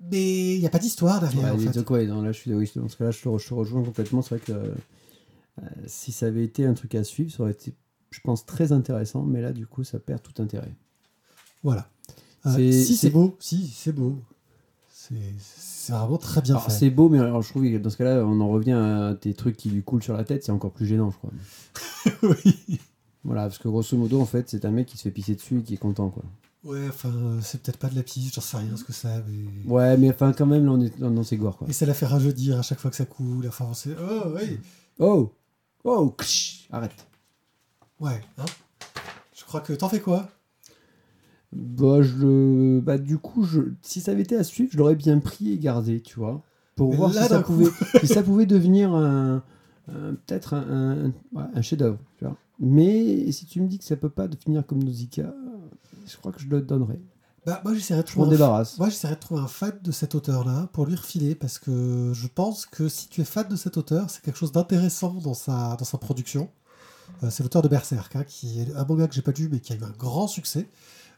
mais 0.00 0.54
il 0.54 0.60
n'y 0.60 0.66
a 0.66 0.70
pas 0.70 0.78
d'histoire 0.78 1.20
derrière. 1.20 1.54
en 1.54 1.58
Ouais, 1.58 1.64
fait. 1.66 1.78
donc, 1.78 1.90
ouais, 1.90 2.06
non, 2.06 2.22
là, 2.22 2.32
je 2.32 2.38
suis, 2.38 2.54
oui, 2.54 2.70
dans 2.76 2.88
ce 2.88 2.96
cas-là, 2.96 3.10
je 3.10 3.20
te, 3.22 3.28
re- 3.28 3.38
je 3.38 3.48
te 3.48 3.54
rejoins 3.54 3.82
complètement. 3.82 4.22
C'est 4.22 4.36
vrai 4.36 4.44
que 4.44 4.52
euh, 4.52 5.64
si 5.86 6.12
ça 6.12 6.26
avait 6.26 6.44
été 6.44 6.64
un 6.66 6.74
truc 6.74 6.94
à 6.94 7.04
suivre, 7.04 7.30
ça 7.32 7.42
aurait 7.42 7.52
été, 7.52 7.74
je 8.10 8.20
pense, 8.20 8.46
très 8.46 8.72
intéressant. 8.72 9.22
Mais 9.24 9.40
là, 9.40 9.52
du 9.52 9.66
coup, 9.66 9.84
ça 9.84 9.98
perd 9.98 10.22
tout 10.22 10.40
intérêt. 10.42 10.72
Voilà. 11.62 11.88
Euh, 12.46 12.70
si, 12.72 12.96
c'est- 12.96 13.10
beau, 13.10 13.36
si, 13.40 13.66
c'est 13.66 13.92
beau. 13.92 14.18
C'est 14.90 15.92
vraiment 15.92 16.18
très 16.18 16.42
bien 16.42 16.54
Alors, 16.54 16.66
fait. 16.66 16.70
c'est 16.78 16.90
beau, 16.90 17.08
mais 17.08 17.18
alors, 17.18 17.40
je 17.40 17.48
trouve 17.48 17.62
que 17.64 17.78
dans 17.78 17.88
ce 17.88 17.96
cas-là, 17.96 18.24
on 18.26 18.40
en 18.42 18.48
revient 18.48 18.72
à 18.72 19.14
tes 19.18 19.32
trucs 19.32 19.56
qui 19.56 19.70
lui 19.70 19.82
coulent 19.82 20.02
sur 20.02 20.14
la 20.14 20.22
tête. 20.24 20.44
C'est 20.44 20.52
encore 20.52 20.70
plus 20.72 20.84
gênant, 20.86 21.10
je 21.10 21.16
crois. 21.16 21.30
oui. 22.44 22.78
Voilà, 23.24 23.42
parce 23.42 23.58
que 23.58 23.68
grosso 23.68 23.96
modo, 23.96 24.20
en 24.20 24.26
fait, 24.26 24.48
c'est 24.50 24.64
un 24.66 24.70
mec 24.70 24.86
qui 24.86 24.96
se 24.98 25.02
fait 25.02 25.10
pisser 25.10 25.34
dessus 25.34 25.58
et 25.60 25.62
qui 25.62 25.74
est 25.74 25.78
content, 25.78 26.10
quoi. 26.10 26.22
Ouais, 26.64 26.88
enfin, 26.88 27.12
c'est 27.40 27.62
peut-être 27.62 27.76
pas 27.78 27.88
de 27.88 27.94
la 27.94 28.02
piste, 28.02 28.34
j'en 28.34 28.40
sais 28.40 28.56
rien 28.56 28.76
ce 28.76 28.82
que 28.82 28.92
mais... 29.28 29.70
Ouais, 29.70 29.96
mais 29.96 30.10
enfin, 30.10 30.32
quand 30.32 30.46
même, 30.46 30.66
là, 30.66 30.72
on 30.72 30.80
est 30.80 30.98
dans, 30.98 31.22
ses 31.22 31.36
gore, 31.36 31.56
quoi. 31.56 31.68
Et 31.68 31.72
ça 31.72 31.86
la 31.86 31.94
fait 31.94 32.06
rajeunir 32.06 32.58
à 32.58 32.62
chaque 32.62 32.80
fois 32.80 32.90
que 32.90 32.96
ça 32.96 33.06
coule, 33.06 33.46
enfin, 33.46 33.72
c'est... 33.74 33.94
Oh, 33.98 34.32
oui 34.34 34.58
Oh 34.98 35.32
Oh 35.84 36.10
ksh, 36.18 36.66
Arrête. 36.72 37.06
Ouais, 38.00 38.20
hein 38.38 38.44
Je 39.34 39.44
crois 39.44 39.60
que... 39.60 39.72
T'en 39.72 39.88
fais 39.88 40.00
quoi? 40.00 40.28
Bah, 41.52 42.02
je 42.02 42.16
le... 42.16 42.80
bah, 42.80 42.98
du 42.98 43.18
coup, 43.18 43.44
je... 43.44 43.60
si 43.82 44.00
ça 44.00 44.10
avait 44.10 44.22
été 44.22 44.36
à 44.36 44.42
suivre, 44.42 44.70
je 44.72 44.78
l'aurais 44.78 44.96
bien 44.96 45.18
pris 45.20 45.52
et 45.52 45.58
gardé, 45.58 46.00
tu 46.00 46.18
vois. 46.18 46.42
Pour 46.74 46.90
Mais 46.90 46.96
voir 46.96 47.12
là, 47.12 47.22
si, 47.22 47.28
ça 47.28 47.40
pouvait... 47.40 47.70
si 48.00 48.08
ça 48.08 48.22
pouvait 48.24 48.46
devenir 48.46 48.92
un... 48.92 49.44
un- 49.88 50.14
peut-être 50.26 50.54
un, 50.54 51.04
un, 51.04 51.06
ouais, 51.32 51.44
un 51.54 51.62
chef-d'œuvre, 51.62 51.98
tu 52.16 52.24
vois. 52.24 52.36
Mais 52.58 53.30
si 53.30 53.46
tu 53.46 53.60
me 53.60 53.68
dis 53.68 53.78
que 53.78 53.84
ça 53.84 53.96
peut 53.96 54.10
pas 54.10 54.26
devenir 54.26 54.66
comme 54.66 54.82
Nausicaa, 54.82 55.32
je 56.08 56.16
crois 56.16 56.32
que 56.32 56.40
je 56.40 56.48
le 56.48 56.62
donnerais. 56.62 57.00
Bah, 57.46 57.60
moi, 57.64 57.72
j'essaierais 57.72 58.02
de 58.02 58.06
trouver... 58.06 58.36
un-. 58.36 58.64
Moi, 58.78 58.88
de 58.88 59.14
trouver 59.14 59.40
un 59.40 59.48
fan 59.48 59.78
de 59.82 59.92
cet 59.92 60.14
auteur-là 60.14 60.68
pour 60.72 60.86
lui 60.86 60.94
refiler, 60.94 61.34
parce 61.34 61.58
que 61.58 62.12
je 62.12 62.26
pense 62.26 62.66
que 62.66 62.88
si 62.88 63.08
tu 63.08 63.22
es 63.22 63.24
fan 63.24 63.48
de 63.48 63.56
cet 63.56 63.76
auteur, 63.76 64.10
c'est 64.10 64.22
quelque 64.22 64.36
chose 64.36 64.52
d'intéressant 64.52 65.14
dans 65.14 65.34
sa, 65.34 65.76
dans 65.76 65.84
sa 65.84 65.98
production. 65.98 66.50
Euh, 67.22 67.30
c'est 67.30 67.42
l'auteur 67.42 67.62
de 67.62 67.68
Berserk, 67.68 68.16
hein, 68.16 68.24
qui 68.24 68.60
est 68.60 68.74
un 68.74 68.84
manga 68.84 69.08
que 69.08 69.14
j'ai 69.14 69.22
pas 69.22 69.32
lu, 69.32 69.48
mais 69.50 69.60
qui 69.60 69.72
a 69.72 69.76
eu 69.76 69.82
un 69.82 69.94
grand 69.98 70.26
succès. 70.28 70.68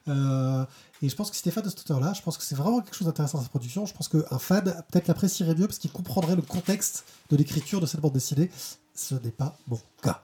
Euh, 0.09 0.65
et 1.03 1.09
je 1.09 1.17
pense 1.17 1.31
que 1.31 1.37
si 1.37 1.43
tu 1.43 1.49
es 1.49 1.53
fan 1.53 1.65
de 1.65 1.69
cet 1.69 1.81
auteur-là, 1.81 2.13
je 2.15 2.23
pense 2.23 2.39
que 2.39 2.45
c'est 2.45 2.55
vraiment 2.55 2.81
quelque 2.81 2.95
chose 2.95 3.07
d'intéressant 3.07 3.39
dans 3.39 3.45
sa 3.45 3.51
production. 3.51 3.87
Je 3.87 3.95
pense 3.95 4.09
qu'un 4.09 4.39
fan 4.39 4.65
peut-être 4.91 5.09
l'apprécierait 5.09 5.55
mieux 5.55 5.67
parce 5.67 5.79
qu'il 5.79 5.91
comprendrait 5.91 6.37
le 6.37 6.43
contexte 6.43 7.05
de 7.31 7.37
l'écriture 7.37 7.81
de 7.81 7.87
cette 7.87 8.01
bande 8.01 8.13
dessinée. 8.13 8.51
Ce 8.95 9.15
n'est 9.17 9.33
pas 9.33 9.57
mon 9.67 9.81
cas. 10.03 10.23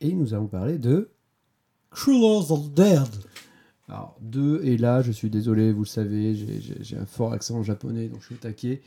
Et 0.00 0.12
nous 0.12 0.34
allons 0.34 0.46
parler 0.46 0.78
de... 0.78 1.10
Cruellers 1.90 2.50
on 2.50 2.58
Dead. 2.68 3.08
Alors, 3.88 4.16
deux, 4.20 4.60
et 4.64 4.76
là, 4.76 5.00
je 5.02 5.10
suis 5.12 5.30
désolé, 5.30 5.72
vous 5.72 5.82
le 5.84 5.86
savez, 5.88 6.34
j'ai- 6.34 6.96
un 6.96 7.06
fort 7.06 7.32
accent 7.32 7.62
japonais, 7.62 8.08
donc 8.08 8.20
je 8.20 8.26
suis 8.26 8.34
au 8.34 8.38
taquet. 8.38 8.82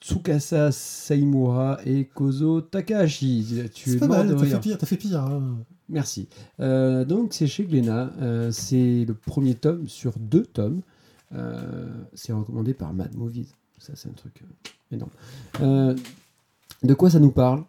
Tsukasa 0.00 0.72
Saimura 0.72 1.78
et 1.84 2.06
Kozo 2.06 2.60
Takahashi. 2.62 3.68
Tu 3.74 3.92
es 3.92 3.96
pas 3.98 4.08
mal, 4.08 4.34
t'as 4.34 4.44
fait 4.46 4.58
pire. 4.60 4.78
T'as 4.78 4.86
fait 4.86 4.96
pire 4.96 5.20
hein. 5.22 5.58
Merci. 5.90 6.26
Euh, 6.58 7.04
donc, 7.04 7.34
c'est 7.34 7.46
chez 7.46 7.64
Glénat. 7.64 8.10
euh, 8.20 8.50
c'est 8.50 9.04
le 9.04 9.12
premier 9.14 9.54
tome 9.54 9.88
sur 9.88 10.18
deux 10.18 10.46
tomes. 10.46 10.80
Euh, 11.34 11.86
c'est 12.14 12.32
recommandé 12.32 12.72
par 12.74 12.94
Mad 12.94 13.14
Movies. 13.14 13.52
Ça, 13.78 13.92
c'est 13.94 14.08
un 14.08 14.12
truc 14.12 14.42
énorme. 14.90 15.10
De 16.82 16.94
quoi 16.94 17.10
ça 17.10 17.18
nous 17.20 17.30
parle? 17.30 17.62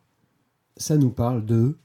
Ça 0.78 0.96
nous 0.98 1.10
parle 1.10 1.46
de. 1.46 1.76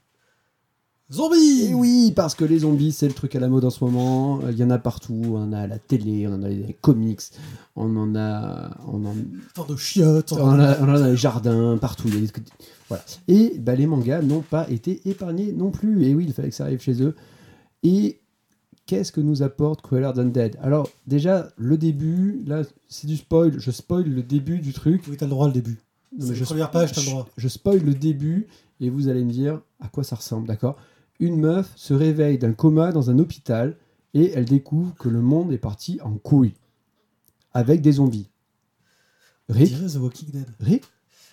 Zombies 1.11 1.67
Et 1.69 1.73
oui, 1.73 2.11
parce 2.13 2.35
que 2.35 2.43
les 2.43 2.59
zombies, 2.59 2.91
c'est 2.91 3.07
le 3.07 3.13
truc 3.13 3.33
à 3.35 3.39
la 3.39 3.47
mode 3.47 3.63
en 3.63 3.69
ce 3.69 3.81
moment. 3.83 4.41
Il 4.49 4.57
y 4.57 4.63
en 4.63 4.69
a 4.69 4.77
partout. 4.77 5.21
On 5.25 5.37
en 5.43 5.53
a 5.53 5.59
à 5.61 5.67
la 5.67 5.79
télé, 5.79 6.27
on 6.27 6.31
en 6.33 6.43
a 6.43 6.49
dans 6.49 6.67
les 6.67 6.75
comics, 6.81 7.21
on 7.77 7.95
en 7.95 8.13
a. 8.15 8.71
On 8.87 9.05
en, 9.05 9.15
Tant 9.53 9.65
de 9.65 9.77
chiottes. 9.77 10.33
on 10.33 10.41
en 10.41 10.59
a, 10.59 10.77
on 10.79 10.83
en 10.83 10.95
a 10.95 10.99
dans 10.99 11.05
les 11.07 11.15
jardins, 11.15 11.77
partout. 11.77 12.09
Il 12.09 12.15
y 12.15 12.17
a 12.17 12.21
des 12.21 12.27
trucs- 12.27 12.47
Voilà. 12.89 13.05
Et 13.29 13.57
bah, 13.57 13.75
les 13.75 13.87
mangas 13.87 14.21
n'ont 14.21 14.41
pas 14.41 14.69
été 14.69 15.01
épargnés 15.09 15.53
non 15.53 15.71
plus. 15.71 16.03
Et 16.05 16.13
oui, 16.13 16.25
il 16.27 16.33
fallait 16.33 16.49
que 16.49 16.55
ça 16.55 16.65
arrive 16.65 16.81
chez 16.81 17.01
eux. 17.01 17.15
Et 17.83 18.19
qu'est-ce 18.85 19.13
que 19.13 19.21
nous 19.21 19.43
apporte 19.43 19.81
Crueler 19.81 20.11
Than 20.13 20.25
Dead? 20.25 20.57
Alors, 20.61 20.89
déjà, 21.07 21.47
le 21.55 21.77
début, 21.77 22.43
là, 22.45 22.63
c'est 22.89 23.07
du 23.07 23.15
spoil. 23.15 23.53
Je 23.57 23.71
spoil 23.71 24.03
le 24.03 24.23
début 24.23 24.59
du 24.59 24.73
truc. 24.73 25.03
Oui, 25.09 25.15
t'as 25.17 25.25
le 25.25 25.31
droit 25.31 25.47
le 25.47 25.53
début. 25.53 25.79
Non, 26.19 26.25
mais 26.27 26.35
je, 26.35 26.43
première 26.43 26.69
page, 26.71 26.91
t'as 26.91 27.01
le 27.01 27.07
droit. 27.07 27.27
je 27.37 27.47
spoil 27.47 27.79
le 27.79 27.93
début 27.93 28.47
et 28.81 28.89
vous 28.89 29.07
allez 29.07 29.23
me 29.23 29.31
dire 29.31 29.61
à 29.79 29.87
quoi 29.87 30.03
ça 30.03 30.17
ressemble, 30.17 30.47
d'accord? 30.47 30.75
Une 31.19 31.37
meuf 31.39 31.71
se 31.75 31.93
réveille 31.93 32.37
d'un 32.37 32.53
coma 32.53 32.91
dans 32.91 33.09
un 33.09 33.17
hôpital 33.19 33.75
et 34.13 34.31
elle 34.31 34.45
découvre 34.45 34.93
que 34.95 35.09
le 35.09 35.21
monde 35.21 35.51
est 35.51 35.57
parti 35.57 35.99
en 36.03 36.13
couille 36.13 36.53
avec 37.53 37.81
des 37.81 37.93
zombies. 37.93 38.29
Rick 39.49 39.73
The 39.87 39.95
Walking 39.97 40.29
Dead. 40.31 40.45
Rick 40.59 40.83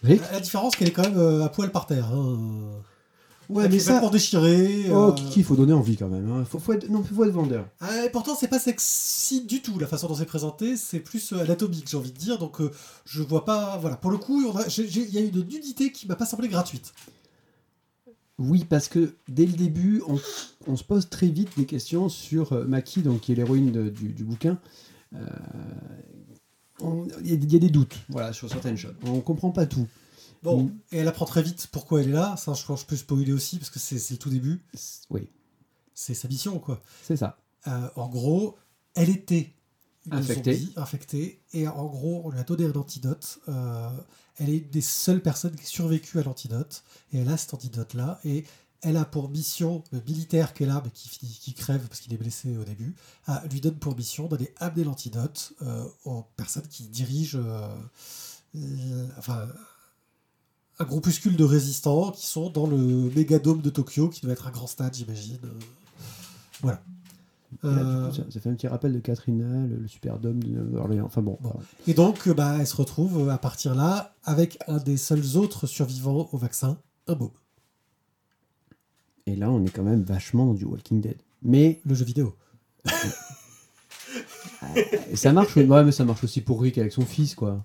Rick 0.03 0.23
La 0.33 0.41
différence, 0.41 0.77
qu'elle 0.77 0.89
est 0.89 0.93
quand 0.93 1.03
même 1.03 1.19
euh, 1.19 1.45
à 1.45 1.49
poil 1.49 1.71
par 1.73 1.87
terre. 1.87 2.13
hein. 2.13 2.39
Ouais, 3.51 3.65
Avec 3.65 3.73
mais 3.73 3.77
les 3.79 3.83
ça. 3.85 3.95
vêtements 3.95 4.11
déchirés. 4.11 4.87
Oh, 4.91 5.09
euh, 5.09 5.13
Kiki, 5.13 5.41
il 5.41 5.45
faut 5.45 5.57
donner 5.57 5.73
envie 5.75 5.97
quand 5.97 6.09
même. 6.09 6.31
hein. 6.31 6.45
Faut, 6.47 6.59
faut 6.59 6.73
être... 6.73 6.89
Non, 6.89 7.03
faut 7.03 7.25
être 7.25 7.31
vendeur. 7.31 7.67
Ah, 7.81 8.05
et 8.07 8.11
pourtant, 8.11 8.35
c'est 8.39 8.49
pas 8.49 8.59
sexy 8.59 9.45
du 9.45 9.61
tout 9.61 9.79
la 9.79 9.87
façon 9.87 10.09
dont 10.09 10.15
c'est 10.15 10.25
présenté. 10.25 10.77
C'est 10.79 11.01
plus 11.01 11.33
euh, 11.33 11.41
anatomique, 11.43 11.87
j'ai 11.91 11.97
envie 11.99 12.13
de 12.13 12.17
dire. 12.19 12.39
Donc, 12.39 12.61
euh, 12.61 12.71
je 13.05 13.23
vois 13.23 13.45
pas. 13.45 13.77
Voilà. 13.79 13.97
Pour 13.97 14.11
le 14.11 14.17
coup, 14.19 14.43
on 14.47 14.57
a- 14.57 14.69
j'ai- 14.69 14.89
j'ai- 14.89 15.03
il 15.07 15.13
y 15.15 15.19
a 15.19 15.21
une 15.21 15.37
nudité 15.43 15.93
qui 15.93 16.07
m'a 16.07 16.17
pas 16.17 16.25
semblé 16.27 16.49
gratuite. 16.49 16.93
Oui, 18.39 18.65
parce 18.65 18.89
que 18.89 19.15
dès 19.29 19.47
le 19.47 19.53
début, 19.53 20.03
on, 20.09 20.19
on 20.67 20.77
se 20.77 20.83
pose 20.85 21.09
très 21.09 21.29
vite 21.29 21.51
des 21.57 21.67
questions 21.67 22.09
sur 22.09 22.53
euh, 22.53 22.65
Maki, 22.65 23.03
donc, 23.03 23.21
qui 23.23 23.33
est 23.33 23.35
l'héroïne 23.37 23.91
du, 23.91 24.09
du 24.13 24.25
bouquin. 24.25 24.59
Euh, 25.15 25.25
Il 26.81 27.27
y, 27.29 27.33
a- 27.33 27.35
il 27.35 27.53
y 27.53 27.57
a 27.57 27.59
des 27.61 27.71
doutes 27.71 27.95
voilà, 28.09 28.33
sur 28.33 28.51
certaines 28.51 28.77
choses. 28.77 28.95
On 29.07 29.21
comprend 29.21 29.51
pas 29.53 29.67
tout. 29.67 29.87
Bon, 30.43 30.65
Mm. 30.65 30.79
et 30.93 30.99
elle 30.99 31.09
apprend 31.09 31.25
très 31.25 31.43
vite 31.43 31.69
pourquoi 31.71 32.03
elle 32.03 32.09
est 32.09 32.13
là. 32.13 32.37
Ça, 32.37 32.53
je 32.55 32.65
pense 32.67 32.81
que 32.83 32.83
je 32.83 32.87
peux 32.87 32.97
spoiler 32.97 33.33
aussi 33.33 33.59
parce 33.59 33.71
que 33.71 33.79
c'est 33.79 34.11
le 34.11 34.19
tout 34.19 34.31
début. 34.31 34.61
Oui, 35.11 35.29
C'est 35.95 36.15
sa 36.15 36.27
mission, 36.29 36.59
quoi. 36.59 36.83
c'est 37.03 37.17
ça. 37.17 37.39
Euh, 37.69 37.89
en 37.95 38.09
gros, 38.09 38.57
elle 38.97 39.09
était 39.11 39.55
Infectée. 40.11 40.55
zombie, 40.55 40.73
infectée, 40.77 41.41
et 41.55 41.67
en 41.69 41.87
gros, 41.87 42.23
on 42.25 42.31
lui 42.31 42.39
a 42.41 42.43
donné 42.43 42.65
un 42.67 42.73
antidote. 42.73 43.39
Euh, 43.49 43.89
elle 44.39 44.51
est 44.51 44.59
une 44.59 44.71
des 44.71 44.81
seules 44.81 45.23
personnes 45.23 45.55
qui 45.55 45.63
a 45.63 45.67
survécu 45.67 46.19
à 46.19 46.23
l'antidote, 46.23 46.83
et 47.13 47.19
elle 47.19 47.29
a 47.29 47.37
cet 47.37 47.55
antidote-là, 47.55 48.21
et 48.25 48.45
elle 48.85 48.97
a 48.97 49.05
pour 49.05 49.31
mission, 49.31 49.83
militaire 50.07 50.53
qu'elle 50.53 50.71
a, 50.71 50.83
mais 50.85 50.91
qui, 50.91 51.55
crève 51.55 51.87
parce 51.89 52.01
qu'il 52.01 52.13
est 52.13 52.19
blessé 52.19 52.57
au 52.57 52.65
début, 52.65 52.95
lui 53.51 53.61
donne 53.61 53.77
pour 53.77 53.97
mission 53.97 54.29
d'aller 54.29 54.53
amener 54.59 54.85
l'antidote 54.85 55.55
euh, 55.63 55.85
aux 56.05 56.23
personnes 56.37 56.69
qui 56.69 56.85
dirigent 56.85 57.39
euh, 57.39 57.69
euh, 58.57 59.07
enfin, 59.19 59.49
un 60.79 60.85
groupuscule 60.85 61.37
de 61.37 61.45
résistants 61.45 62.11
qui 62.11 62.27
sont 62.27 62.51
dans 62.51 62.67
le 62.67 62.77
mégadome 62.77 63.63
de 63.63 63.71
Tokyo, 63.71 64.09
qui 64.11 64.21
doit 64.21 64.33
être 64.33 64.47
un 64.47 64.51
grand 64.51 64.67
stade, 64.67 64.95
j'imagine. 64.95 65.39
Voilà. 66.61 66.83
Là, 67.63 67.71
Euh, 67.71 68.09
coup, 68.09 68.15
ça, 68.17 68.23
ça 68.31 68.41
fait 68.41 68.49
un 68.49 68.55
petit 68.55 68.69
rappel 68.69 68.93
de 68.93 68.99
Katrina, 68.99 69.67
le, 69.67 69.77
le 69.77 69.89
superdome 69.89 70.43
de 70.43 70.77
Orléans. 70.77 71.07
Enfin 71.07 71.23
bon. 71.23 71.39
Et 71.87 71.95
donc, 71.95 72.27
euh, 72.27 72.35
bah, 72.35 72.57
elle 72.61 72.67
se 72.67 72.77
retrouve 72.77 73.29
euh, 73.29 73.33
à 73.33 73.39
partir 73.39 73.75
là 73.75 74.15
avec 74.25 74.59
un 74.69 74.79
des 74.79 74.97
seuls 74.97 75.37
autres 75.37 75.67
survivants 75.67 76.29
au 76.33 76.37
vaccin, 76.39 76.79
un 77.07 77.15
môme, 77.15 77.31
Et 79.27 79.37
là, 79.37 79.51
on 79.51 79.65
est 79.65 79.71
quand 79.71 79.83
même 79.83 80.03
vachement 80.03 80.47
dans 80.47 80.55
du 80.55 80.65
Walking 80.65 81.01
Dead. 81.01 81.17
Mais 81.43 81.81
le 81.85 81.95
jeu 81.95 82.05
vidéo. 82.05 82.35
et 85.11 85.17
ça 85.17 85.33
marche, 85.33 85.57
ouais, 85.57 85.85
mais 85.85 85.93
ça 85.93 86.05
marche 86.05 86.25
aussi 86.25 86.41
pour 86.41 86.61
Rick 86.63 86.79
avec 86.79 86.93
son 86.93 87.05
fils, 87.05 87.35
quoi. 87.35 87.65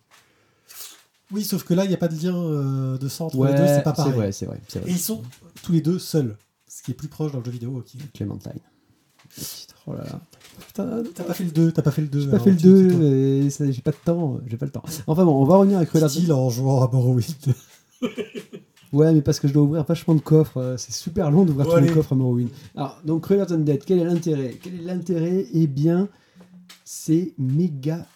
Oui, 1.32 1.44
sauf 1.44 1.64
que 1.64 1.74
là, 1.76 1.86
il 1.86 1.90
n'y 1.90 1.94
a 1.94 1.98
pas 1.98 2.08
de 2.08 2.16
lien 2.20 2.36
euh, 2.36 2.98
de 2.98 3.08
sang 3.08 3.28
entre 3.28 3.38
Ouais, 3.38 3.52
les 3.52 3.58
deux, 3.60 3.68
c'est 3.68 3.84
pas 3.84 3.92
c'est 3.92 3.96
pareil. 3.98 4.14
vrai, 4.14 4.32
c'est 4.32 4.46
vrai, 4.48 4.60
Et 4.88 4.92
ils 4.92 4.98
sont 5.00 5.22
tous 5.62 5.72
les 5.72 5.82
deux 5.82 6.00
seuls, 6.00 6.38
ce 6.68 6.82
qui 6.82 6.92
est 6.92 6.96
plus 6.96 7.08
proche 7.08 7.32
dans 7.32 7.38
le 7.40 7.46
jeu 7.46 7.52
vidéo. 7.52 7.78
ok. 7.78 7.92
Clémentine. 8.14 8.54
Oh 9.88 9.94
là 9.94 10.04
là. 10.04 10.22
T'as 10.74 11.24
pas 11.24 11.34
fait 11.34 11.44
le 11.46 11.52
2, 11.52 11.72
t'as 11.72 11.82
pas 11.82 11.92
fait 11.92 12.02
le 12.02 12.08
2. 12.08 12.20
j'ai 12.22 12.28
pas 12.28 12.40
fait 12.40 12.52
le 12.52 12.58
2, 12.58 13.04
et 13.46 13.50
ça- 13.50 13.70
j'ai 13.72 13.82
pas 13.82 13.92
de 13.92 13.98
temps, 14.04 14.40
j'ai 14.46 14.58
pas 14.58 14.66
le 14.66 14.72
temps. 14.72 14.84
Enfin 15.08 15.26
bon, 15.26 15.42
on 15.42 15.46
va 15.46 15.58
revenir 15.58 15.80
à 15.80 15.86
Cruella. 15.86 16.08
Style 16.10 16.32
en 16.34 16.50
jouant 16.50 16.82
à 16.84 16.92
Morrowind. 16.92 17.54
Ouais, 18.92 19.14
mais 19.14 19.22
parce 19.22 19.40
que 19.40 19.48
je 19.48 19.54
dois 19.54 19.62
ouvrir 19.62 19.84
vachement 19.84 20.16
de 20.16 20.20
coffres, 20.20 20.58
euh, 20.58 20.76
c'est 20.78 20.92
super 20.92 21.30
long 21.30 21.46
d'ouvrir 21.46 21.68
tous 21.68 21.80
les 21.80 21.92
coffres 21.92 22.14
à 22.14 22.16
Morrowind. 22.16 22.50
Alors, 22.76 23.00
donc 23.06 23.22
Cruella 23.22 23.46
Dead, 23.46 23.84
quel 23.86 24.00
est 24.00 24.04
l'intérêt? 24.04 24.58
Quel 24.64 24.80
est 24.80 24.84
l'intérêt? 24.84 25.46
Eh 25.54 25.68
bien, 25.68 26.10
c'est 26.86 27.34
méga 27.38 28.08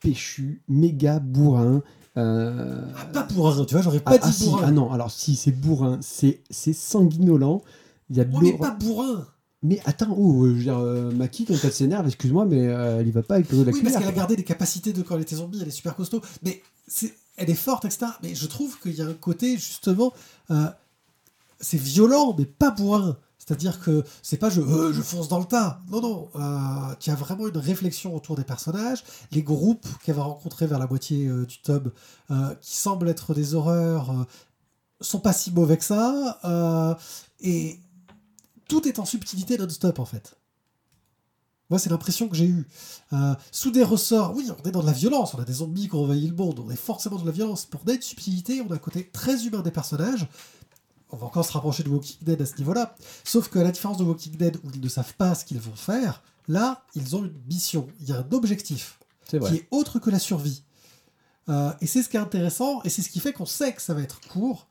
péchu, 0.00 0.62
méga 0.68 1.20
bourrin. 1.20 1.80
euh, 2.16 2.82
Ah, 2.96 3.04
pas 3.04 3.22
bourrin, 3.22 3.64
tu 3.66 3.74
vois, 3.74 3.82
j'aurais 3.82 4.02
ah, 4.04 4.10
pas 4.10 4.18
ah, 4.20 4.26
dit 4.26 4.32
si, 4.32 4.44
bourrin. 4.46 4.62
ah 4.66 4.70
non, 4.72 4.90
alors 4.92 5.12
si, 5.12 5.36
c'est 5.36 5.52
bourrin, 5.52 6.00
c'est 6.02 6.42
sanguinolent. 6.72 7.62
Il 8.10 8.16
y 8.16 8.20
a 8.20 8.24
On 8.32 8.40
n'est 8.42 8.58
pas 8.58 8.72
bourrin. 8.72 9.26
Mais 9.62 9.80
attends, 9.84 10.14
oh, 10.16 10.46
je 10.46 10.52
veux 10.52 10.62
dire, 10.62 10.78
euh, 10.78 11.10
Maki, 11.10 11.46
quand 11.46 11.54
elle 11.62 11.72
s'énerve, 11.72 12.06
excuse-moi, 12.06 12.44
mais 12.44 12.66
euh, 12.68 13.00
elle 13.00 13.08
y 13.08 13.10
va 13.10 13.22
pas 13.22 13.36
avec 13.36 13.50
le 13.50 13.56
dos 13.56 13.64
de 13.64 13.70
la 13.70 13.76
Oui, 13.76 13.82
parce 13.82 13.96
qu'elle 13.96 14.08
a 14.08 14.12
gardé 14.12 14.36
des 14.36 14.44
capacités 14.44 14.92
de 14.92 15.02
quand 15.02 15.16
elle 15.16 15.22
était 15.22 15.36
zombie, 15.36 15.58
elle 15.60 15.68
est 15.68 15.70
super 15.70 15.94
costaud. 15.94 16.20
Mais 16.42 16.62
c'est, 16.86 17.14
elle 17.36 17.50
est 17.50 17.54
forte, 17.54 17.84
etc. 17.84 18.06
Mais 18.22 18.34
je 18.34 18.46
trouve 18.46 18.78
qu'il 18.80 18.94
y 18.94 19.02
a 19.02 19.06
un 19.06 19.14
côté, 19.14 19.54
justement, 19.54 20.12
euh, 20.50 20.66
c'est 21.60 21.80
violent, 21.80 22.34
mais 22.38 22.44
pas 22.44 22.70
bourrin. 22.70 23.16
C'est-à-dire 23.46 23.78
que 23.78 24.02
c'est 24.22 24.38
pas 24.38 24.50
je, 24.50 24.60
euh, 24.60 24.92
je 24.92 25.02
fonce 25.02 25.28
dans 25.28 25.38
le 25.38 25.44
tas. 25.44 25.80
Non, 25.90 26.00
non. 26.00 26.28
Euh, 26.34 26.94
tu 26.98 27.10
as 27.10 27.14
vraiment 27.14 27.46
une 27.46 27.58
réflexion 27.58 28.14
autour 28.14 28.34
des 28.34 28.42
personnages. 28.42 29.04
Les 29.30 29.42
groupes 29.42 29.86
qu'elle 30.02 30.16
va 30.16 30.24
rencontrer 30.24 30.66
vers 30.66 30.80
la 30.80 30.88
moitié 30.88 31.28
euh, 31.28 31.46
du 31.46 31.58
tome, 31.58 31.92
qui 32.60 32.76
semblent 32.76 33.08
être 33.08 33.34
des 33.34 33.54
horreurs, 33.54 34.26
sont 35.00 35.20
pas 35.20 35.32
si 35.32 35.52
mauvais 35.52 35.76
que 35.76 35.84
ça. 35.84 36.98
et 37.40 37.78
tout 38.68 38.86
est 38.88 38.98
en 38.98 39.04
subtilité 39.04 39.58
non-stop, 39.58 39.98
en 39.98 40.04
fait. 40.04 40.36
Moi, 41.68 41.78
c'est 41.78 41.90
l'impression 41.90 42.28
que 42.28 42.36
j'ai 42.36 42.46
eue. 42.46 42.66
Euh, 43.12 43.34
sous 43.50 43.72
des 43.72 43.82
ressorts, 43.82 44.34
oui, 44.36 44.48
on 44.50 44.68
est 44.68 44.70
dans 44.70 44.82
de 44.82 44.86
la 44.86 44.92
violence, 44.92 45.34
on 45.34 45.40
a 45.40 45.44
des 45.44 45.54
zombies 45.54 45.88
qui 45.88 45.94
ont 45.96 46.04
envahi 46.04 46.28
le 46.28 46.34
monde, 46.34 46.60
on 46.60 46.70
est 46.70 46.76
forcément 46.76 47.16
dans 47.16 47.22
de 47.22 47.26
la 47.26 47.32
violence. 47.32 47.66
Pour 47.66 47.80
d'être 47.82 48.04
subtilité, 48.04 48.60
on 48.60 48.70
a 48.70 48.74
un 48.74 48.78
côté 48.78 49.08
très 49.08 49.46
humain 49.46 49.62
des 49.62 49.72
personnages. 49.72 50.28
On 51.10 51.16
va 51.16 51.26
encore 51.26 51.44
se 51.44 51.52
rapprocher 51.52 51.82
de 51.82 51.88
Walking 51.88 52.18
Dead 52.22 52.40
à 52.40 52.46
ce 52.46 52.56
niveau-là. 52.58 52.94
Sauf 53.24 53.48
qu'à 53.48 53.62
la 53.62 53.72
différence 53.72 53.98
de 53.98 54.04
Walking 54.04 54.36
Dead, 54.36 54.56
où 54.64 54.70
ils 54.74 54.80
ne 54.80 54.88
savent 54.88 55.14
pas 55.14 55.34
ce 55.34 55.44
qu'ils 55.44 55.60
vont 55.60 55.74
faire, 55.74 56.22
là, 56.46 56.84
ils 56.94 57.16
ont 57.16 57.24
une 57.24 57.40
mission. 57.48 57.88
Il 58.00 58.08
y 58.08 58.12
a 58.12 58.18
un 58.18 58.32
objectif 58.32 58.98
qui 59.28 59.36
est 59.36 59.66
autre 59.70 59.98
que 59.98 60.10
la 60.10 60.18
survie. 60.20 60.62
Euh, 61.48 61.72
et 61.80 61.86
c'est 61.86 62.02
ce 62.02 62.08
qui 62.08 62.16
est 62.16 62.20
intéressant, 62.20 62.80
et 62.82 62.88
c'est 62.88 63.02
ce 63.02 63.08
qui 63.08 63.20
fait 63.20 63.32
qu'on 63.32 63.46
sait 63.46 63.72
que 63.72 63.82
ça 63.82 63.94
va 63.94 64.02
être 64.02 64.20
court, 64.28 64.68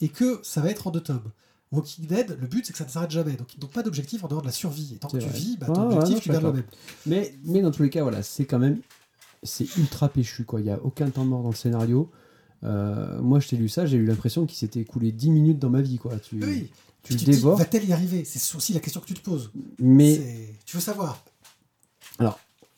et 0.00 0.08
que 0.08 0.40
ça 0.42 0.60
va 0.60 0.70
être 0.70 0.86
en 0.86 0.90
deux 0.90 1.02
tomes. 1.02 1.30
Walking 1.70 2.06
Dead, 2.06 2.36
le 2.40 2.46
but 2.46 2.64
c'est 2.64 2.72
que 2.72 2.78
ça 2.78 2.84
ne 2.84 2.90
s'arrête 2.90 3.10
jamais. 3.10 3.32
Donc 3.36 3.54
ils 3.54 3.60
n'ont 3.60 3.66
pas 3.68 3.82
d'objectif 3.82 4.24
en 4.24 4.28
dehors 4.28 4.40
de 4.42 4.46
la 4.46 4.52
survie. 4.52 4.94
Et 4.94 4.98
tant 4.98 5.08
que 5.08 5.18
tu 5.18 5.26
vrai. 5.26 5.38
vis, 5.38 5.56
bah, 5.58 5.66
Ah, 5.70 5.72
ton 5.74 5.82
objectif, 5.96 6.14
non, 6.14 6.20
tu 6.20 6.28
gardes 6.30 6.44
le 6.44 6.52
même. 6.52 6.64
Mais, 7.06 7.34
mais 7.44 7.60
dans 7.62 7.70
tous 7.70 7.82
les 7.82 7.90
cas, 7.90 8.02
voilà, 8.02 8.22
c'est 8.22 8.44
quand 8.46 8.58
même. 8.58 8.80
C'est 9.42 9.76
ultra 9.76 10.08
péchu, 10.08 10.44
quoi. 10.44 10.60
Il 10.60 10.64
n'y 10.64 10.70
a 10.70 10.82
aucun 10.82 11.10
temps 11.10 11.24
mort 11.24 11.42
dans 11.42 11.50
le 11.50 11.54
scénario. 11.54 12.10
Euh, 12.64 13.20
moi, 13.20 13.38
je 13.38 13.48
t'ai 13.48 13.56
lu 13.56 13.68
ça, 13.68 13.86
j'ai 13.86 13.96
eu 13.98 14.04
l'impression 14.06 14.46
qu'il 14.46 14.58
s'était 14.58 14.80
écoulé 14.80 15.12
10 15.12 15.30
minutes 15.30 15.58
dans 15.60 15.70
ma 15.70 15.80
vie, 15.82 15.98
quoi. 15.98 16.18
Tu, 16.18 16.42
Oui. 16.42 16.70
tu 17.04 17.14
Puis 17.14 17.26
le 17.26 17.32
dévores. 17.32 17.56
Va-t-elle 17.58 17.84
y 17.88 17.92
arriver? 17.92 18.24
C'est 18.24 18.56
aussi 18.56 18.72
la 18.72 18.80
question 18.80 19.00
que 19.00 19.06
tu 19.06 19.14
te 19.14 19.20
poses. 19.22 19.52
Mais 19.78 20.56
Tu 20.66 20.76
veux 20.76 20.82
savoir. 20.82 21.22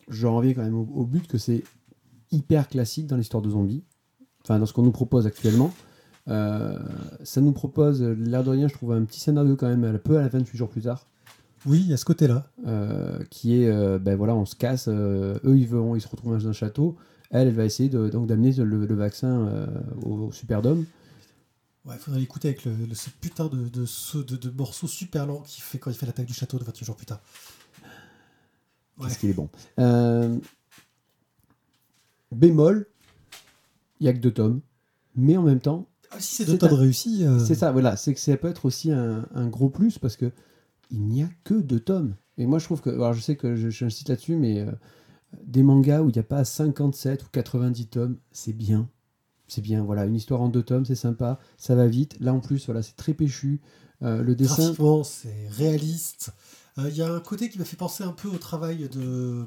je 0.08 0.26
reviens 0.26 0.54
quand 0.54 0.62
même 0.62 0.74
au, 0.74 0.88
au 0.94 1.04
but 1.04 1.26
que 1.28 1.38
c'est 1.38 1.62
hyper 2.32 2.68
classique 2.68 3.06
dans 3.06 3.16
l'histoire 3.16 3.42
de 3.42 3.50
zombies. 3.50 3.84
Enfin, 4.44 4.58
dans 4.58 4.66
ce 4.66 4.72
qu'on 4.72 4.82
nous 4.82 4.90
propose 4.92 5.26
actuellement. 5.26 5.72
Euh, 6.30 6.78
ça 7.24 7.40
nous 7.40 7.52
propose, 7.52 8.02
l'air 8.02 8.44
de 8.44 8.50
rien, 8.50 8.68
je 8.68 8.74
trouve 8.74 8.92
un 8.92 9.04
petit 9.04 9.20
scénario 9.20 9.56
quand 9.56 9.68
même, 9.68 9.84
un 9.84 9.98
peu 9.98 10.16
à 10.18 10.22
la 10.22 10.28
28 10.28 10.56
jours 10.56 10.68
plus 10.70 10.82
tard. 10.82 11.06
Oui, 11.66 11.80
il 11.80 11.88
y 11.90 11.92
a 11.92 11.96
ce 11.96 12.04
côté-là. 12.04 12.46
euh, 12.66 13.18
qui 13.30 13.62
est 13.62 13.68
euh, 13.68 13.98
ben 13.98 14.16
voilà 14.16 14.34
on 14.34 14.46
se 14.46 14.56
casse 14.56 14.88
eux 14.88 15.40
ils 15.44 15.66
vont 15.68 15.94
ils 15.94 16.00
se 16.00 16.08
retrouvent 16.08 16.32
dans 16.38 16.48
un 16.48 16.52
château 16.54 16.96
elle 17.30 17.48
elle 17.48 17.54
va 17.54 17.64
essayer 17.66 17.88
de, 17.90 18.08
donc 18.08 18.26
d'amener 18.26 18.52
le, 18.52 18.86
le 18.86 18.94
vaccin 18.94 19.66
au, 20.02 20.10
au 20.28 20.32
superdome 20.32 20.84
Ouais, 21.84 21.96
faudrait 21.98 22.20
l'écouter 22.20 22.48
avec 22.48 22.64
le, 22.64 22.72
le- 22.88 22.94
ce 22.94 23.10
putain 23.20 23.46
de, 23.48 23.68
de, 23.68 23.84
ce- 23.86 24.18
de, 24.18 24.36
de 24.36 24.50
morceau 24.50 24.86
super 24.86 25.26
lent 25.26 25.40
qu'il 25.40 25.62
fait 25.62 25.78
quand 25.78 25.90
il 25.90 25.96
fait 25.96 26.06
l'attaque 26.06 26.26
du 26.26 26.34
château 26.34 26.58
de 26.58 26.64
28 26.64 26.84
jours 26.86 26.96
plus 26.96 27.06
tard. 27.06 27.20
Ouais. 28.98 29.08
qu'est-ce 29.08 29.18
qu'il 29.18 29.30
est 29.30 29.34
bon 29.34 29.48
bémol 32.32 32.86
il 34.00 34.06
y 34.06 34.08
a 34.08 34.12
que 34.12 34.18
deux 34.18 34.32
tomes 34.32 34.60
mais 35.16 35.36
en 35.36 35.42
même 35.42 35.60
temps 35.60 35.86
Ah, 36.10 36.16
si 36.20 36.44
c'est 36.44 36.58
tomes 36.58 36.74
un- 36.74 36.76
réussis. 36.76 37.24
euh, 37.24 37.38
c'est 37.38 37.54
ça 37.54 37.70
voilà 37.72 37.96
c'est 37.96 38.14
que 38.14 38.20
ça 38.20 38.36
peut 38.36 38.48
être 38.48 38.64
aussi 38.66 38.90
un, 38.92 39.26
un 39.34 39.46
gros 39.48 39.70
plus 39.70 39.98
parce 39.98 40.16
que 40.16 40.32
il 40.90 41.02
n'y 41.02 41.22
a 41.22 41.28
que 41.44 41.54
deux 41.54 41.78
tomes 41.80 42.14
et 42.36 42.46
moi 42.46 42.58
je 42.58 42.64
trouve 42.64 42.80
que 42.80 42.90
alors 42.90 43.12
je 43.12 43.20
sais 43.20 43.36
que 43.36 43.54
je- 43.56 43.70
j'insiste 43.70 44.08
là-dessus 44.08 44.36
mais 44.36 44.60
euh, 44.60 44.72
des 45.44 45.62
mangas 45.62 46.02
où 46.02 46.08
il 46.08 46.12
n'y 46.12 46.18
a 46.18 46.24
pas 46.24 46.44
57 46.44 47.22
ou 47.22 47.26
90 47.30 47.86
tomes, 47.86 48.16
c'est 48.32 48.52
bien. 48.52 48.88
C'est 49.46 49.60
bien, 49.62 49.84
voilà, 49.84 50.04
une 50.04 50.16
histoire 50.16 50.40
en 50.40 50.48
deux 50.48 50.62
tomes, 50.64 50.84
c'est 50.84 50.96
sympa, 50.96 51.38
ça 51.56 51.76
va 51.76 51.86
vite. 51.86 52.16
Là 52.20 52.34
en 52.34 52.40
plus, 52.40 52.66
voilà, 52.66 52.82
c'est 52.82 52.96
très 52.96 53.14
péchu. 53.14 53.60
Euh, 54.02 54.22
le 54.22 54.34
dessin, 54.34 54.72
c'est 55.04 55.48
réaliste. 55.50 56.32
Euh, 56.78 56.88
Il 56.88 56.96
y 56.96 57.02
a 57.02 57.12
un 57.12 57.20
côté 57.20 57.48
qui 57.48 57.58
m'a 57.60 57.64
fait 57.64 57.76
penser 57.76 58.02
un 58.02 58.10
peu 58.12 58.26
au 58.28 58.38
travail 58.38 58.88
de. 58.88 59.44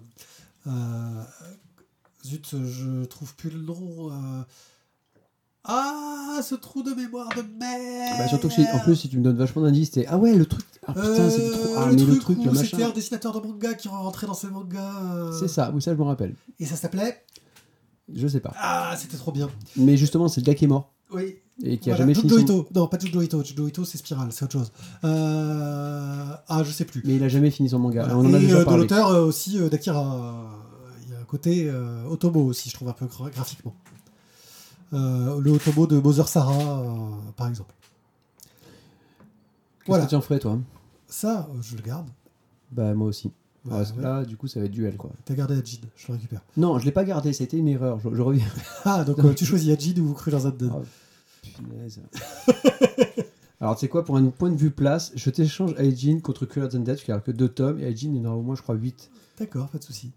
zut, 2.26 2.56
je 2.66 3.04
trouve 3.06 3.36
plus 3.36 3.50
le 3.50 3.60
nom. 3.62 4.12
Ah, 5.66 6.40
ce 6.44 6.56
trou 6.56 6.84
de 6.84 6.92
mémoire 6.94 7.30
de 7.30 7.42
merde 7.58 8.18
bah, 8.18 8.28
surtout 8.28 8.50
que 8.50 8.54
si- 8.56 8.66
en 8.74 8.80
plus, 8.80 8.96
si 8.98 9.08
tu 9.10 9.18
me 9.18 9.24
donnes 9.24 9.38
vachement 9.38 9.62
d'indices, 9.62 9.92
c'est 9.94 10.06
ah 10.08 10.18
ouais, 10.18 10.34
le 10.36 10.46
truc, 10.46 10.66
ah 10.88 10.94
putain, 10.94 11.30
c'était 11.30 11.52
trop, 11.52 11.60
Euh, 11.62 11.76
ah 11.78 11.86
le 11.90 11.96
mais 11.96 12.04
le 12.04 12.20
truc, 12.20 12.38
où 12.40 12.44
le 12.44 12.52
machin. 12.52 12.68
c'était 12.72 12.84
un 12.84 12.90
dessinateur 12.90 13.40
de 13.40 13.48
manga 13.48 13.74
qui 13.74 13.88
rentrait 13.88 14.28
dans 14.28 14.34
ses 14.34 14.48
mangas. 14.48 14.92
euh, 15.14 15.32
C'est 15.40 15.48
ça, 15.48 15.72
oui, 15.74 15.82
ça 15.82 15.94
je 15.94 15.98
me 15.98 16.04
rappelle. 16.04 16.36
Et 16.60 16.66
ça 16.66 16.76
s'appelait 16.76 17.24
Je 18.14 18.28
sais 18.28 18.42
pas. 18.42 18.54
Ah, 18.58 18.94
c'était 19.00 19.16
trop 19.16 19.32
bien. 19.32 19.50
Mais 19.78 19.96
justement, 19.96 20.28
c'est 20.28 20.42
le 20.42 20.46
gars 20.46 20.54
qui 20.56 20.66
est 20.66 20.68
mort 20.68 20.92
Oui. 21.14 21.36
et 21.64 21.78
qui 21.78 21.90
a 21.90 21.94
Voilà, 21.94 21.98
jamais 22.12 22.14
fini. 22.16 22.30
Son- 22.34 22.40
Ito. 22.40 22.68
Non, 22.76 22.88
pas 22.88 23.00
Jojo 23.00 23.22
Ito. 23.22 23.42
Ito, 23.42 23.86
c'est 23.86 23.98
Spiral, 23.98 24.28
c'est 24.34 24.44
autre 24.44 24.52
chose. 24.52 24.72
Euh, 25.06 26.34
Ah, 26.50 26.64
je 26.66 26.72
sais 26.72 26.84
plus. 26.86 27.02
Mais 27.06 27.16
il 27.16 27.24
a 27.24 27.30
jamais 27.30 27.50
fini 27.52 27.70
son 27.70 27.80
manga. 27.80 28.04
Voilà. 28.04 28.18
On 28.18 28.26
en 28.30 28.34
a 28.34 28.38
Et 28.38 28.42
déjà 28.42 28.58
euh, 28.58 28.60
de 28.60 28.66
parlé. 28.66 28.82
l'auteur 28.82 29.08
euh, 29.12 29.24
aussi 29.26 29.58
euh, 29.60 29.70
d'Akira. 29.70 30.52
Il 31.06 31.14
y 31.14 31.16
a 31.16 31.20
un 31.20 31.24
côté 31.24 31.70
euh, 31.70 32.06
Otomo 32.10 32.42
aussi, 32.46 32.70
je 32.70 32.76
trouve, 32.76 32.90
un 32.90 32.94
peu 32.94 33.06
gra- 33.06 33.32
graphiquement. 33.32 33.74
Euh, 34.92 35.40
le 35.40 35.52
Otomo 35.52 35.88
de 35.88 36.00
Bowser 36.00 36.24
Sarah, 36.28 36.82
euh, 36.82 37.10
par 37.36 37.48
exemple. 37.48 37.74
Qu'est-ce 39.80 39.88
Voilà. 39.88 40.06
que 40.06 40.10
tu 40.10 40.16
en 40.16 40.22
ferais, 40.22 40.40
toi 40.40 40.60
Ça, 41.08 41.48
euh, 41.50 41.62
je 41.62 41.76
le 41.76 41.82
garde. 41.82 42.08
Bah, 42.72 42.94
moi 42.94 43.08
aussi. 43.08 43.32
Ouais. 43.66 43.84
Là, 43.98 44.26
du 44.26 44.36
coup, 44.36 44.48
ça 44.48 44.60
va 44.60 44.66
être 44.66 44.72
duel, 44.72 44.98
quoi. 44.98 45.12
T'as 45.26 45.36
gardé 45.36 45.54
Ajin, 45.56 45.78
je 45.96 46.08
le 46.10 46.14
récupère. 46.16 46.42
Non, 46.58 46.80
je 46.80 46.86
l'ai 46.86 46.92
pas 46.92 47.06
gardé, 47.06 47.32
c'était 47.34 47.58
une 47.58 47.68
erreur. 47.70 48.00
Je, 48.00 48.14
je 48.14 48.22
reviens. 48.22 48.46
Ah, 48.86 49.04
donc 49.06 49.20
euh, 49.20 49.34
tu 49.34 49.46
choisis 49.46 49.70
Ajin 49.72 50.00
ou 50.02 50.14
Cruelers 50.14 50.46
Undead 50.46 50.70
Ah, 50.74 50.82
punaise. 51.56 52.02
Alors, 53.62 53.76
tu 53.76 53.82
sais 53.82 53.88
quoi, 53.88 54.04
pour 54.04 54.18
un 54.18 54.26
point 54.26 54.50
de 54.52 54.58
vue 54.58 54.72
place, 54.72 55.14
je 55.16 55.30
t'échange 55.30 55.74
Aijin 55.78 56.20
contre 56.20 56.46
parce 56.46 57.02
qu'il 57.04 57.14
n'y 57.14 57.18
a 57.18 57.22
que 57.22 57.32
deux 57.32 57.48
tomes, 57.48 57.80
et 57.80 57.84
Aijin, 57.84 58.10
il 58.14 58.18
y 58.18 58.20
en 58.20 58.26
aura 58.26 58.36
au 58.36 58.42
moins, 58.42 58.56
je 58.56 58.62
crois, 58.62 58.76
8. 58.76 59.10
D'accord, 59.40 59.70
pas 59.70 59.78
de 59.78 59.84
souci. 59.84 60.12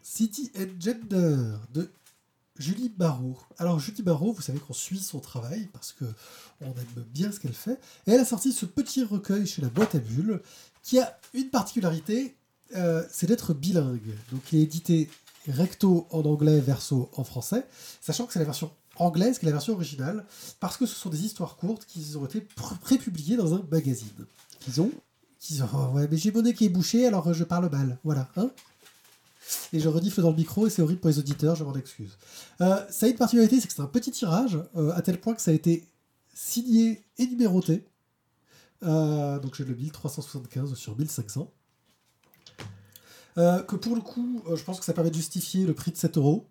City 0.00 0.52
and 0.56 0.78
Gender 0.78 1.36
de 1.72 1.90
Julie 2.58 2.88
Barrault. 2.88 3.36
Alors 3.58 3.80
Julie 3.80 4.02
Barrault, 4.02 4.32
vous 4.32 4.42
savez 4.42 4.58
qu'on 4.60 4.72
suit 4.74 5.00
son 5.00 5.20
travail 5.20 5.68
parce 5.72 5.92
que 5.92 6.04
on 6.60 6.66
aime 6.66 7.04
bien 7.12 7.32
ce 7.32 7.40
qu'elle 7.40 7.52
fait. 7.52 7.78
Et 8.06 8.12
elle 8.12 8.20
a 8.20 8.24
sorti 8.24 8.52
ce 8.52 8.64
petit 8.66 9.02
recueil 9.02 9.46
chez 9.46 9.60
la 9.62 9.68
boîte 9.68 9.94
à 9.96 9.98
bulles 9.98 10.40
qui 10.82 10.98
a 11.00 11.18
une 11.32 11.50
particularité, 11.50 12.36
euh, 12.76 13.04
c'est 13.10 13.26
d'être 13.26 13.54
bilingue. 13.54 14.14
Donc 14.30 14.52
il 14.52 14.60
est 14.60 14.62
édité 14.62 15.10
recto 15.48 16.06
en 16.10 16.22
anglais, 16.24 16.60
verso 16.60 17.10
en 17.16 17.24
français, 17.24 17.66
sachant 18.00 18.26
que 18.26 18.32
c'est 18.32 18.38
la 18.38 18.44
version 18.44 18.70
anglaise 18.96 19.38
qui 19.38 19.46
est 19.46 19.48
la 19.48 19.52
version 19.52 19.72
originale, 19.74 20.24
parce 20.60 20.76
que 20.76 20.86
ce 20.86 20.94
sont 20.94 21.10
des 21.10 21.24
histoires 21.24 21.56
courtes 21.56 21.84
qui 21.86 22.16
ont 22.16 22.24
été 22.24 22.40
pr- 22.40 22.78
prépubliées 22.78 23.36
dans 23.36 23.52
un 23.54 23.62
magazine. 23.70 24.08
Qu'ils 24.60 24.80
ont? 24.80 24.90
Qui 25.40 25.54
disent 25.54 25.64
Oh, 25.74 25.88
ouais, 25.94 26.06
mais 26.10 26.16
j'ai 26.16 26.30
mon 26.32 26.42
nez 26.42 26.54
qui 26.54 26.66
est 26.66 26.70
bouché, 26.70 27.06
alors 27.06 27.34
je 27.34 27.44
parle 27.44 27.68
mal. 27.70 27.98
Voilà. 28.04 28.30
Hein? 28.36 28.50
Et 29.72 29.80
je 29.80 29.88
renifle 29.88 30.22
dans 30.22 30.30
le 30.30 30.36
micro 30.36 30.66
et 30.66 30.70
c'est 30.70 30.82
horrible 30.82 31.00
pour 31.00 31.10
les 31.10 31.18
auditeurs, 31.18 31.56
je 31.56 31.64
m'en 31.64 31.74
excuse. 31.74 32.16
Euh, 32.60 32.80
ça 32.90 33.06
a 33.06 33.08
une 33.08 33.16
particularité, 33.16 33.60
c'est 33.60 33.68
que 33.68 33.74
c'est 33.74 33.82
un 33.82 33.86
petit 33.86 34.10
tirage, 34.10 34.58
euh, 34.76 34.92
à 34.94 35.02
tel 35.02 35.20
point 35.20 35.34
que 35.34 35.42
ça 35.42 35.50
a 35.50 35.54
été 35.54 35.84
signé 36.32 37.04
et 37.18 37.26
numéroté. 37.26 37.84
Euh, 38.82 39.38
donc 39.38 39.54
j'ai 39.56 39.64
le 39.64 39.74
1375 39.74 40.74
sur 40.74 40.96
1500. 40.96 41.50
Euh, 43.36 43.62
que 43.62 43.76
pour 43.76 43.96
le 43.96 44.00
coup, 44.00 44.42
je 44.54 44.62
pense 44.62 44.78
que 44.78 44.84
ça 44.84 44.92
permet 44.92 45.10
de 45.10 45.16
justifier 45.16 45.66
le 45.66 45.74
prix 45.74 45.90
de 45.90 45.96
7 45.96 46.16
euros. 46.18 46.48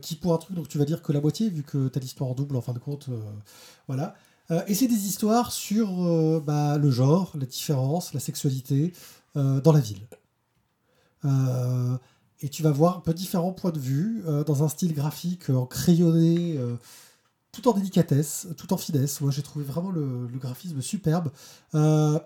Qui 0.00 0.16
pour 0.16 0.32
un 0.32 0.38
truc, 0.38 0.56
donc 0.56 0.68
tu 0.68 0.78
vas 0.78 0.86
dire 0.86 1.02
que 1.02 1.12
la 1.12 1.20
moitié, 1.20 1.50
vu 1.50 1.62
que 1.62 1.88
tu 1.88 1.98
as 1.98 2.00
l'histoire 2.00 2.30
en 2.30 2.34
double 2.34 2.56
en 2.56 2.62
fin 2.62 2.72
de 2.72 2.78
compte. 2.78 3.10
voilà. 3.88 4.14
Et 4.66 4.74
c'est 4.74 4.86
des 4.86 5.06
histoires 5.06 5.52
sur 5.52 6.40
bah, 6.40 6.78
le 6.78 6.90
genre, 6.90 7.30
la 7.38 7.44
différence, 7.44 8.14
la 8.14 8.20
sexualité 8.20 8.94
dans 9.34 9.72
la 9.72 9.80
ville. 9.80 10.00
Euh, 11.24 11.96
et 12.40 12.48
tu 12.48 12.62
vas 12.62 12.70
voir 12.70 12.98
un 12.98 13.00
peu 13.00 13.12
différents 13.14 13.52
points 13.52 13.70
de 13.72 13.78
vue 13.78 14.22
euh, 14.26 14.44
dans 14.44 14.62
un 14.62 14.68
style 14.68 14.94
graphique 14.94 15.50
euh, 15.50 15.54
en 15.56 15.66
crayonné, 15.66 16.58
tout 17.52 17.68
en 17.68 17.72
délicatesse, 17.72 18.48
tout 18.56 18.72
en 18.72 18.76
finesse. 18.76 19.20
Moi, 19.20 19.30
j'ai 19.30 19.42
trouvé 19.42 19.64
vraiment 19.64 19.90
le, 19.90 20.26
le 20.26 20.38
graphisme 20.38 20.80
superbe. 20.80 21.30
Euh, 21.74 22.18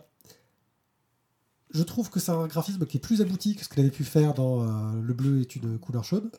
je 1.72 1.82
trouve 1.82 2.10
que 2.10 2.20
c'est 2.20 2.30
un 2.30 2.46
graphisme 2.46 2.86
qui 2.86 2.98
est 2.98 3.00
plus 3.00 3.20
abouti 3.20 3.56
que 3.56 3.64
ce 3.64 3.68
qu'elle 3.68 3.80
avait 3.84 3.90
pu 3.90 4.04
faire 4.04 4.34
dans 4.34 4.62
euh, 4.62 5.00
Le 5.02 5.12
bleu 5.14 5.40
est 5.40 5.56
une 5.56 5.78
couleur 5.78 6.04
chaude. 6.04 6.30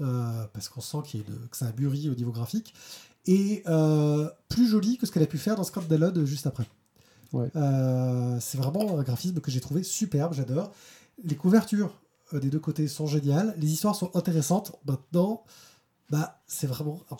Euh, 0.00 0.44
parce 0.52 0.68
qu'on 0.68 0.82
sent 0.82 0.98
qu'il 1.06 1.20
y 1.20 1.22
a 1.22 1.26
une- 1.26 1.48
que 1.48 1.56
ça 1.56 1.66
a 1.66 1.72
mûri 1.72 2.08
au 2.10 2.14
niveau 2.14 2.30
graphique. 2.30 2.74
Et 3.26 3.64
plus 4.48 4.68
joli 4.68 4.98
que 4.98 5.06
ce 5.06 5.10
qu'elle 5.12 5.22
a 5.24 5.26
pu 5.26 5.38
faire 5.38 5.56
dans 5.56 5.64
Scandalone 5.64 6.24
juste 6.24 6.46
après. 6.46 6.68
Ouais. 7.32 7.50
C'est 8.40 8.56
vraiment 8.58 8.98
un 8.98 9.02
graphisme 9.02 9.40
que 9.40 9.50
j'ai 9.50 9.60
trouvé 9.60 9.82
superbe, 9.82 10.32
j'adore. 10.32 10.72
Les 11.24 11.36
couvertures 11.36 12.00
euh, 12.34 12.40
des 12.40 12.50
deux 12.50 12.58
côtés 12.58 12.88
sont 12.88 13.06
géniales, 13.06 13.54
les 13.58 13.72
histoires 13.72 13.94
sont 13.94 14.14
intéressantes. 14.16 14.76
Maintenant, 14.86 15.44
bah, 16.10 16.42
c'est 16.46 16.66
vraiment 16.66 17.00
un 17.10 17.16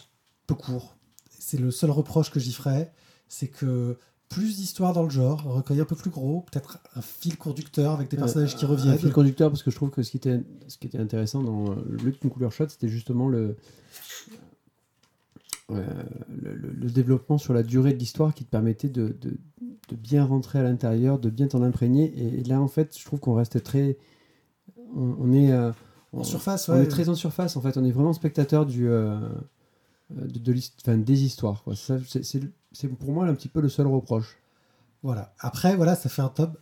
peu 0.46 0.54
court. 0.54 0.96
C'est 1.38 1.58
le 1.58 1.70
seul 1.70 1.90
reproche 1.90 2.30
que 2.30 2.40
j'y 2.40 2.52
ferais, 2.52 2.92
c'est 3.28 3.48
que 3.48 3.98
plus 4.28 4.56
d'histoires 4.56 4.92
dans 4.92 5.04
le 5.04 5.10
genre, 5.10 5.44
un 5.46 5.52
recueil 5.52 5.80
un 5.80 5.84
peu 5.84 5.94
plus 5.94 6.10
gros, 6.10 6.40
peut-être 6.50 6.78
un 6.96 7.02
fil 7.02 7.36
conducteur 7.36 7.92
avec 7.92 8.10
des 8.10 8.16
personnages 8.16 8.56
qui 8.56 8.64
reviennent. 8.64 8.94
Un 8.94 8.98
fil 8.98 9.12
conducteur, 9.12 9.50
parce 9.50 9.62
que 9.62 9.70
je 9.70 9.76
trouve 9.76 9.90
que 9.90 10.02
ce 10.02 10.10
qui 10.10 10.16
était, 10.16 10.40
ce 10.66 10.78
qui 10.78 10.88
était 10.88 10.98
intéressant 10.98 11.42
dans 11.42 11.70
euh, 11.70 11.76
Le 11.88 12.10
d'une 12.10 12.30
couleur 12.30 12.50
chaude, 12.50 12.70
c'était 12.70 12.88
justement 12.88 13.28
le, 13.28 13.56
le, 15.68 16.54
le- 16.54 16.72
le 16.72 16.90
développement 16.90 17.38
sur 17.38 17.52
la 17.54 17.62
durée 17.62 17.92
de 17.92 17.98
l'histoire 17.98 18.32
qui 18.34 18.44
te 18.44 18.50
permettait 18.50 18.88
de, 18.88 19.16
de- 19.20 19.36
de 19.88 19.96
bien 19.96 20.24
rentrer 20.24 20.58
à 20.58 20.62
l'intérieur, 20.62 21.18
de 21.18 21.30
bien 21.30 21.46
t'en 21.48 21.62
imprégner. 21.62 22.12
Et, 22.16 22.42
là, 22.44 22.60
en 22.60 22.68
fait, 22.68 22.96
je 22.98 23.04
trouve 23.04 23.20
qu'on 23.20 23.34
reste 23.34 23.62
très. 23.62 23.96
On, 24.94 25.16
on 25.20 25.32
est. 25.32 25.52
euh, 25.52 25.70
En 26.12 26.18
on- 26.20 26.24
surface, 26.24 26.68
on 26.68 26.74
ouais. 26.74 26.82
est 26.84 26.88
très 26.88 27.08
en 27.08 27.14
surface, 27.14 27.56
en 27.56 27.60
fait. 27.60 27.76
On 27.76 27.84
est 27.84 27.90
vraiment 27.92 28.12
spectateur 28.12 28.66
du, 28.66 28.88
euh, 28.88 29.18
de, 30.10 30.38
de 30.38 30.54
enfin, 30.82 30.96
des 30.98 31.22
histoires. 31.24 31.64
C'est 31.74 32.88
pour 32.88 33.12
moi 33.12 33.26
un 33.26 33.34
petit 33.34 33.48
peu 33.48 33.60
le 33.60 33.68
seul 33.68 33.86
reproche. 33.86 34.36
Voilà. 35.02 35.34
Après, 35.38 35.76
voilà, 35.76 35.94
ça 35.94 36.08
fait 36.08 36.22
un 36.22 36.28
tome 36.28 36.54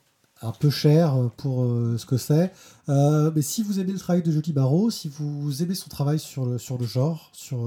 un 0.43 0.53
peu 0.53 0.69
cher 0.71 1.15
euh, 1.15 1.29
pour 1.37 1.65
euh, 1.65 1.97
ce 1.99 2.05
que 2.07 2.17
c'est. 2.19 2.53
Euh, 2.89 3.31
mais 3.35 3.43
si 3.43 3.63
vous 3.63 3.81
aimez 3.81 3.93
le 3.93 3.99
travail 3.99 4.23
de 4.23 4.31
Jolie 4.31 4.53
Barrault, 4.53 4.91
si 4.91 5.09
vous 5.09 5.63
aimez 5.63 5.75
son 5.75 5.89
travail 5.89 6.19
sur 6.19 6.45
le, 6.45 6.59
sur 6.59 6.77
le 6.79 6.85
genre, 6.85 7.31
sur 7.33 7.59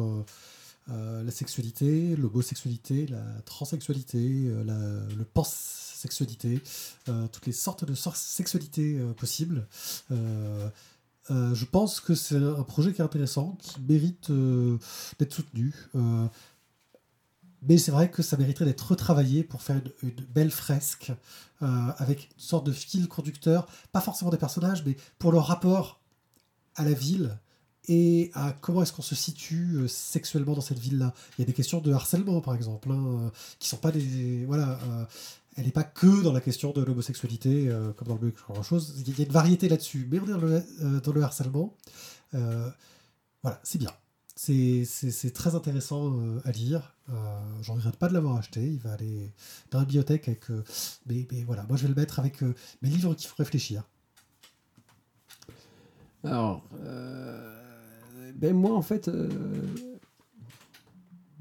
euh, 0.89 1.23
la 1.23 1.31
sexualité, 1.31 2.15
l'homosexualité, 2.15 3.07
la 3.07 3.23
transsexualité, 3.45 4.45
euh, 4.47 4.63
la- 4.63 5.15
le 5.15 5.25
pansexualité, 5.25 6.61
euh, 7.09 7.27
toutes 7.27 7.45
les 7.45 7.51
sortes 7.51 7.83
de 7.85 7.93
sor- 7.93 8.15
sexualité 8.15 8.97
euh, 8.99 9.13
possibles, 9.13 9.67
je 11.29 11.65
pense 11.65 11.99
que 11.99 12.15
c'est 12.15 12.37
un 12.37 12.63
projet 12.63 12.93
qui 12.93 13.01
est 13.01 13.03
intéressant, 13.05 13.57
qui 13.61 13.81
mérite 13.81 14.31
d'être 15.19 15.33
soutenu. 15.33 15.73
Mais 17.63 17.77
c'est 17.77 17.91
vrai 17.91 18.09
que 18.09 18.21
ça 18.21 18.37
mériterait 18.37 18.63
d'être 18.65 18.91
retravaillé 18.91 19.43
pour 19.43 19.61
faire 19.61 19.81
une, 20.03 20.09
une 20.09 20.25
belle 20.33 20.51
fresque 20.51 21.11
avec 21.59 22.29
une 22.31 22.39
sorte 22.39 22.65
de 22.65 22.71
fil 22.71 23.09
conducteur, 23.09 23.67
pas 23.91 23.99
forcément 23.99 24.31
des 24.31 24.37
personnages, 24.37 24.85
mais 24.85 24.95
pour 25.19 25.31
leur 25.33 25.47
rapport 25.47 25.99
à 26.75 26.85
la 26.85 26.93
ville 26.93 27.37
et 27.87 28.31
à 28.33 28.53
comment 28.59 28.81
est-ce 28.81 28.93
qu'on 28.93 29.01
se 29.01 29.15
situe 29.15 29.75
euh, 29.77 29.87
sexuellement 29.87 30.53
dans 30.53 30.61
cette 30.61 30.79
ville-là? 30.79 31.13
Il 31.37 31.41
y 31.41 31.43
a 31.43 31.45
des 31.45 31.53
questions 31.53 31.79
de 31.79 31.91
harcèlement, 31.93 32.41
par 32.41 32.55
exemple, 32.55 32.91
hein, 32.91 33.05
euh, 33.07 33.29
qui 33.59 33.67
sont 33.69 33.77
pas 33.77 33.91
des... 33.91 34.45
Voilà, 34.45 34.79
euh, 34.83 35.05
elle 35.55 35.65
n'est 35.65 35.71
pas 35.71 35.83
que 35.83 36.21
dans 36.21 36.33
la 36.33 36.41
question 36.41 36.71
de 36.71 36.83
l'homosexualité, 36.83 37.69
euh, 37.69 37.91
comme 37.93 38.07
dans 38.09 38.13
le 38.15 38.19
bleu, 38.19 38.33
grand 38.47 38.61
chose. 38.63 38.93
Il 39.07 39.17
y 39.17 39.21
a 39.21 39.25
une 39.25 39.31
variété 39.31 39.69
là-dessus, 39.69 40.07
mais 40.11 40.19
on 40.19 40.25
est 40.25 40.31
dans 40.31 40.37
le, 40.37 40.63
euh, 40.81 40.99
dans 41.01 41.13
le 41.13 41.23
harcèlement. 41.23 41.73
Euh, 42.33 42.69
voilà, 43.41 43.59
c'est 43.63 43.79
bien. 43.79 43.91
C'est- 44.35 44.85
très 45.33 45.55
intéressant 45.55 46.13
euh, 46.13 46.39
à 46.45 46.51
lire. 46.51 46.93
Euh, 47.09 47.13
J'en 47.63 47.73
regrette 47.73 47.95
pas 47.95 48.07
de 48.07 48.13
l'avoir 48.13 48.37
acheté. 48.37 48.61
Il 48.67 48.79
va 48.79 48.93
aller 48.93 49.31
dans 49.71 49.79
la 49.79 49.85
bibliothèque 49.85 50.27
avec. 50.27 50.51
euh, 50.51 50.63
mais, 51.07 51.27
mais 51.31 51.43
voilà, 51.43 51.63
moi 51.63 51.75
je 51.77 51.83
vais 51.83 51.89
le 51.89 51.95
mettre 51.95 52.19
avec 52.19 52.43
euh, 52.43 52.53
mes 52.83 52.89
livres 52.89 53.15
qui 53.15 53.25
font 53.25 53.35
réfléchir. 53.39 53.83
Alors, 56.23 56.63
euh, 56.83 57.56
ben 58.35 58.53
moi 58.55 58.75
en 58.75 58.81
fait, 58.81 59.07
euh, 59.07 59.29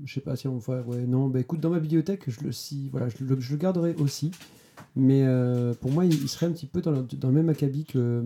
je 0.05 0.13
sais 0.15 0.21
pas 0.21 0.37
si 0.37 0.47
on 0.49 0.59
va, 0.59 0.83
ouais, 0.83 1.07
non, 1.07 1.29
ben 1.29 1.41
écoute, 1.41 1.61
dans 1.61 1.71
ma 1.71 1.81
bibliothèque, 1.81 2.25
je 2.29 2.41
le, 2.45 2.53
si, 2.53 2.89
voilà, 2.91 3.09
je 3.09 3.25
le, 3.25 3.41
je 3.41 3.53
le 3.53 3.59
garderai 3.59 3.95
aussi, 3.99 4.31
mais 4.95 5.23
euh, 5.25 5.73
pour 5.75 5.91
moi, 5.91 6.05
il, 6.05 6.13
il 6.15 6.29
serait 6.29 6.47
un 6.47 6.53
petit 6.53 6.67
peu 6.67 6.81
dans 6.83 6.91
le, 6.91 7.03
dans 7.03 7.29
le 7.29 7.35
même 7.35 7.49
acabit 7.49 7.85
que, 7.87 8.23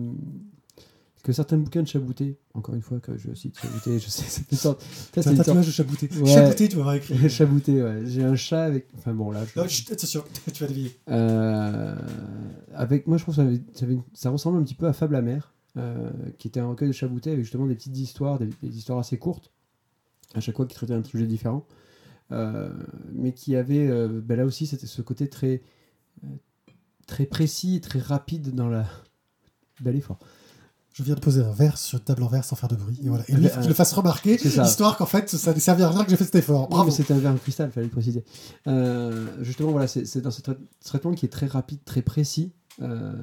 que 1.23 1.31
certains 1.31 1.57
bouquins 1.57 1.81
de 1.83 1.87
Chabouté, 1.87 2.37
encore 2.55 2.75
une 2.75 2.81
fois 2.81 2.99
que 2.99 3.15
je 3.17 3.33
cite 3.33 3.57
Chabouté, 3.59 3.99
je 3.99 4.09
sais, 4.09 4.23
c'est 4.27 4.51
une 4.51 4.57
sorte. 4.57 4.83
c'est 5.13 5.25
un 5.27 5.35
tatouage 5.35 5.67
de 5.67 5.71
chabouté. 5.71 6.09
Ouais. 6.19 6.25
Chabouté, 6.33 6.67
tu 6.67 6.75
vas 6.75 6.81
avoir 6.81 6.95
écrit. 6.95 7.29
Chabouté, 7.29 7.81
ouais. 7.81 8.01
J'ai 8.05 8.23
un 8.23 8.35
chat 8.35 8.63
avec. 8.65 8.87
Enfin 8.97 9.13
bon, 9.13 9.31
là. 9.31 9.43
je- 9.45 9.59
Non, 9.59 9.67
chut, 9.67 9.89
attention, 9.91 10.23
tu 10.53 10.63
vas 10.63 10.67
deviner. 10.69 10.91
Euh, 11.09 11.95
avec 12.73 13.07
moi, 13.07 13.17
je 13.17 13.23
trouve 13.23 13.35
que 13.35 13.41
ça, 13.41 13.47
avait- 13.47 13.61
ça, 13.73 13.85
avait- 13.85 13.99
ça 14.13 14.29
ressemble 14.29 14.57
un 14.57 14.63
petit 14.63 14.75
peu 14.75 14.87
à 14.87 14.93
Fable 14.93 15.15
amère, 15.15 15.53
euh, 15.53 15.60
qui 16.37 16.47
était 16.47 16.59
un 16.59 16.67
recueil 16.67 16.87
de 16.89 16.93
Chaboutet 16.93 17.31
avec 17.31 17.43
justement 17.43 17.65
des 17.67 17.75
petites 17.75 17.97
histoires, 17.97 18.39
des, 18.39 18.47
des 18.61 18.77
histoires 18.77 18.99
assez 18.99 19.17
courtes, 19.17 19.51
à 20.33 20.39
chaque 20.39 20.55
fois 20.55 20.65
qui 20.65 20.75
traitaient 20.75 20.93
un 20.93 21.03
sujet 21.03 21.25
différent, 21.27 21.65
euh, 22.31 22.69
mais 23.13 23.33
qui 23.33 23.55
avait 23.55 23.87
euh, 23.87 24.21
ben 24.23 24.37
là 24.37 24.45
aussi 24.45 24.65
c'était 24.67 24.87
ce 24.87 25.01
côté 25.01 25.29
très 25.29 25.61
euh, 26.23 26.27
très 27.07 27.25
précis, 27.25 27.81
très 27.81 27.99
rapide 27.99 28.53
dans 28.55 28.67
la. 28.69 28.85
Bel 29.81 29.95
effort. 29.95 30.19
Je 30.93 31.03
viens 31.03 31.15
de 31.15 31.19
poser 31.21 31.41
un 31.41 31.51
verre 31.51 31.77
sur 31.77 31.97
une 31.99 32.03
table 32.03 32.21
en 32.23 32.27
verre 32.27 32.43
sans 32.43 32.55
faire 32.57 32.69
de 32.69 32.75
bruit. 32.75 32.99
Et 33.03 33.07
voilà. 33.07 33.23
Et 33.29 33.33
lui, 33.33 33.43
il 33.45 33.49
faut 33.49 33.57
Euh, 33.57 33.61
qu'il 33.61 33.69
le 33.69 33.73
fasse 33.73 33.93
remarquer, 33.93 34.35
histoire 34.35 34.97
qu'en 34.97 35.05
fait, 35.05 35.29
ça 35.29 35.53
ne 35.53 35.59
servi 35.59 35.81
à 35.83 35.89
rien 35.89 36.03
que 36.03 36.09
j'ai 36.09 36.17
fait 36.17 36.25
cet 36.25 36.35
effort. 36.35 36.67
Bravo. 36.67 36.85
mais 36.85 36.91
c'était 36.91 37.13
un 37.13 37.17
verre 37.19 37.31
en 37.31 37.37
cristal, 37.37 37.71
fallait 37.71 37.87
le 37.87 37.91
préciser. 37.91 38.23
Euh, 38.67 39.25
justement, 39.41 39.71
voilà, 39.71 39.87
c'est 39.87 40.19
dans 40.21 40.31
ce 40.31 40.41
trai- 40.41 40.57
ce 40.81 40.87
traitement 40.89 41.13
qui 41.13 41.25
est 41.25 41.29
très 41.29 41.47
rapide, 41.47 41.79
très 41.85 42.01
précis, 42.01 42.51
euh, 42.81 43.13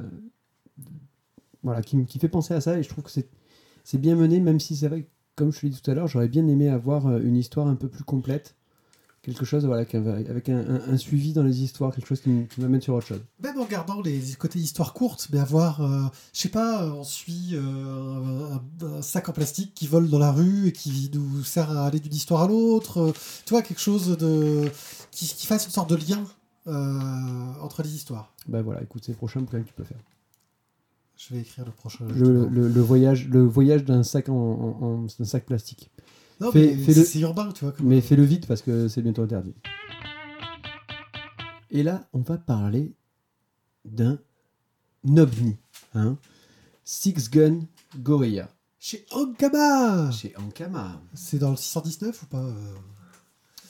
voilà, 1.63 1.83
qui, 1.83 2.05
qui 2.07 2.19
fait 2.19 2.29
penser 2.29 2.55
à 2.55 2.61
ça, 2.61 2.79
et 2.79 2.83
je 2.83 2.89
trouve 2.89 3.05
que 3.05 3.11
c'est 3.11 3.99
bien 3.99 4.17
mené, 4.17 4.41
même 4.41 4.61
si 4.61 4.77
c'est 4.77 4.89
vrai, 4.89 5.03
que, 5.03 5.09
comme 5.37 5.53
je 5.53 5.61
te 5.61 5.67
l'ai 5.67 5.71
dit 5.73 5.81
tout 5.81 5.91
à 5.91 5.95
l'heure, 5.95 6.07
j'aurais 6.09 6.29
bien 6.29 6.47
aimé 6.49 6.69
avoir 6.69 7.07
euh, 7.07 7.21
une 7.21 7.37
histoire 7.37 7.67
un 7.69 7.75
peu 7.77 7.89
plus 7.89 8.05
complète, 8.05 8.55
quelque 9.23 9.45
chose 9.45 9.67
voilà, 9.67 9.83
avec 9.83 10.49
un, 10.49 10.59
un- 10.59 10.93
un 10.93 10.97
suivi 10.97 11.33
dans 11.33 11.43
les 11.43 11.63
histoires, 11.63 11.95
quelque 11.95 12.07
chose 12.07 12.21
qui 12.21 12.31
m'amène 12.59 12.81
sur 12.81 12.95
autre 12.95 13.07
chose. 13.07 13.21
Même 13.43 13.59
en 13.59 13.65
gardant 13.67 14.01
les 14.01 14.21
côtés 14.39 14.59
histoires 14.59 14.95
courtes, 14.95 15.29
mais 15.33 15.39
avoir, 15.39 15.81
euh, 15.83 16.07
je 16.33 16.41
sais 16.41 16.49
pas, 16.49 16.87
on 16.87 17.05
suit 17.05 17.51
euh, 17.55 18.57
un, 18.83 18.87
un 18.87 19.03
sac 19.03 19.29
en 19.29 19.33
plastique 19.33 19.75
qui 19.75 19.87
vole 19.87 20.09
dans 20.09 20.19
la 20.19 20.33
rue 20.33 20.69
et 20.69 20.73
qui 20.73 21.11
nous 21.13 21.43
sert 21.45 21.71
à 21.77 21.87
aller 21.87 22.01
d'une 22.01 22.15
histoire 22.15 22.43
à 22.43 22.49
l'autre. 22.49 22.99
euh, 22.99 23.13
tu 23.45 23.51
vois, 23.51 23.63
quelque 23.63 23.81
chose 23.81 24.17
de 24.17 24.71
qui, 25.11 25.27
qui 25.27 25.47
fasse 25.47 25.67
une 25.67 25.73
sorte 25.73 25.91
de 25.91 25.97
lien 25.97 26.25
euh, 26.67 27.53
entre 27.61 27.83
les 27.83 27.95
histoires. 27.95 28.33
Bah 28.47 28.63
voilà, 28.63 28.83
écoute, 28.83 29.03
c'est 29.05 29.13
le 29.13 29.19
prochain 29.19 29.41
bouquin 29.41 29.61
que 29.63 29.69
tu 29.69 29.75
peux 29.75 29.85
faire. 29.85 29.99
Je 31.19 31.35
vais 31.35 31.41
écrire 31.41 31.65
le 31.67 31.73
prochain. 31.73 32.07
Le, 32.07 32.47
le- 32.49 32.69
le 32.69 32.81
voyage, 32.81 33.29
le 33.29 33.45
voyage 33.45 33.85
d'un 33.85 34.03
sac 34.05 34.29
en, 34.29 34.35
en- 34.35 34.83
en- 34.85 35.03
d'un 35.19 35.25
sac 35.25 35.45
plastique. 35.47 35.91
non, 36.41 36.53
fais- 36.53 36.77
mais 36.77 36.95
c'est 36.95 37.19
urbain, 37.21 37.51
tu 37.53 37.65
vois. 37.65 37.73
comme- 37.73 37.87
Mais 37.89 38.01
fais-le 38.01 38.23
vite 38.23 38.47
parce 38.47 38.63
que 38.63 38.87
c'est 38.89 39.03
bientôt 39.03 39.23
interdit. 39.23 39.55
Et 41.71 41.83
là, 41.83 42.09
on 42.13 42.21
va 42.21 42.39
parler 42.39 42.95
d'un 43.85 44.19
ovni. 45.17 45.57
Hein 45.95 46.17
Six 46.85 47.31
Gun 47.31 47.61
Gorilla. 47.99 48.49
Chez 48.79 49.05
Ankama 49.11 50.11
Chez 50.13 50.35
Ankama. 50.37 51.03
C'est 51.15 51.39
dans 51.39 51.51
le 51.51 51.57
619 51.57 52.23
ou 52.23 52.27
pas 52.27 52.45
euh 52.45 52.75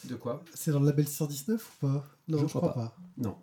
De 0.04 0.14
quoi? 0.16 0.44
C'est 0.54 0.70
dans 0.70 0.80
le 0.80 0.86
label 0.86 1.08
619 1.08 1.66
ou 1.82 1.86
pas? 1.86 2.06
Non, 2.28 2.38
Je 2.38 2.42
je, 2.42 2.48
crois 2.48 2.60
crois 2.70 2.74
pas. 2.74 2.96
Non. 3.16 3.36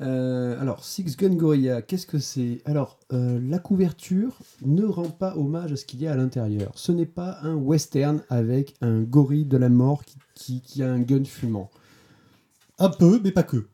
Euh, 0.00 0.58
alors, 0.60 0.82
Six 0.84 1.16
Gun 1.16 1.34
Gorilla, 1.34 1.82
qu'est-ce 1.82 2.06
que 2.06 2.18
c'est? 2.18 2.62
Alors, 2.64 2.98
euh, 3.12 3.38
la 3.42 3.58
couverture 3.58 4.38
ne 4.64 4.84
rend 4.86 5.10
pas 5.10 5.36
hommage 5.36 5.72
à 5.72 5.76
ce 5.76 5.84
qu'il 5.84 6.00
y 6.00 6.06
a 6.06 6.12
à 6.12 6.16
l'intérieur. 6.16 6.72
Ce 6.74 6.90
n'est 6.90 7.04
pas 7.06 7.38
un 7.42 7.54
western 7.54 8.22
avec 8.30 8.74
un 8.80 9.02
gorille 9.02 9.44
de 9.44 9.58
la 9.58 9.68
mort 9.68 10.04
qui, 10.04 10.16
qui- 10.34 10.60
qui 10.62 10.82
a 10.82 10.90
un 10.90 11.00
gun 11.00 11.24
fumant. 11.24 11.70
Un 12.78 12.88
peu, 12.88 13.20
mais 13.22 13.30
pas 13.30 13.42
que. 13.42 13.66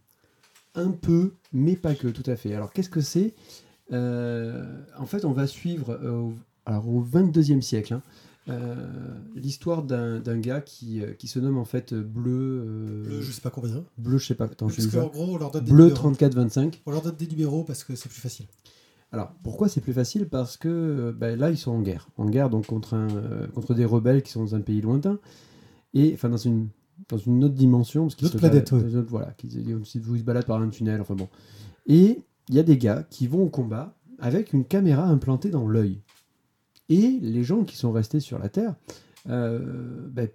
Un 0.75 0.91
peu, 0.91 1.35
mais 1.53 1.77
pas 1.77 1.95
que, 1.95 2.09
tout 2.09 2.29
à 2.29 2.35
fait. 2.37 2.55
Alors, 2.55 2.73
qu'est-ce 2.73 2.91
que 2.91 3.01
c'est? 3.01 3.35
Euh, 3.93 4.65
En 4.99 5.07
fait, 5.07 5.25
on 5.25 5.33
va 5.33 5.47
suivre 5.47 5.95
au, 6.05 6.35
alors, 6.67 6.89
au 6.89 7.01
22e 7.03 7.61
siècle 7.63 7.95
hein, 7.95 8.03
l'histoire 9.35 9.83
d'un 9.83 10.39
gars 10.39 10.61
qui, 10.61 11.03
euh, 11.03 11.13
qui 11.13 11.27
se 11.29 11.39
nomme 11.39 11.59
en 11.59 11.65
fait 11.65 11.95
Bleu. 11.95 12.33
euh, 12.65 13.05
Le, 13.09 13.21
je 13.23 13.33
sais 13.33 13.41
pas 13.41 13.51
combien. 13.51 13.85
Bleu, 13.99 14.19
je 14.19 14.27
sais 14.27 14.35
pas. 14.35 14.45
Attends, 14.45 14.69
je 14.69 14.77
Parce 14.77 14.87
vais 14.87 14.91
dire 15.01 15.03
qu'en 15.03 15.09
gros, 15.09 15.35
on 15.35 15.39
leur 15.39 15.51
donne 15.51 15.65
des 15.65 15.71
Bleu 15.73 15.85
numéros. 15.85 15.97
3425. 16.01 16.83
On 16.87 16.91
leur 16.93 17.03
donne 17.03 17.17
des 17.17 17.27
numéros 17.27 17.65
parce 17.65 17.85
que 17.85 17.95
c'est 17.97 18.09
plus 18.09 18.21
facile. 18.21 18.47
Alors, 19.13 19.33
pourquoi 19.43 19.69
c'est 19.69 19.81
plus 19.81 19.93
facile? 19.93 20.29
Parce 20.29 20.57
que 20.57 20.69
euh, 20.69 21.13
ben, 21.13 21.39
là, 21.39 21.51
ils 21.51 21.57
sont 21.57 21.71
en 21.71 21.81
guerre. 21.81 22.09
En 22.17 22.27
guerre, 22.29 22.51
donc, 22.51 22.67
contre, 22.67 22.95
un, 22.95 23.09
euh, 23.17 23.47
contre 23.49 23.73
des 23.75 23.85
rebelles 23.85 24.23
qui 24.23 24.33
sont 24.33 24.43
dans 24.45 24.55
un 24.55 24.61
pays 24.61 24.81
lointain. 24.81 25.19
Et, 25.95 26.13
enfin, 26.15 26.29
dans 26.29 26.37
une, 26.37 26.69
dans 27.09 27.17
une 27.17 27.45
autre 27.45 27.55
dimension. 27.55 28.03
Parce 28.05 28.17
qu'ils 28.17 28.29
se 28.29 28.37
planète, 28.37 28.71
ouais. 28.73 28.81
Voilà, 29.09 29.35
ils 29.45 29.85
se 29.87 30.23
baladent 30.23 30.47
par 30.47 30.61
un 30.61 30.69
tunnel, 30.69 31.01
enfin 31.01 31.15
bon. 31.15 31.29
Et 31.87 32.23
il 32.49 32.55
y 32.55 32.59
a 32.59 32.63
des 32.63 32.79
gars 32.79 33.05
qui 33.09 33.27
vont 33.27 33.43
au 33.45 33.49
combat 33.49 33.97
avec 34.19 34.53
une 34.53 34.65
caméra 34.65 35.05
implantée 35.05 35.51
dans 35.51 35.69
l'œil. 35.69 36.01
Et 36.89 37.19
les 37.21 37.45
gens 37.45 37.65
qui 37.65 37.77
sont 37.77 37.93
restés 37.93 38.21
sur 38.21 38.39
la 38.39 38.49
Terre 38.49 38.75
euh, 39.29 40.09
ben, 40.09 40.29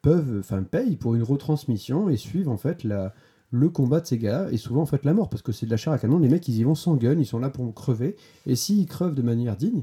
peuvent, 0.00 0.38
enfin, 0.40 0.62
payent 0.62 0.96
pour 0.96 1.14
une 1.14 1.22
retransmission 1.22 2.08
et 2.08 2.16
suivent, 2.16 2.48
en 2.48 2.56
fait, 2.56 2.82
la, 2.84 3.14
le 3.52 3.68
combat 3.68 4.00
de 4.00 4.06
ces 4.06 4.18
gars 4.18 4.48
et 4.50 4.56
souvent 4.56 4.82
en 4.82 4.86
fait 4.86 5.04
la 5.04 5.14
mort. 5.14 5.30
Parce 5.30 5.42
que 5.42 5.52
c'est 5.52 5.66
de 5.66 5.70
la 5.70 5.76
chair 5.76 5.92
à 5.92 5.98
canon. 5.98 6.18
Les 6.18 6.28
mecs 6.28 6.48
ils 6.48 6.56
y 6.56 6.64
vont 6.64 6.74
sans 6.74 6.96
gun 6.96 7.18
ils 7.18 7.26
sont 7.26 7.38
là 7.38 7.50
pour 7.50 7.72
crever. 7.74 8.16
Et 8.46 8.56
s'ils 8.56 8.86
crevent 8.86 9.14
de 9.14 9.22
manière 9.22 9.56
digne 9.56 9.82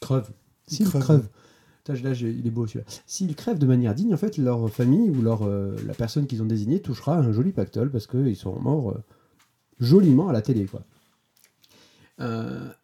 crevent. 0.00 0.30
Ils 0.68 0.76
s'ils 0.76 0.88
crevent. 0.88 1.28
là, 1.88 2.12
il 2.12 2.46
est 2.46 2.50
beau 2.50 2.66
celui-là. 2.66 2.86
S'ils 3.06 3.34
crèvent 3.34 3.58
de 3.58 3.66
manière 3.66 3.94
digne 3.94 4.14
en 4.14 4.16
fait 4.16 4.38
leur 4.38 4.70
famille 4.70 5.10
ou 5.10 5.20
leur 5.20 5.42
euh, 5.42 5.76
la 5.86 5.94
personne 5.94 6.26
qu'ils 6.26 6.42
ont 6.42 6.46
désignée 6.46 6.80
touchera 6.80 7.18
un 7.18 7.32
joli 7.32 7.52
pactole 7.52 7.90
parce 7.90 8.06
qu'ils 8.06 8.36
sont 8.36 8.58
morts 8.60 8.92
euh, 8.92 9.02
joliment 9.80 10.28
à 10.28 10.32
la 10.32 10.40
télé 10.40 10.64
quoi 10.66 10.82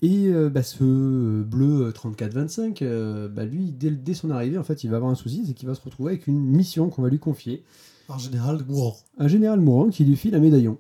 et 0.03 0.29
euh, 0.29 0.49
bah, 0.49 0.63
ce 0.63 0.83
euh, 0.83 1.43
bleu 1.43 1.91
34-25, 1.91 2.79
euh, 2.83 3.29
bah, 3.29 3.45
lui, 3.45 3.73
dès, 3.73 3.91
dès 3.91 4.15
son 4.15 4.31
arrivée, 4.31 4.59
en 4.59 4.65
fait, 4.65 4.85
il 4.85 4.91
va 4.91 4.97
avoir 4.97 5.11
un 5.11 5.17
souci, 5.17 5.45
c'est 5.47 5.55
qu'il 5.55 5.69
va 5.69 5.75
se 5.75 5.83
retrouver 5.83 6.13
avec 6.13 6.27
une 6.27 6.41
mission 6.41 6.89
qu'on 6.89 7.03
va 7.03 7.09
lui 7.09 7.19
confier. 7.19 7.65
En 8.09 8.19
général, 8.19 8.65
mourant. 8.69 8.97
Un 9.19 9.29
général 9.29 9.61
mourant 9.61 9.89
qui 9.89 10.05
lui 10.05 10.17
file 10.17 10.35
un 10.35 10.41
médaillon. 10.41 10.79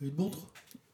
Une 0.00 0.14
montre? 0.16 0.38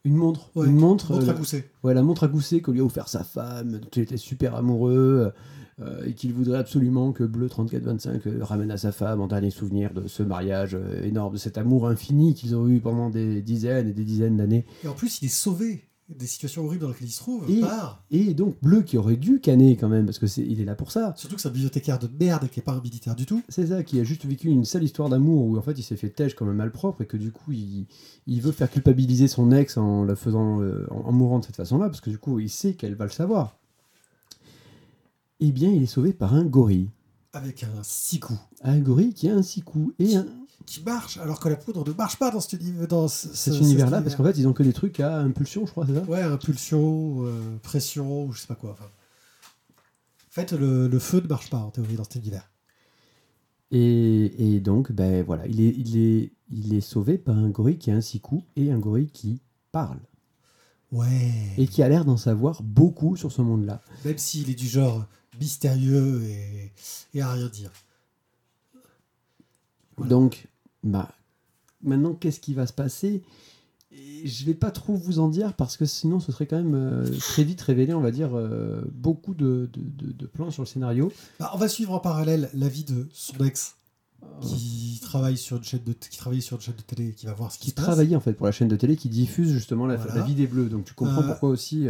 Une 0.04 0.16
montre. 0.16 0.50
Ouais, 0.54 0.66
une 0.66 0.76
montre. 0.76 1.12
Montre 1.12 1.28
euh, 1.28 1.30
à 1.30 1.34
gousset. 1.34 1.70
ouais, 1.82 1.94
la 1.94 2.02
montre 2.02 2.24
à 2.24 2.28
gousset 2.28 2.60
que 2.60 2.70
lui 2.70 2.80
a 2.80 2.84
offert 2.84 3.08
sa 3.08 3.24
femme, 3.24 3.78
dont 3.78 3.88
il 3.96 4.02
était 4.02 4.18
super 4.18 4.54
amoureux, 4.54 5.32
euh, 5.80 6.04
et 6.04 6.14
qu'il 6.14 6.32
voudrait 6.32 6.58
absolument 6.58 7.10
que 7.10 7.24
Bleu 7.24 7.48
3425 7.48 8.26
euh, 8.28 8.44
ramène 8.44 8.70
à 8.70 8.76
sa 8.76 8.92
femme 8.92 9.20
en 9.20 9.26
dernier 9.26 9.50
souvenir 9.50 9.92
de 9.92 10.06
ce 10.06 10.22
mariage 10.22 10.76
euh, 10.76 11.02
énorme, 11.02 11.32
de 11.32 11.38
cet 11.38 11.58
amour 11.58 11.88
infini 11.88 12.34
qu'ils 12.34 12.54
ont 12.54 12.68
eu 12.68 12.78
pendant 12.78 13.10
des 13.10 13.42
dizaines 13.42 13.88
et 13.88 13.92
des 13.92 14.04
dizaines 14.04 14.36
d'années. 14.36 14.66
Et 14.84 14.88
en 14.88 14.92
plus, 14.92 15.20
il 15.20 15.24
est 15.24 15.28
sauvé 15.28 15.82
des 16.10 16.26
situations 16.26 16.64
horribles 16.66 16.82
dans 16.82 16.88
lesquelles 16.90 17.08
il 17.08 17.12
se 17.12 17.18
trouve 17.20 17.50
Et- 17.50 17.60
par. 17.60 18.04
Et 18.10 18.34
donc 18.34 18.56
Bleu 18.62 18.82
qui 18.82 18.98
aurait 18.98 19.16
dû 19.16 19.40
canner 19.40 19.76
quand 19.76 19.88
même, 19.88 20.04
parce 20.04 20.18
que 20.18 20.26
c'est, 20.26 20.42
il 20.42 20.60
est 20.60 20.64
là 20.66 20.74
pour 20.74 20.92
ça. 20.92 21.14
Surtout 21.16 21.36
que 21.36 21.40
c'est 21.40 21.48
un 21.48 21.52
bibliothécaire 21.52 21.98
de 21.98 22.08
merde 22.20 22.48
qui 22.50 22.58
n'est 22.58 22.64
pas 22.64 22.72
un 22.72 22.80
militaire 22.82 23.16
du 23.16 23.24
tout. 23.24 23.42
C'est 23.48 23.68
ça, 23.68 23.82
qui 23.82 23.98
a 24.00 24.04
juste 24.04 24.26
vécu 24.26 24.48
une 24.48 24.64
sale 24.66 24.84
histoire 24.84 25.08
d'amour 25.08 25.46
où 25.46 25.56
en 25.56 25.62
fait 25.62 25.78
il 25.78 25.82
s'est 25.82 25.96
fait 25.96 26.10
têche 26.10 26.34
comme 26.34 26.48
un 26.48 26.54
malpropre 26.54 27.00
et 27.02 27.06
que 27.06 27.16
du 27.16 27.32
coup 27.32 27.52
il, 27.52 27.86
il 28.26 28.42
veut 28.42 28.52
faire 28.52 28.70
culpabiliser 28.70 29.28
son 29.28 29.50
ex 29.50 29.78
en 29.78 30.04
la 30.04 30.14
faisant 30.14 30.60
euh, 30.60 30.86
en, 30.90 31.08
en 31.08 31.12
mourant 31.12 31.38
de 31.38 31.44
cette 31.46 31.56
façon-là 31.56 31.86
parce 31.88 32.00
que 32.02 32.10
du 32.10 32.18
coup 32.18 32.38
il 32.38 32.50
sait 32.50 32.74
qu'elle 32.74 32.94
va 32.96 33.04
le 33.06 33.10
savoir. 33.10 33.56
Eh 35.40 35.52
bien, 35.52 35.70
il 35.70 35.82
est 35.82 35.86
sauvé 35.86 36.12
par 36.12 36.34
un 36.34 36.44
gorille. 36.44 36.88
Avec 37.32 37.64
un 37.64 37.82
six 37.82 38.20
coups. 38.20 38.38
Un 38.62 38.78
gorille 38.78 39.12
qui 39.12 39.28
a 39.28 39.34
un 39.34 39.42
six 39.42 39.62
coups 39.62 39.92
et 39.98 40.16
un, 40.16 40.26
Qui 40.66 40.82
marche 40.82 41.18
alors 41.18 41.40
que 41.40 41.48
la 41.48 41.56
poudre 41.56 41.86
ne 41.86 41.92
marche 41.92 42.16
pas 42.16 42.30
dans, 42.30 42.40
cet 42.40 42.62
dans 42.88 43.06
ce- 43.08 43.28
ce- 43.28 43.34
cet 43.52 43.60
univers-là 43.60 44.00
parce 44.00 44.16
qu'en 44.16 44.24
fait 44.24 44.38
ils 44.38 44.48
ont 44.48 44.52
que 44.54 44.62
des 44.62 44.72
trucs 44.72 44.98
à 45.00 45.18
impulsion, 45.18 45.66
je 45.66 45.70
crois, 45.72 45.86
c'est 45.86 45.94
ça? 45.94 46.02
Ouais, 46.04 46.22
impulsion, 46.22 47.24
euh, 47.26 47.56
pression, 47.62 48.24
ou 48.26 48.32
je 48.32 48.40
sais 48.40 48.46
pas 48.46 48.54
quoi. 48.54 48.70
enfin. 48.72 48.86
En 48.86 50.30
fait, 50.34 50.52
le, 50.52 50.88
le 50.88 50.98
feu 50.98 51.20
ne 51.20 51.28
marche 51.28 51.48
pas 51.50 51.58
en 51.58 51.70
théorie 51.70 51.94
dans 51.96 52.02
cet 52.04 52.16
univers. 52.16 52.50
et, 53.70 54.54
et 54.56 54.60
donc, 54.60 54.90
ben 54.90 55.22
voilà, 55.22 55.46
il 55.46 55.60
est, 55.60 55.74
il, 55.76 55.96
est, 55.98 56.32
il 56.50 56.74
est 56.74 56.80
sauvé 56.80 57.18
par 57.18 57.36
un 57.38 57.50
gorille 57.50 57.78
qui 57.78 57.90
a 57.90 57.94
un 57.94 58.00
six 58.00 58.20
coups 58.20 58.44
et 58.56 58.72
un 58.72 58.78
gorille 58.78 59.10
qui 59.10 59.40
parle 59.70 60.00
Ouais. 60.92 61.32
et 61.58 61.66
qui 61.66 61.82
a 61.82 61.88
l'air 61.88 62.04
d'en 62.04 62.16
savoir 62.16 62.62
beaucoup 62.62 63.16
sur 63.16 63.30
ce 63.32 63.42
monde-là. 63.42 63.82
Même 64.04 64.18
s'il 64.18 64.48
est 64.50 64.54
du 64.54 64.66
genre 64.68 65.04
mystérieux 65.40 66.22
et, 66.24 66.72
et 67.14 67.20
à 67.20 67.32
rien 67.32 67.48
dire. 67.48 67.70
Voilà. 69.96 70.10
Donc, 70.10 70.48
bah, 70.84 71.08
maintenant, 71.82 72.14
qu'est-ce 72.14 72.38
qui 72.40 72.54
va 72.54 72.66
se 72.68 72.72
passer? 72.72 73.22
Et 73.90 74.26
Je 74.26 74.44
vais 74.44 74.54
pas 74.54 74.70
trop 74.70 74.94
vous 74.94 75.18
en 75.18 75.28
dire 75.28 75.52
parce 75.54 75.76
que 75.76 75.84
sinon, 75.86 76.18
ce 76.20 76.30
serait 76.32 76.46
quand 76.46 76.56
même 76.56 76.74
euh, 76.74 77.08
très 77.18 77.44
vite 77.44 77.60
révélé, 77.60 77.94
on 77.94 78.00
va 78.00 78.10
dire, 78.10 78.30
euh, 78.34 78.82
beaucoup 78.92 79.34
de, 79.34 79.68
de- 79.72 80.06
de- 80.06 80.12
de 80.12 80.26
plans 80.26 80.50
sur 80.50 80.62
le 80.62 80.66
scénario. 80.68 81.12
Bah, 81.40 81.50
on 81.54 81.58
va 81.58 81.68
suivre 81.68 81.92
en 81.92 82.00
parallèle 82.00 82.50
la 82.54 82.68
vie 82.68 82.84
de 82.84 83.08
son 83.12 83.36
ex 83.44 83.74
Euh, 84.22 84.26
qui 84.40 84.98
travaille 85.02 85.36
sur 85.36 85.58
une 85.58 85.64
chaîne 85.64 85.84
de 85.84 85.92
qui 85.92 86.16
travaille 86.18 86.40
sur 86.40 86.56
une 86.56 86.62
chaîne 86.62 86.76
de 86.76 86.82
télé 86.82 87.12
qui 87.12 87.26
va 87.26 87.34
voir 87.34 87.52
ce 87.52 87.58
qui, 87.58 87.64
qui 87.64 87.70
se 87.70 87.74
passe. 87.74 87.84
travaillait 87.84 88.16
en 88.16 88.20
fait 88.20 88.32
pour 88.32 88.46
la 88.46 88.52
chaîne 88.52 88.68
de 88.68 88.76
télé 88.76 88.96
qui 88.96 89.10
diffuse 89.10 89.50
justement 89.52 89.86
la, 89.86 89.96
Voilà. 89.96 90.14
la 90.14 90.22
vie 90.22 90.34
des 90.34 90.46
Bleus. 90.46 90.70
Donc, 90.70 90.86
tu 90.86 90.94
comprends 90.94 91.22
Euh, 91.22 91.26
pourquoi 91.26 91.50
aussi 91.50 91.86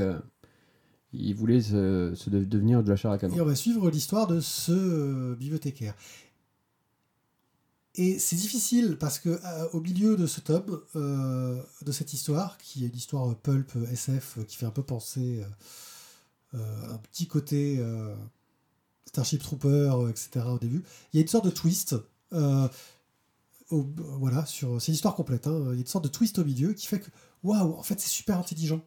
il 1.13 1.35
voulait 1.35 1.61
se, 1.61 2.13
se 2.17 2.29
de- 2.31 2.45
devenir 2.45 2.83
de 2.83 2.91
la 2.91 2.97
chair 2.97 3.13
à 3.13 3.19
canon. 3.19 3.37
Et 3.37 3.41
on 3.41 3.45
va 3.45 3.55
suivre 3.55 3.89
l'histoire 3.89 4.27
de 4.27 4.41
ce 4.41 5.35
bibliothécaire. 5.37 5.95
Et 7.97 8.19
c'est 8.19 8.35
difficile 8.37 8.97
parce 8.99 9.19
que 9.21 9.29
euh, 9.29 9.69
au 9.73 9.81
milieu 9.81 10.17
de 10.17 10.27
ce 10.27 10.41
tome, 10.41 10.81
euh, 10.97 11.63
de 11.85 11.93
cette 11.93 12.13
histoire, 12.13 12.59
qui 12.59 12.85
est 12.85 12.89
une 12.89 12.97
histoire 12.97 13.31
euh, 13.31 13.35
pulp 13.41 13.71
euh, 13.77 13.87
SF 13.93 14.39
euh, 14.39 14.43
qui 14.45 14.57
fait 14.57 14.67
un 14.67 14.71
peu 14.71 14.83
penser 14.83 15.45
euh, 16.55 16.93
un 16.93 16.99
petit 16.99 17.27
côté 17.29 17.77
euh, 17.79 18.15
Starship 19.07 19.43
Trooper, 19.43 19.69
euh, 19.95 20.09
etc. 20.09 20.45
au 20.47 20.59
début. 20.59 20.83
Il 21.13 21.17
y 21.17 21.21
a 21.21 21.23
une 21.23 21.29
sorte 21.29 21.45
de 21.45 21.51
twist. 21.51 21.95
euh, 22.33 22.69
au- 23.71 23.87
voilà, 24.19 24.45
sur, 24.45 24.81
c'est 24.83 24.89
une 24.89 24.95
histoire 24.97 25.15
complète. 25.15 25.47
hein. 25.47 25.59
Il 25.71 25.75
y 25.75 25.79
a 25.79 25.81
une 25.81 25.87
sorte 25.87 26.05
de 26.05 26.11
twist 26.11 26.39
au 26.41 26.45
milieu 26.45 26.73
qui 26.73 26.87
fait 26.87 26.99
que, 27.01 27.11
waouh, 27.45 27.75
en 27.75 27.83
fait, 27.83 28.01
c'est 28.01 28.09
super 28.11 28.39
intelligent. 28.39 28.83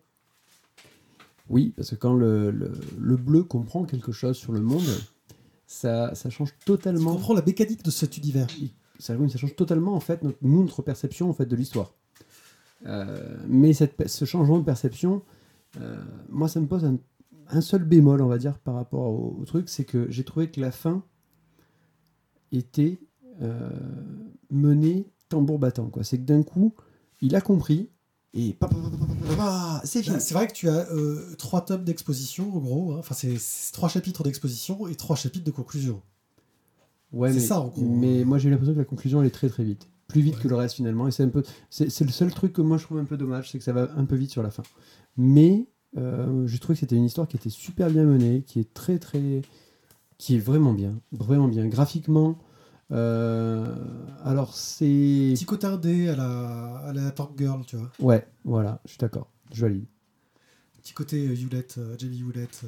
Oui, 1.49 1.74
parce 1.78 1.91
que 1.91 1.95
quand 1.95 2.14
le, 2.14 2.51
le, 2.51 2.72
le 2.99 3.16
bleu 3.16 3.43
comprend 3.43 3.86
quelque 3.86 4.12
chose 4.12 4.36
sur 4.38 4.51
le 4.51 4.60
monde, 4.60 4.86
ça, 5.66 6.14
ça 6.14 6.30
change 6.30 6.53
totalement. 6.66 7.14
comprends 7.16 7.34
la 7.34 7.41
mécanique 7.41 7.84
de 7.84 7.91
cet 7.91 8.18
univers. 8.18 8.47
Ça, 9.00 9.16
ça 9.30 9.38
change 9.38 9.56
totalement 9.56 9.93
en 9.95 10.00
fait 10.00 10.24
notre, 10.24 10.38
notre 10.41 10.82
perception 10.82 11.30
en 11.30 11.34
fait 11.34 11.45
de 11.45 11.56
l'histoire. 11.56 11.93
Euh, 12.86 13.38
mais 13.48 13.74
cette, 13.74 14.08
ce 14.08 14.26
changement 14.26 14.60
de 14.60 14.64
perception, 14.64 15.24
euh, 15.82 15.98
moi, 16.30 16.48
ça 16.48 16.60
me 16.60 16.68
pose 16.68 16.86
un, 16.86 16.98
un 17.50 17.62
seul 17.62 17.84
bémol, 17.84 18.22
on 18.22 18.28
va 18.28 18.38
dire, 18.38 18.60
par 18.60 18.76
rapport 18.76 19.12
au, 19.12 19.43
truc, 19.45 19.70
c'est 19.70 19.86
que 19.86 20.10
j'ai 20.10 20.24
trouvé 20.24 20.50
que 20.52 20.62
la 20.62 20.72
fin 20.72 21.04
était 22.52 23.00
euh, 23.41 23.70
menée 24.50 25.08
tambour 25.30 25.60
battant. 25.60 25.88
Quoi. 25.88 26.04
C'est 26.04 26.18
que 26.18 26.24
d'un 26.24 26.43
coup, 26.43 26.74
il 27.22 27.36
a 27.36 27.41
compris 27.41 27.89
et 28.34 28.56
c'est 29.84 30.04
fini. 30.04 30.16
Bah, 30.16 30.20
C'est 30.20 30.34
vrai 30.34 30.48
que 30.48 30.54
tu 30.54 30.70
as 30.70 30.88
trois 31.38 31.66
tomes 31.66 31.84
d'exposition, 31.84 32.56
en 32.56 32.60
gros. 32.60 32.93
hein. 32.93 32.98
Enfin, 33.00 33.16
c'est 33.16 33.72
trois 33.72 33.89
chapitres 33.89 34.24
d'exposition 34.24 34.88
et 34.88 34.95
trois 34.95 35.16
chapitres 35.16 35.45
de 35.45 35.52
conclusion. 35.52 36.02
Ouais, 37.14 37.30
C'est 37.30 37.36
mais, 37.36 37.41
ça, 37.41 37.62
en 37.62 37.68
gros. 37.68 37.82
Mais 37.86 38.24
moi, 38.26 38.38
j'ai 38.38 38.49
l'impression 38.49 38.74
que 38.74 38.80
la 38.80 38.86
conclusion 38.86 39.22
elle 39.22 39.28
est 39.28 39.32
très 39.32 39.49
très 39.49 39.64
vite, 39.64 39.88
plus 40.08 40.22
vite 40.22 40.36
Ouais. 40.36 40.41
que 40.43 40.47
le 40.47 40.55
reste 40.55 40.76
finalement. 40.76 41.08
Et 41.08 41.12
c'est 41.12 41.24
un 41.24 41.30
peu, 41.30 41.43
c'est 41.70 41.89
c'est 41.89 42.03
le 42.05 42.12
seul 42.12 42.32
truc 42.34 42.53
que 42.53 42.62
moi 42.62 42.78
je 42.78 42.84
trouve 42.84 42.97
un 42.99 43.05
peu 43.05 43.18
dommage, 43.18 43.49
c'est 43.51 43.58
que 43.58 43.64
ça 43.64 43.74
va 43.74 43.89
un 43.95 44.05
peu 44.05 44.16
vite 44.16 44.32
sur 44.32 44.43
la 44.43 44.51
fin. 44.51 44.64
Mais 45.16 45.68
euh, 45.97 46.45
j'ai 46.47 46.60
trouvé 46.60 46.76
que 46.76 46.82
c'était 46.82 46.95
une 46.97 47.05
histoire 47.05 47.28
qui 47.28 47.38
était 47.38 47.49
super 47.49 47.89
bien 47.89 48.03
menée, 48.03 48.43
qui 48.45 48.60
est 48.60 48.74
très 48.74 48.99
très, 48.99 49.41
qui 50.18 50.36
est 50.36 50.39
vraiment 50.39 50.74
bien, 50.74 50.99
vraiment 51.14 51.47
bien 51.47 51.66
graphiquement. 51.68 52.38
euh, 52.91 53.74
alors 54.24 54.53
c'est, 54.55 55.32
Petit 55.34 55.45
côté 55.45 55.68
indé 55.68 56.10
à 56.10 56.16
la, 56.16 56.76
à 56.86 56.93
la 56.93 57.12
Tank 57.12 57.32
Girl, 57.38 57.62
tu 57.66 57.78
vois. 57.78 57.91
ouais, 57.99 58.28
voilà, 58.43 58.82
je 58.86 58.91
suis 58.91 58.99
d'accord, 58.99 59.30
je 59.53 59.62
valide. 59.62 59.86
Petit 60.82 60.93
côté 60.93 61.28
euh, 61.28 61.34
Hewlett, 61.36 61.76
euh, 61.78 61.95
Jamie 61.97 62.20
Hewlett. 62.20 62.64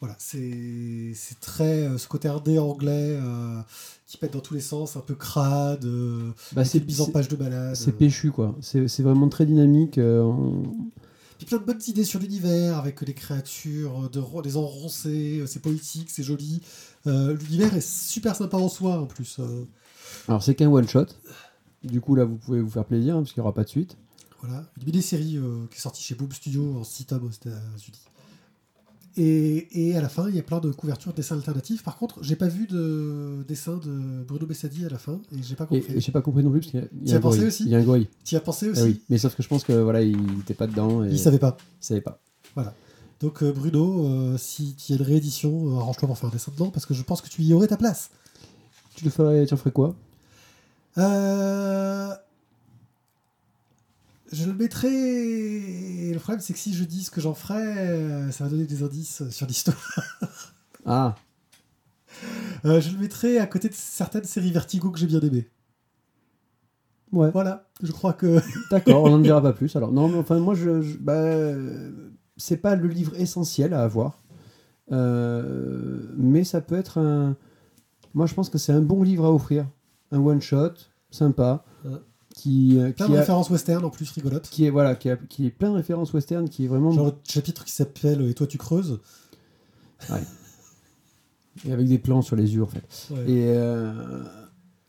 Voilà, 0.00 0.14
c'est 0.18 1.12
très. 1.40 1.86
euh, 1.88 1.98
ce 1.98 2.06
côté 2.08 2.28
anglais 2.58 3.18
euh, 3.20 3.60
qui 4.06 4.16
pète 4.18 4.32
dans 4.34 4.40
tous 4.40 4.54
les 4.54 4.60
sens, 4.60 4.96
un 4.96 5.00
peu 5.00 5.14
crade, 5.14 5.84
euh, 5.84 6.30
Bah, 6.52 6.64
c'est 6.64 6.84
mise 6.84 7.00
en 7.00 7.06
page 7.06 7.28
de 7.28 7.36
balade. 7.36 7.74
c'est 7.76 7.92
péchu 7.92 8.30
quoi. 8.30 8.54
C'est 8.60 9.00
vraiment 9.00 9.28
très 9.28 9.46
dynamique. 9.46 9.98
on- 10.22 10.62
Puis 11.38 11.46
plein 11.46 11.58
de 11.58 11.64
bonnes 11.64 11.80
idées 11.86 12.04
sur 12.04 12.20
l'univers, 12.20 12.78
avec 12.78 13.00
les 13.02 13.14
créatures, 13.14 14.08
de, 14.10 14.20
enroncés, 14.56 15.42
c'est 15.46 15.60
poétique, 15.60 16.10
c'est 16.10 16.22
joli. 16.22 16.62
Euh, 17.06 17.36
l'univers 17.36 17.74
est 17.74 17.86
super 17.86 18.34
sympa 18.36 18.56
en 18.56 18.68
soi 18.68 19.00
en 19.00 19.06
plus. 19.06 19.36
euh, 19.38 19.64
Alors 20.28 20.42
c'est 20.42 20.54
qu'un 20.54 20.68
one 20.70 20.88
shot. 20.88 21.06
Du 21.84 22.00
coup 22.00 22.14
là, 22.16 22.24
vous 22.24 22.36
pouvez 22.36 22.60
vous 22.60 22.70
faire 22.70 22.84
plaisir 22.84 23.14
hein, 23.16 23.20
parce 23.20 23.32
qu'il 23.32 23.40
n'y 23.40 23.44
aura 23.46 23.54
pas 23.54 23.64
de 23.64 23.68
suite. 23.68 23.96
Voilà, 24.42 24.64
une 24.78 24.84
mini-série 24.86 25.36
euh, 25.38 25.66
qui 25.70 25.76
est 25.76 25.80
sortie 25.80 26.02
chez 26.02 26.14
Boom 26.14 26.30
Studio 26.32 26.76
en 26.78 26.84
6 26.84 27.04
tomes 27.06 27.24
aux 27.24 27.30
États-Unis. 27.30 28.00
Et, 29.18 29.88
et 29.90 29.96
à 29.96 30.02
la 30.02 30.08
fin, 30.10 30.28
il 30.28 30.36
y 30.36 30.38
a 30.38 30.42
plein 30.42 30.60
de 30.60 30.70
couvertures, 30.70 31.12
de 31.12 31.16
dessins 31.16 31.36
alternatifs. 31.36 31.82
Par 31.82 31.96
contre, 31.96 32.22
j'ai 32.22 32.36
pas 32.36 32.48
vu 32.48 32.66
de 32.66 33.44
dessin 33.48 33.78
de 33.78 34.22
Bruno 34.28 34.44
Bessadi 34.46 34.84
à 34.84 34.90
la 34.90 34.98
fin, 34.98 35.20
et 35.32 35.42
j'ai 35.42 35.54
pas 35.54 35.64
compris. 35.64 35.94
et 35.96 36.00
j'ai 36.00 36.12
pas 36.12 36.20
compris 36.20 36.44
non 36.44 36.50
plus 36.50 36.60
parce 36.60 36.70
qu'il 36.70 36.80
y 36.80 36.82
a- 36.82 36.86
y 37.12 37.12
as 37.14 37.16
un 37.16 37.20
pensé 37.20 37.38
gorille. 37.38 37.48
aussi 37.48 37.62
Il 37.64 37.70
y 37.70 37.74
a 37.74 37.78
un 37.78 37.82
gorille. 37.82 38.08
Tu 38.24 38.34
y 38.34 38.36
as 38.36 38.40
pensé 38.42 38.66
Ah 38.68 38.70
aussi 38.72 38.82
oui, 38.82 39.00
mais 39.08 39.16
sauf 39.18 39.34
que 39.34 39.42
je 39.42 39.48
pense 39.48 39.64
que 39.64 39.72
voilà, 39.72 40.02
il 40.02 40.20
n'était 40.20 40.52
pas 40.54 40.66
dedans 40.66 41.02
et 41.04 41.08
Il 41.10 41.18
savait 41.18 41.38
pas. 41.38 41.56
il 41.80 41.84
savait 41.86 42.00
pas. 42.02 42.20
Donc 43.20 43.42
euh, 43.42 43.50
Bruno, 43.52 44.06
euh, 44.06 44.36
si 44.36 44.74
tu 44.74 44.92
y 44.92 44.94
a 44.94 44.98
une 44.98 45.02
réédition, 45.06 45.76
euh, 45.76 45.80
arrange-toi 45.80 46.06
pour 46.06 46.18
faire 46.18 46.28
un 46.28 46.32
dessin 46.32 46.52
dedans, 46.52 46.68
parce 46.70 46.84
que 46.84 46.92
je 46.92 47.02
pense 47.02 47.22
que 47.22 47.30
tu 47.30 47.40
y 47.42 47.54
aurais 47.54 47.68
ta 47.68 47.78
place. 47.78 48.10
Tu 48.94 49.04
le 49.06 49.10
ferais, 49.10 49.46
tu 49.46 49.54
en 49.54 49.56
ferais 49.56 49.70
quoi? 49.72 49.94
Euh, 50.98 52.14
Je 54.32 54.44
le 54.46 54.54
mettrai. 54.54 54.88
et 56.08 56.12
Le 56.12 56.18
problème, 56.18 56.40
c'est 56.40 56.52
que 56.52 56.58
si 56.58 56.74
je 56.74 56.84
dis 56.84 57.04
ce 57.04 57.10
que 57.10 57.20
j'en 57.20 57.34
ferais, 57.34 57.76
euh, 57.90 58.30
ça 58.30 58.44
va 58.44 58.50
donner 58.50 58.66
des 58.66 58.82
indices 58.82 59.28
sur 59.30 59.46
l'histoire. 59.46 59.76
Ah, 60.84 61.14
Euh, 62.64 62.80
je 62.80 62.90
le 62.92 62.98
mettrai 62.98 63.38
à 63.38 63.46
côté 63.46 63.68
de 63.68 63.74
certaines 63.74 64.24
séries 64.24 64.50
Vertigo 64.50 64.90
que 64.90 64.98
j'ai 64.98 65.06
bien 65.06 65.20
aimées. 65.20 65.48
ouais. 67.12 67.30
Voilà, 67.30 67.68
je 67.82 67.92
crois 67.92 68.12
que. 68.14 68.40
D'accord, 68.70 69.02
on 69.04 69.10
n'en 69.10 69.18
dira 69.18 69.42
pas 69.42 69.52
plus. 69.52 69.74
Alors 69.76 69.92
non, 69.92 70.08
mais 70.08 70.18
enfin 70.18 70.38
moi 70.38 70.54
je, 70.54 70.80
je- 70.80 70.96
bah, 70.98 71.34
c'est 72.36 72.56
pas 72.56 72.74
le 72.76 72.88
livre 72.88 73.14
essentiel 73.20 73.74
à 73.74 73.82
avoir, 73.82 74.22
Euh, 74.92 76.00
mais 76.16 76.44
ça 76.44 76.60
peut 76.60 76.76
être 76.76 76.98
un. 76.98 77.36
Moi 78.14 78.26
je 78.26 78.34
pense 78.34 78.48
que 78.48 78.58
c'est 78.58 78.72
un 78.72 78.80
bon 78.82 79.02
livre 79.02 79.24
à 79.26 79.32
offrir, 79.32 79.66
un 80.12 80.18
one 80.20 80.40
shot 80.40 80.74
sympa, 81.10 81.64
Ouais. 81.84 81.90
Qui 82.36 82.78
euh, 82.78 82.92
Plein 82.92 83.06
qui, 83.06 83.12
de 83.12 83.16
a- 83.16 83.20
références 83.20 83.48
western 83.50 83.84
en 83.84 83.90
plus 83.90 84.10
rigolotes. 84.12 84.48
qui 84.50 84.66
est 84.66 84.70
voilà, 84.70 84.94
qui, 84.94 85.08
a- 85.10 85.16
qui 85.16 85.46
est 85.46 85.50
plein 85.50 85.70
de 85.70 85.74
références 85.76 86.12
western, 86.12 86.48
qui 86.48 86.66
est 86.66 86.68
vraiment 86.68 86.92
Genre 86.92 87.06
le 87.06 87.12
chapitre 87.26 87.64
qui 87.64 87.72
s'appelle 87.72 88.20
Et 88.28 88.34
toi 88.34 88.46
tu 88.46 88.58
creuses. 88.58 89.00
et 91.66 91.72
avec 91.72 91.88
des 91.88 91.98
plans 91.98 92.22
sur 92.22 92.36
les 92.36 92.54
yeux 92.54 92.62
en 92.62 92.66
fait. 92.66 92.84
Ouais. 93.10 93.30
Et 93.30 93.44
euh, 93.48 93.92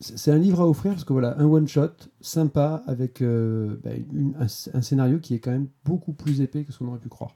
c'est 0.00 0.30
un 0.30 0.38
livre 0.38 0.60
à 0.60 0.68
offrir 0.68 0.92
parce 0.92 1.04
que 1.04 1.12
voilà, 1.12 1.38
un 1.40 1.46
one 1.46 1.66
shot 1.66 1.88
sympa 2.20 2.82
avec 2.86 3.22
euh, 3.22 3.76
bah, 3.82 3.90
une- 4.12 4.34
un, 4.38 4.46
un 4.78 4.82
scénario 4.82 5.18
qui 5.18 5.34
est 5.34 5.38
quand 5.40 5.50
même 5.50 5.68
beaucoup 5.84 6.12
plus 6.12 6.40
épais 6.40 6.64
que 6.64 6.72
ce 6.72 6.78
qu'on 6.78 6.88
aurait 6.88 6.98
pu 6.98 7.08
croire. 7.08 7.34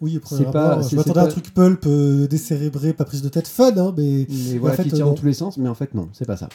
Oui, 0.00 0.18
c'est 0.24 0.50
pas- 0.50 0.80
je 0.82 0.96
m'attendais 0.96 1.20
à 1.20 1.24
un 1.24 1.28
truc 1.28 1.52
pulp, 1.54 1.84
euh, 1.86 2.26
décérébré, 2.26 2.92
pas 2.92 3.04
prise 3.04 3.22
de 3.22 3.28
tête, 3.28 3.46
fun, 3.46 3.72
hein, 3.76 3.94
mais 3.96 4.26
Mais 4.28 4.58
voilà, 4.58 4.76
fait, 4.76 4.84
qui 4.84 4.90
tire 4.92 5.06
euh, 5.06 5.10
dans 5.10 5.14
tous 5.14 5.26
les 5.26 5.32
sens, 5.34 5.58
mais 5.58 5.68
en 5.68 5.74
fait 5.74 5.94
non, 5.94 6.08
c'est 6.12 6.24
pas 6.26 6.36
ça. 6.36 6.48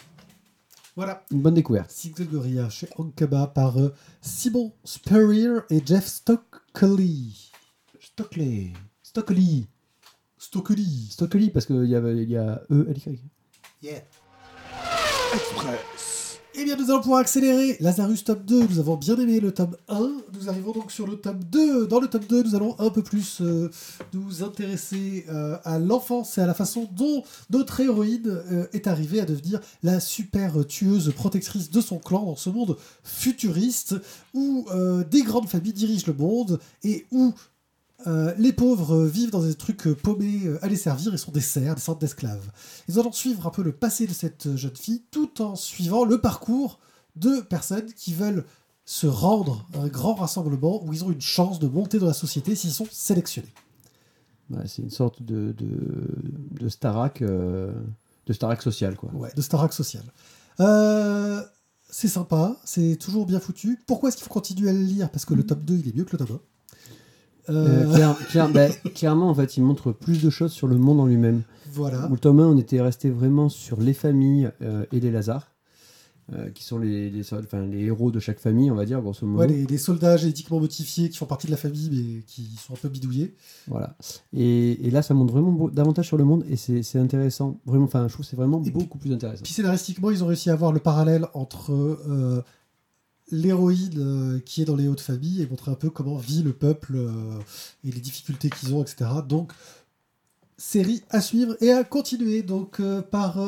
Voilà. 0.97 1.23
Une 1.29 1.43
bonne 1.43 1.53
découverte. 1.53 1.91
Single 1.91 2.25
Gorilla 2.25 2.69
chez 2.71 2.89
Ankama 2.97 3.45
par 3.45 3.79
euh, 3.79 3.93
Simon 4.19 4.73
Spurrier 4.83 5.59
et 5.69 5.79
Jeff 5.85 6.07
Stockley. 6.07 7.29
Stockley. 7.99 8.73
Stockley. 9.03 9.67
Stockley. 10.39 11.07
Stockley, 11.11 11.49
parce 11.51 11.67
qu'il 11.67 11.85
y 11.85 11.95
a, 11.95 11.99
il 11.99 12.29
y 12.29 12.35
a 12.35 12.63
E, 12.71 12.87
L, 12.89 12.97
Y. 12.97 13.19
Yeah. 13.83 14.01
Express. 15.35 16.16
Eh 16.59 16.63
bien, 16.63 16.75
nous 16.75 16.89
allons 16.89 17.01
pouvoir 17.01 17.19
accélérer. 17.19 17.77
Lazarus 17.81 18.23
tome 18.23 18.41
2, 18.43 18.67
nous 18.69 18.79
avons 18.79 18.95
bien 18.95 19.15
aimé 19.17 19.39
le 19.39 19.51
tome 19.51 19.77
1. 19.89 20.11
Nous 20.33 20.49
arrivons 20.49 20.71
donc 20.71 20.91
sur 20.91 21.05
le 21.05 21.15
tome 21.15 21.43
2. 21.43 21.85
Dans 21.85 21.99
le 21.99 22.07
tome 22.07 22.23
2, 22.27 22.41
nous 22.41 22.55
allons 22.55 22.75
un 22.79 22.89
peu 22.89 23.03
plus 23.03 23.41
euh, 23.41 23.69
nous 24.15 24.41
intéresser 24.41 25.27
euh, 25.29 25.57
à 25.63 25.77
l'enfance 25.77 26.39
et 26.39 26.41
à 26.41 26.47
la 26.47 26.55
façon 26.55 26.89
dont 26.93 27.21
notre 27.51 27.79
héroïne 27.79 28.41
euh, 28.51 28.65
est 28.73 28.87
arrivée 28.87 29.19
à 29.19 29.25
devenir 29.25 29.59
la 29.83 29.99
super 29.99 30.65
tueuse 30.65 31.13
protectrice 31.13 31.69
de 31.69 31.79
son 31.79 31.99
clan 31.99 32.25
dans 32.25 32.35
ce 32.35 32.49
monde 32.49 32.75
futuriste 33.03 33.93
où 34.33 34.65
des 35.09 35.21
grandes 35.21 35.47
familles 35.47 35.73
dirigent 35.73 36.07
le 36.07 36.13
monde 36.13 36.59
et 36.83 37.05
où 37.11 37.33
euh, 38.05 38.33
les 38.37 38.53
pauvres 38.53 38.95
euh, 38.95 39.07
vivent 39.07 39.31
dans 39.31 39.41
des 39.41 39.55
trucs 39.55 39.87
euh, 39.87 39.95
paumés 39.95 40.43
à 40.61 40.67
les 40.67 40.75
servir 40.75 41.13
et 41.13 41.17
sont 41.17 41.31
des 41.31 41.41
serfs, 41.41 41.75
des 41.75 41.81
sortes 41.81 41.99
d'esclaves. 41.99 42.51
Nous 42.87 42.99
allons 42.99 43.11
suivre 43.11 43.47
un 43.47 43.49
peu 43.49 43.63
le 43.63 43.71
passé 43.71 44.05
de 44.05 44.13
cette 44.13 44.55
jeune 44.55 44.75
fille 44.75 45.03
tout 45.09 45.41
en 45.41 45.55
suivant 45.55 46.05
le 46.05 46.21
parcours 46.21 46.79
de 47.15 47.41
personnes 47.41 47.91
qui 47.93 48.13
veulent 48.13 48.45
se 48.85 49.07
rendre 49.07 49.65
à 49.73 49.79
un 49.79 49.87
grand 49.87 50.13
rassemblement 50.15 50.83
où 50.85 50.93
ils 50.93 51.03
ont 51.03 51.11
une 51.11 51.21
chance 51.21 51.59
de 51.59 51.67
monter 51.67 51.99
dans 51.99 52.05
la 52.05 52.13
société 52.13 52.55
s'ils 52.55 52.71
sont 52.71 52.87
sélectionnés. 52.89 53.53
Ouais, 54.49 54.65
c'est 54.65 54.81
une 54.81 54.89
sorte 54.89 55.21
de, 55.21 55.51
de, 55.51 55.67
de 56.51 56.69
Starak, 56.69 57.21
euh, 57.21 57.73
de 58.25 58.33
Starak 58.33 58.61
social, 58.61 58.95
quoi. 58.95 59.11
Ouais, 59.13 59.29
de 59.35 59.41
Starac 59.41 59.73
social. 59.73 60.03
Euh, 60.61 61.43
c'est 61.89 62.07
sympa, 62.07 62.57
c'est 62.63 62.95
toujours 62.95 63.25
bien 63.25 63.41
foutu. 63.41 63.77
Pourquoi 63.87 64.07
est-ce 64.09 64.17
qu'il 64.17 64.25
faut 64.25 64.33
continuer 64.33 64.69
à 64.69 64.73
le 64.73 64.79
lire? 64.79 65.09
Parce 65.09 65.25
que 65.25 65.33
le 65.33 65.45
tome 65.45 65.61
2, 65.63 65.75
il 65.75 65.89
est 65.89 65.95
mieux 65.95 66.05
que 66.05 66.15
le 66.15 66.25
tome 66.25 66.37
1. 66.37 66.39
Euh, 67.49 67.85
Euh, 67.85 68.47
bah, 68.53 68.67
clairement, 68.93 69.29
en 69.29 69.35
fait, 69.35 69.57
il 69.57 69.63
montre 69.63 69.91
plus 69.91 70.21
de 70.21 70.29
choses 70.29 70.51
sur 70.51 70.67
le 70.67 70.77
monde 70.77 70.99
en 70.99 71.05
lui-même. 71.05 71.43
voilà. 71.71 72.07
Où 72.09 72.13
le 72.13 72.19
tome 72.19 72.39
1, 72.39 72.47
on 72.47 72.57
était 72.57 72.81
resté 72.81 73.09
vraiment 73.09 73.49
sur 73.49 73.79
les 73.79 73.93
familles 73.93 74.49
euh, 74.61 74.85
et 74.91 74.99
les 74.99 75.11
Lazars, 75.11 75.51
euh, 76.33 76.49
qui 76.49 76.63
sont 76.65 76.77
les, 76.77 77.09
les, 77.09 77.33
enfin, 77.33 77.65
les 77.65 77.85
héros 77.85 78.11
de 78.11 78.19
chaque 78.19 78.39
famille, 78.39 78.69
on 78.69 78.75
va 78.75 78.83
dire, 78.85 79.01
grosso 79.01 79.25
modo. 79.25 79.39
Ouais, 79.39 79.47
les, 79.47 79.65
les 79.65 79.77
soldats 79.77 80.17
génétiquement 80.17 80.59
motifiés 80.59 81.09
qui 81.09 81.17
font 81.17 81.25
partie 81.25 81.47
de 81.47 81.51
la 81.51 81.57
famille 81.57 81.89
mais 81.89 82.23
qui 82.23 82.49
sont 82.57 82.73
un 82.73 82.77
peu 82.77 82.89
bidouillés. 82.89 83.33
Voilà. 83.69 83.95
Et, 84.33 84.85
et 84.85 84.91
là, 84.91 85.01
ça 85.01 85.13
montre 85.13 85.31
vraiment 85.31 85.53
beau- 85.53 85.69
davantage 85.69 86.07
sur 86.07 86.17
le 86.17 86.25
monde 86.25 86.43
et 86.49 86.57
c'est 86.57 86.99
intéressant. 86.99 87.61
Vraiment, 87.65 87.85
enfin, 87.85 88.05
je 88.09 88.13
trouve 88.13 88.25
c'est 88.25 88.35
vraiment 88.35 88.61
Et 88.65 88.71
beaucoup 88.71 88.97
plus 88.97 89.13
intéressant. 89.13 89.43
Puis 89.43 89.53
scénaristiquement, 89.53 90.11
ils 90.11 90.21
ont 90.21 90.27
réussi 90.27 90.49
à 90.49 90.53
avoir 90.53 90.73
le 90.73 90.79
parallèle 90.81 91.27
entre 91.33 91.71
euh, 91.71 92.41
l'héroïne 93.29 93.97
euh, 93.97 94.39
qui 94.39 94.61
est 94.61 94.65
dans 94.65 94.75
les 94.75 94.87
hautes 94.87 95.01
familles 95.01 95.41
et 95.41 95.47
montrer 95.47 95.71
un 95.71 95.75
peu 95.75 95.89
comment 95.89 96.17
vit 96.17 96.43
le 96.43 96.53
peuple 96.53 96.93
euh, 96.95 97.39
et 97.83 97.91
les 97.91 97.99
difficultés 97.99 98.49
qu'ils 98.49 98.73
ont, 98.73 98.81
etc. 98.81 99.09
Donc, 99.27 99.51
série 100.57 101.03
à 101.09 101.21
suivre 101.21 101.55
et 101.61 101.71
à 101.71 101.83
continuer. 101.83 102.41
Donc, 102.41 102.79
euh, 102.79 103.01
par 103.01 103.39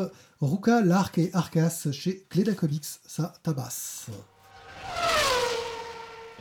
Ruka, 0.42 0.82
Lark 0.82 1.18
et 1.18 1.30
Arcas 1.34 1.88
chez 1.92 2.26
Gleda 2.32 2.54
Comics, 2.54 2.86
ça 3.06 3.34
tabasse. 3.44 4.08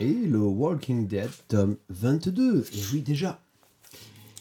Et 0.00 0.12
le 0.12 0.38
Walking 0.38 1.06
Dead, 1.08 1.30
tome 1.48 1.76
22. 1.88 2.64
Et 2.72 2.82
oui, 2.92 3.02
déjà. 3.02 3.40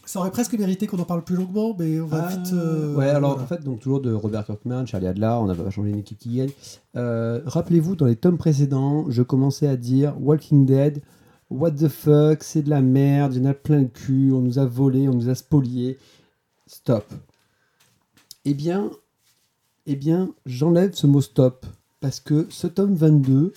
Ça 0.08 0.20
aurait 0.22 0.32
presque 0.32 0.53
mérité 0.58 0.88
qu'on 0.88 0.99
en 0.99 1.03
parle 1.05 1.22
plus 1.24 1.36
longuement, 1.36 1.76
mais 1.78 1.99
on 1.99 2.05
va 2.08 2.28
Ah, 2.30 2.36
vite. 2.36 2.53
euh, 2.53 2.95
ouais, 2.95 3.10
alors 3.10 3.32
voilà. 3.32 3.43
en 3.43 3.47
fait, 3.47 3.62
donc 3.62 3.82
toujours 3.82 3.99
de 3.99 4.14
Robert 4.14 4.45
Kirkman, 4.45 4.86
Charlie 4.86 5.08
Adler, 5.08 5.36
on 5.41 5.47
n'a 5.47 5.53
pas 5.53 5.70
changé 5.70 5.89
une 5.89 5.97
équipe 5.99 6.18
qui 6.18 6.38
gagne. 6.38 6.49
Euh, 6.95 7.41
Rappelez-vous, 7.45 7.97
dans 7.97 8.05
les 8.05 8.16
tomes 8.16 8.38
précédents, 8.38 9.05
je 9.10 9.22
commençais 9.22 9.68
à 9.68 9.76
dire 9.76 10.16
Walking 10.22 10.66
Dead, 10.66 11.01
what 11.49 11.72
the 11.72 11.89
fuck, 11.89 12.41
c'est 12.41 12.62
de 12.62 12.70
la 12.70 12.82
merde, 12.82 13.34
il 13.36 13.43
y 13.43 13.45
en 13.45 13.49
a 13.49 13.53
plein 13.53 13.82
le 13.82 13.88
cul, 13.89 14.32
on 14.32 14.39
nous 14.39 14.60
a 14.60 14.66
volé, 14.66 15.10
on 15.10 15.14
nous 15.14 15.28
a 15.30 15.36
spolié. 15.36 15.97
Stop. 16.68 17.03
Eh 18.45 18.53
bien, 18.53 18.89
eh 19.88 19.97
bien 19.97 20.30
j'enlève 20.45 20.93
ce 20.93 21.05
mot 21.05 21.20
stop, 21.22 21.66
parce 21.99 22.22
que 22.22 22.47
ce 22.49 22.68
tome 22.68 22.95
22, 22.95 23.51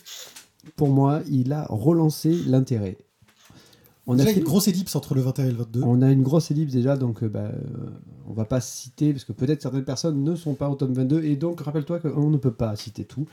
pour 0.75 0.89
moi, 0.89 1.21
il 1.31 1.53
a 1.53 1.67
relancé 1.69 2.33
l'intérêt. 2.47 2.99
On 4.07 4.19
a 4.19 4.25
fait- 4.25 4.35
une 4.39 4.45
grosse 4.45 4.67
ellipse 4.69 4.97
entre 4.97 5.15
le 5.15 5.21
21 5.21 5.45
et 5.47 5.51
le 5.51 5.57
22. 5.57 5.83
on 5.85 6.03
a 6.03 6.11
une 6.11 6.23
grosse 6.23 6.51
ellipse 6.51 6.73
déjà, 6.73 6.97
donc 6.97 7.23
euh, 7.23 7.29
bah, 7.29 7.41
euh, 7.53 7.91
on 8.29 8.33
va 8.33 8.45
pas 8.45 8.61
citer, 8.61 9.13
parce 9.13 9.25
que 9.25 9.33
peut-être 9.33 9.63
certaines 9.63 9.85
personnes 9.85 10.25
ne 10.25 10.35
sont 10.35 10.55
pas 10.55 10.69
au 10.69 10.75
tome 10.75 10.93
22, 10.95 11.23
et 11.25 11.37
donc 11.37 11.61
rappelle-toi 11.61 12.01
qu'on 12.01 12.31
ne 12.31 12.37
peut 12.39 12.53
pas 12.53 12.75
citer 12.77 13.05
tout. 13.05 13.27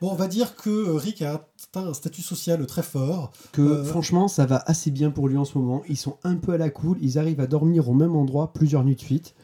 Bon, 0.00 0.10
on 0.10 0.14
va 0.16 0.26
dire 0.26 0.56
que 0.56 0.70
euh, 0.70 0.94
Rick 0.94 1.22
a 1.22 1.34
atteint 1.66 1.86
un 1.88 1.94
statut 1.94 2.22
social 2.22 2.64
très 2.66 2.82
fort. 2.82 3.30
Que 3.52 3.62
Euh, 3.62 3.84
franchement, 3.84 4.26
ça 4.26 4.44
va 4.44 4.56
assez 4.66 4.90
bien 4.90 5.10
pour 5.10 5.28
lui 5.28 5.36
en 5.36 5.44
ce 5.44 5.56
moment. 5.56 5.82
Ils 5.88 5.96
sont 5.96 6.16
un 6.24 6.34
peu 6.36 6.52
à 6.52 6.58
la 6.58 6.68
cool, 6.70 6.98
ils 7.00 7.18
arrivent 7.18 7.40
à 7.40 7.46
dormir 7.46 7.88
au 7.88 7.94
même 7.94 8.16
endroit 8.16 8.52
plusieurs 8.52 8.82
nuits 8.84 8.96
de 8.96 9.00
suite, 9.00 9.34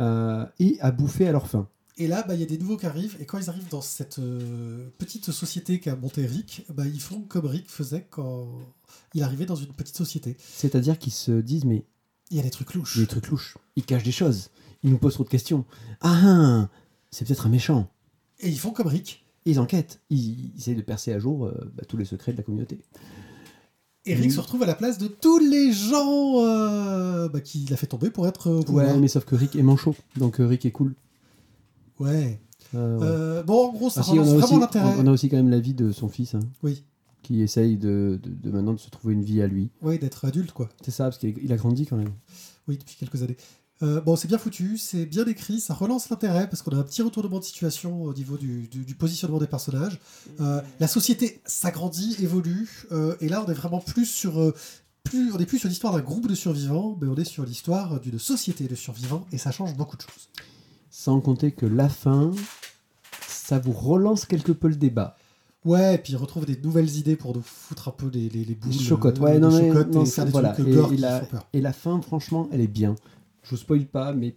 et 0.00 0.78
à 0.80 0.90
bouffer 0.92 1.28
à 1.28 1.32
leur 1.32 1.46
faim. 1.46 1.68
Et 1.98 2.08
là, 2.08 2.24
bah, 2.26 2.34
il 2.34 2.40
y 2.40 2.42
a 2.42 2.46
des 2.46 2.56
nouveaux 2.58 2.78
qui 2.78 2.86
arrivent, 2.86 3.16
et 3.20 3.26
quand 3.26 3.38
ils 3.38 3.50
arrivent 3.50 3.68
dans 3.68 3.82
cette 3.82 4.18
petite 4.98 5.30
société 5.30 5.78
qu'a 5.78 5.94
montée 5.94 6.24
Rick, 6.26 6.64
bah, 6.74 6.84
ils 6.86 7.00
font 7.00 7.20
comme 7.28 7.46
Rick 7.46 7.70
faisait 7.70 8.06
quand 8.10 8.46
il 9.14 9.22
arrivait 9.22 9.46
dans 9.46 9.54
une 9.56 9.72
petite 9.72 9.96
société. 9.96 10.36
C'est-à-dire 10.38 10.98
qu'ils 10.98 11.12
se 11.12 11.32
disent, 11.32 11.64
mais 11.64 11.84
Il 12.30 12.36
y 12.36 12.40
a 12.40 12.42
des 12.42 12.50
trucs 12.50 12.74
louches. 12.74 12.96
il 12.96 13.00
y 13.00 13.02
a 13.02 13.06
des 13.06 13.10
trucs 13.10 13.28
louches, 13.28 13.56
ils 13.76 13.84
cachent 13.84 14.04
des 14.04 14.12
choses, 14.12 14.50
ils 14.82 14.90
nous 14.90 14.98
posent 14.98 15.14
trop 15.14 15.24
de 15.24 15.28
questions. 15.28 15.64
Ah, 16.00 16.20
ah, 16.24 16.68
c'est 17.10 17.26
peut-être 17.26 17.46
un 17.46 17.50
méchant. 17.50 17.88
Et 18.40 18.48
ils 18.48 18.58
font 18.58 18.70
comme 18.70 18.86
Rick. 18.88 19.24
Ils 19.44 19.58
enquêtent, 19.58 20.00
ils, 20.08 20.52
ils 20.54 20.58
essayent 20.58 20.76
de 20.76 20.82
percer 20.82 21.12
à 21.12 21.18
jour 21.18 21.46
euh, 21.46 21.52
bah, 21.76 21.82
tous 21.88 21.96
les 21.96 22.04
secrets 22.04 22.32
de 22.32 22.36
la 22.36 22.42
communauté. 22.44 22.80
Et 24.04 24.14
Rick 24.14 24.26
Mhm. 24.26 24.30
se 24.32 24.40
retrouve 24.40 24.62
à 24.62 24.66
la 24.66 24.74
place 24.74 24.98
de 24.98 25.06
tous 25.08 25.38
les 25.38 25.72
gens 25.72 26.40
euh, 26.44 27.28
bah, 27.28 27.40
qu'il 27.40 27.72
a 27.72 27.76
fait 27.76 27.86
tomber 27.86 28.10
pour 28.10 28.26
être 28.26 28.48
euh. 28.48 28.62
Ouais, 28.72 28.96
mais 28.98 29.08
sauf 29.08 29.24
que 29.24 29.34
Rick 29.36 29.54
est 29.56 29.62
manchot, 29.62 29.94
donc 30.16 30.40
euh, 30.40 30.46
Rick 30.46 30.64
est 30.66 30.70
cool. 30.72 30.94
Ouais. 32.00 32.40
Euh, 32.74 33.42
bon, 33.42 33.68
en 33.68 33.72
gros, 33.72 33.90
ça 33.90 34.00
Ah 34.00 34.04
si, 34.04 34.18
on, 34.18 34.22
a 34.22 34.38
vraiment 34.38 34.58
l'intérêt. 34.60 34.94
on 34.98 35.06
a 35.06 35.10
aussi 35.10 35.28
quand 35.28 35.36
même 35.36 35.50
la 35.50 35.60
vie 35.60 35.74
de 35.74 35.92
son 35.92 36.08
fils, 36.08 36.34
hein, 36.34 36.40
Oui. 36.62 36.84
Qui 37.22 37.42
essaye 37.42 37.76
de, 37.76 38.18
de- 38.22 38.30
de 38.30 38.50
maintenant 38.50 38.72
de 38.74 38.80
se 38.80 38.90
trouver 38.90 39.14
une 39.14 39.22
vie 39.24 39.40
à 39.42 39.46
lui. 39.46 39.70
Oui, 39.80 39.98
d'être 39.98 40.24
adulte, 40.24 40.52
quoi. 40.52 40.68
C'est 40.84 40.90
ça, 40.90 41.04
parce 41.04 41.18
qu'il 41.18 41.34
il 41.42 41.52
a 41.52 41.56
grandi 41.56 41.86
quand 41.86 41.96
même. 41.96 42.12
Oui, 42.68 42.76
depuis 42.78 42.96
quelques 42.96 43.22
années. 43.22 43.36
Euh, 43.82 44.00
bon, 44.00 44.14
c'est 44.14 44.28
bien 44.28 44.38
foutu, 44.38 44.78
c'est 44.78 45.06
bien 45.06 45.24
écrit, 45.26 45.58
ça 45.58 45.74
relance 45.74 46.08
l'intérêt 46.08 46.48
parce 46.48 46.62
qu'on 46.62 46.70
a 46.70 46.76
un 46.76 46.84
petit 46.84 47.02
retournement 47.02 47.40
de 47.40 47.44
situation 47.44 48.02
au 48.04 48.14
niveau 48.14 48.36
du, 48.36 48.68
du- 48.68 48.84
du 48.84 48.94
positionnement 48.94 49.38
des 49.38 49.48
personnages. 49.48 49.98
Euh, 50.40 50.60
la 50.78 50.86
société 50.86 51.40
s'agrandit, 51.46 52.16
évolue, 52.20 52.86
euh, 52.92 53.16
et 53.20 53.28
là 53.28 53.42
on 53.44 53.50
est 53.50 53.54
vraiment 53.54 53.80
plus 53.80 54.06
sur, 54.06 54.52
plus, 55.02 55.32
on 55.32 55.38
est 55.38 55.46
plus 55.46 55.58
sur 55.58 55.68
l'histoire 55.68 55.94
d'un 55.94 56.00
groupe 56.00 56.28
de 56.28 56.34
survivants, 56.36 56.96
mais 57.00 57.08
on 57.08 57.16
est 57.16 57.24
sur 57.24 57.44
l'histoire 57.44 57.98
d'une 57.98 58.20
société 58.20 58.68
de 58.68 58.74
survivants, 58.76 59.26
et 59.32 59.38
ça 59.38 59.50
change 59.50 59.74
beaucoup 59.76 59.96
de 59.96 60.02
choses. 60.02 60.28
Sans 60.90 61.20
compter 61.20 61.50
que 61.50 61.66
la 61.66 61.88
fin, 61.88 62.30
ça 63.26 63.58
vous 63.58 63.72
relance 63.72 64.26
quelque 64.26 64.52
peu 64.52 64.68
le 64.68 64.76
débat. 64.76 65.16
Ouais, 65.64 65.94
et 65.94 65.98
puis 65.98 66.12
il 66.14 66.16
retrouve 66.16 66.44
des 66.44 66.56
nouvelles 66.60 66.96
idées 66.96 67.14
pour 67.14 67.34
nous 67.36 67.42
foutre 67.42 67.88
un 67.88 67.92
peu 67.92 68.08
les, 68.08 68.28
les, 68.28 68.44
les 68.44 68.54
boules, 68.54 68.72
Les 68.72 68.78
chocottes, 68.78 69.20
euh, 69.20 69.22
ouais, 69.22 69.38
non, 69.38 69.50
mais- 69.50 69.68
chocottes 69.68 69.94
non, 69.94 70.02
et 70.02 70.06
ça, 70.06 70.24
des 70.24 70.30
voilà. 70.32 70.50
trucs 70.52 70.66
Et- 70.68 70.74
gore 70.74 70.92
et 70.92 70.96
qui 70.96 71.00
la- 71.02 71.20
font 71.20 71.26
peur. 71.26 71.48
Et 71.52 71.60
la 71.60 71.72
fin, 71.72 72.00
franchement, 72.00 72.48
elle 72.52 72.60
est 72.60 72.66
bien. 72.66 72.96
Je 73.44 73.50
vous 73.50 73.56
spoil 73.56 73.86
pas, 73.86 74.12
mais 74.12 74.34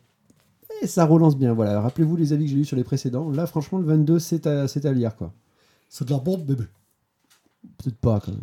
eh, 0.82 0.88
ça 0.88 1.06
relance 1.06 1.36
bien. 1.38 1.54
Voilà, 1.54 1.82
rappelez-vous 1.82 2.16
les 2.16 2.32
avis 2.34 2.46
que 2.46 2.52
j'ai 2.52 2.58
eu 2.58 2.66
sur 2.66 2.78
les 2.78 2.84
précédents. 2.84 3.32
Là, 3.32 3.48
franchement, 3.48 3.80
le 3.80 3.86
22, 3.86 4.20
c'est 4.20 4.46
à, 4.46 4.68
c'est 4.68 4.86
à 4.86 4.94
lire, 4.94 5.16
quoi. 5.16 5.34
C'est 5.90 6.06
de 6.08 6.12
la 6.14 6.20
bombe, 6.20 6.46
bébé. 6.46 6.66
Peut-être 7.78 7.98
pas, 7.98 8.20
quand 8.20 8.32
même. 8.32 8.42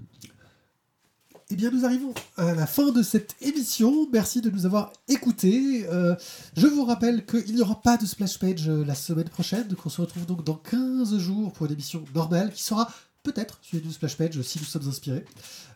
Eh 1.51 1.57
bien, 1.57 1.70
nous 1.70 1.84
arrivons 1.84 2.14
à 2.36 2.55
la 2.55 2.66
fin 2.66 2.90
de 2.93 3.03
cette 3.03 3.36
émission. 3.40 4.09
Merci 4.12 4.40
de 4.40 4.51
nous 4.51 4.66
avoir 4.66 4.93
écoutés. 5.09 5.86
Euh, 5.90 6.14
je 6.57 6.66
vous 6.66 6.84
rappelle 6.84 7.26
qu'il 7.26 7.55
n'y 7.55 7.61
aura 7.61 7.82
pas 7.82 7.97
de 7.97 8.07
splash 8.07 8.38
page 8.38 8.68
euh, 8.68 8.84
la 8.84 8.95
semaine 8.95 9.28
prochaine. 9.28 9.66
Donc, 9.68 9.84
on 9.84 9.88
se 9.88 10.01
retrouve 10.01 10.26
donc 10.26 10.45
dans 10.45 10.55
15 10.55 11.18
jours 11.18 11.53
pour 11.53 11.66
une 11.66 11.72
émission 11.72 12.05
normale 12.14 12.53
qui 12.53 12.62
sera 12.62 12.90
peut-être 13.22 13.59
suivie 13.62 13.82
d'une 13.82 13.93
splash 13.93 14.16
page 14.16 14.40
si 14.43 14.59
nous 14.59 14.64
sommes 14.64 14.88
inspirés. 14.88 15.24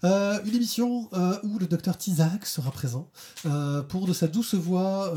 Euh, 0.07 0.39
une 0.45 0.55
émission 0.55 1.09
euh, 1.15 1.35
où 1.43 1.59
le 1.59 1.67
docteur 1.67 1.97
Tizak 1.99 2.47
sera 2.47 2.71
présent 2.71 3.09
euh, 3.47 3.83
pour 3.83 4.07
de 4.07 4.13
sa 4.13 4.29
douce 4.29 4.55
voix 4.55 5.13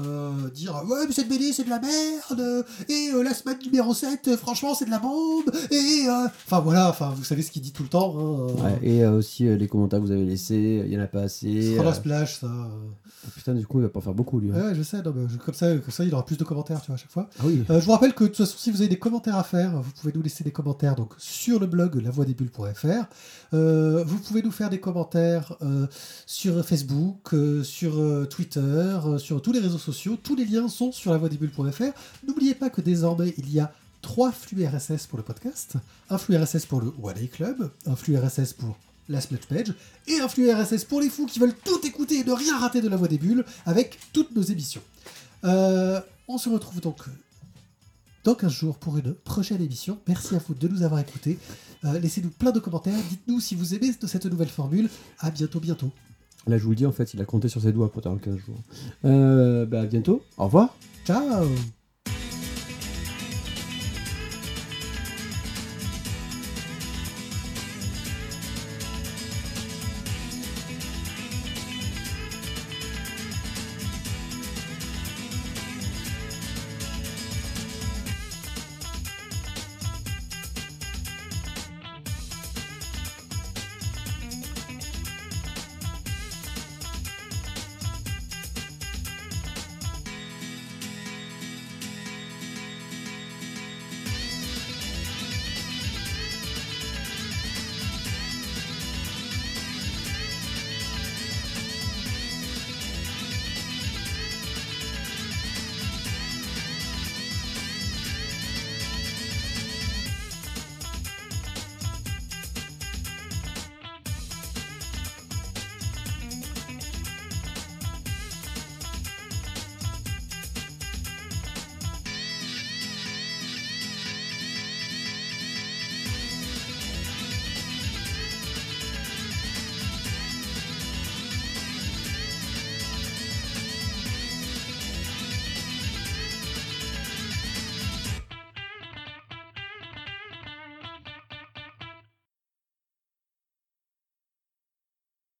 dire 0.53 0.81
Ouais, 0.87 1.05
mais 1.07 1.13
cette 1.13 1.29
BD 1.29 1.53
c'est 1.53 1.63
de 1.63 1.69
la 1.69 1.79
merde 1.79 2.65
et 2.89 3.11
la 3.23 3.33
semaine 3.33 3.57
numéro 3.63 3.93
7, 3.93 4.27
euh, 4.29 4.37
franchement, 4.37 4.73
c'est 4.73 4.85
de 4.85 4.89
la 4.91 4.99
bombe 4.99 5.51
et. 5.71 6.05
Enfin, 6.45 6.59
voilà, 6.59 6.89
enfin, 6.89 7.13
vous 7.15 7.23
savez 7.23 7.41
ce 7.41 7.51
qu'il 7.51 7.61
dit 7.61 7.71
tout 7.71 7.83
le 7.83 7.89
temps. 7.89 8.15
hein, 8.17 8.63
Ouais, 8.63 8.79
et 8.81 9.05
aussi 9.05 9.43
les 9.43 9.67
commentaires 9.67 9.99
que 9.99 10.05
vous 10.05 10.11
avez 10.11 10.25
laissés, 10.25 10.83
il 10.85 10.91
y 10.93 10.97
en 10.97 11.01
a 11.01 11.07
pas 11.07 11.21
assez. 11.23 11.61
ce 11.61 11.73
sera 11.75 11.83
la 11.83 11.93
splash, 11.93 12.39
ça. 12.39 12.47
ah, 12.49 13.29
putain, 13.35 13.53
du 13.53 13.65
coup, 13.67 13.79
il 13.79 13.83
va 13.83 13.89
pas 13.89 14.01
faire 14.01 14.13
beaucoup, 14.13 14.39
lui. 14.39 14.51
hein. 14.51 14.69
Ouais, 14.69 14.75
je 14.75 14.81
sais, 14.83 15.01
non, 15.01 15.13
mais 15.15 15.27
je- 15.29 15.37
comme, 15.37 15.53
ça, 15.53 15.67
comme 15.77 15.91
ça, 15.91 16.03
il 16.03 16.13
aura 16.13 16.25
plus 16.25 16.37
de 16.37 16.43
commentaires, 16.43 16.81
tu 16.81 16.87
vois, 16.87 16.95
à 16.95 16.97
chaque 16.97 17.11
fois. 17.11 17.29
Ah 17.39 17.43
oui. 17.45 17.63
Je 17.69 17.73
vous 17.85 17.91
rappelle 17.91 18.13
que, 18.13 18.23
de 18.23 18.29
toute 18.29 18.37
façon, 18.37 18.55
si 18.57 18.71
vous 18.71 18.79
avez 18.81 18.89
des 18.89 18.99
commentaires 18.99 19.37
à 19.37 19.43
faire, 19.43 19.81
vous 19.81 19.91
pouvez 19.99 20.13
nous 20.15 20.21
laisser 20.21 20.43
des 20.43 20.51
commentaires 20.51 20.95
donc, 20.95 21.13
sur 21.17 21.59
le 21.59 21.67
blog 21.67 21.95
lavoidesbulles.fr. 22.01 23.05
Vous 23.51 24.17
pouvez 24.27 24.41
nous 24.41 24.51
faire 24.51 24.69
des 24.69 24.78
commentaires 24.79 25.55
euh, 25.61 25.87
sur 26.25 26.65
Facebook, 26.65 27.33
euh, 27.33 27.63
sur 27.63 27.99
euh, 27.99 28.25
Twitter, 28.25 28.99
sur 29.17 29.41
tous 29.41 29.51
les 29.51 29.59
réseaux 29.59 29.77
sociaux. 29.77 30.17
Tous 30.21 30.35
les 30.35 30.45
liens 30.45 30.67
sont 30.67 30.91
sur 30.91 31.11
lavoidesbulles.fr. 31.11 31.91
N'oubliez 32.27 32.55
pas 32.55 32.69
que 32.69 32.81
désormais, 32.81 33.33
il 33.37 33.51
y 33.51 33.59
a 33.59 33.73
trois 34.01 34.31
flux 34.31 34.65
RSS 34.65 35.07
pour 35.07 35.17
le 35.17 35.23
podcast. 35.23 35.73
Un 36.09 36.17
flux 36.17 36.37
RSS 36.37 36.65
pour 36.65 36.81
le 36.81 36.93
A 37.09 37.13
Club, 37.27 37.71
un 37.85 37.95
flux 37.95 38.17
RSS 38.17 38.53
pour 38.53 38.77
la 39.07 39.21
Splash 39.21 39.47
Page, 39.47 39.73
et 40.07 40.19
un 40.19 40.27
flux 40.27 40.51
RSS 40.51 40.85
pour 40.85 41.01
les 41.01 41.09
fous 41.09 41.25
qui 41.25 41.39
veulent 41.39 41.55
tout 41.63 41.85
écouter 41.85 42.19
et 42.19 42.23
ne 42.23 42.31
rien 42.31 42.57
rater 42.57 42.81
de 42.81 42.89
la 42.89 42.95
voix 42.95 43.07
des 43.07 43.17
bulles 43.17 43.43
avec 43.65 43.97
toutes 44.13 44.35
nos 44.35 44.43
émissions. 44.43 44.81
On 45.43 46.37
se 46.37 46.47
retrouve 46.47 46.79
donc 46.79 46.99
dans 48.23 48.35
15 48.35 48.51
jours 48.51 48.77
pour 48.77 48.97
une 48.97 49.13
prochaine 49.13 49.61
émission. 49.61 49.97
Merci 50.07 50.35
à 50.35 50.39
vous 50.39 50.53
de 50.53 50.67
nous 50.67 50.83
avoir 50.83 50.99
écoutés. 50.99 51.37
Euh, 51.85 51.99
Laissez-nous 51.99 52.29
plein 52.29 52.51
de 52.51 52.59
commentaires. 52.59 52.99
Dites-nous 53.09 53.39
si 53.39 53.55
vous 53.55 53.73
aimez 53.73 53.91
cette 54.05 54.25
nouvelle 54.25 54.49
formule. 54.49 54.89
À 55.19 55.31
bientôt, 55.31 55.59
bientôt. 55.59 55.91
Là, 56.47 56.57
je 56.57 56.63
vous 56.63 56.71
le 56.71 56.75
dis, 56.75 56.85
en 56.85 56.91
fait, 56.91 57.13
il 57.13 57.21
a 57.21 57.25
compté 57.25 57.47
sur 57.49 57.61
ses 57.61 57.71
doigts 57.71 57.91
pour 57.91 58.01
dans 58.01 58.17
15 58.17 58.37
jours. 58.37 58.59
Euh, 59.05 59.65
bah, 59.65 59.81
à 59.81 59.85
bientôt. 59.85 60.23
Au 60.37 60.45
revoir. 60.45 60.75
Ciao 61.05 61.45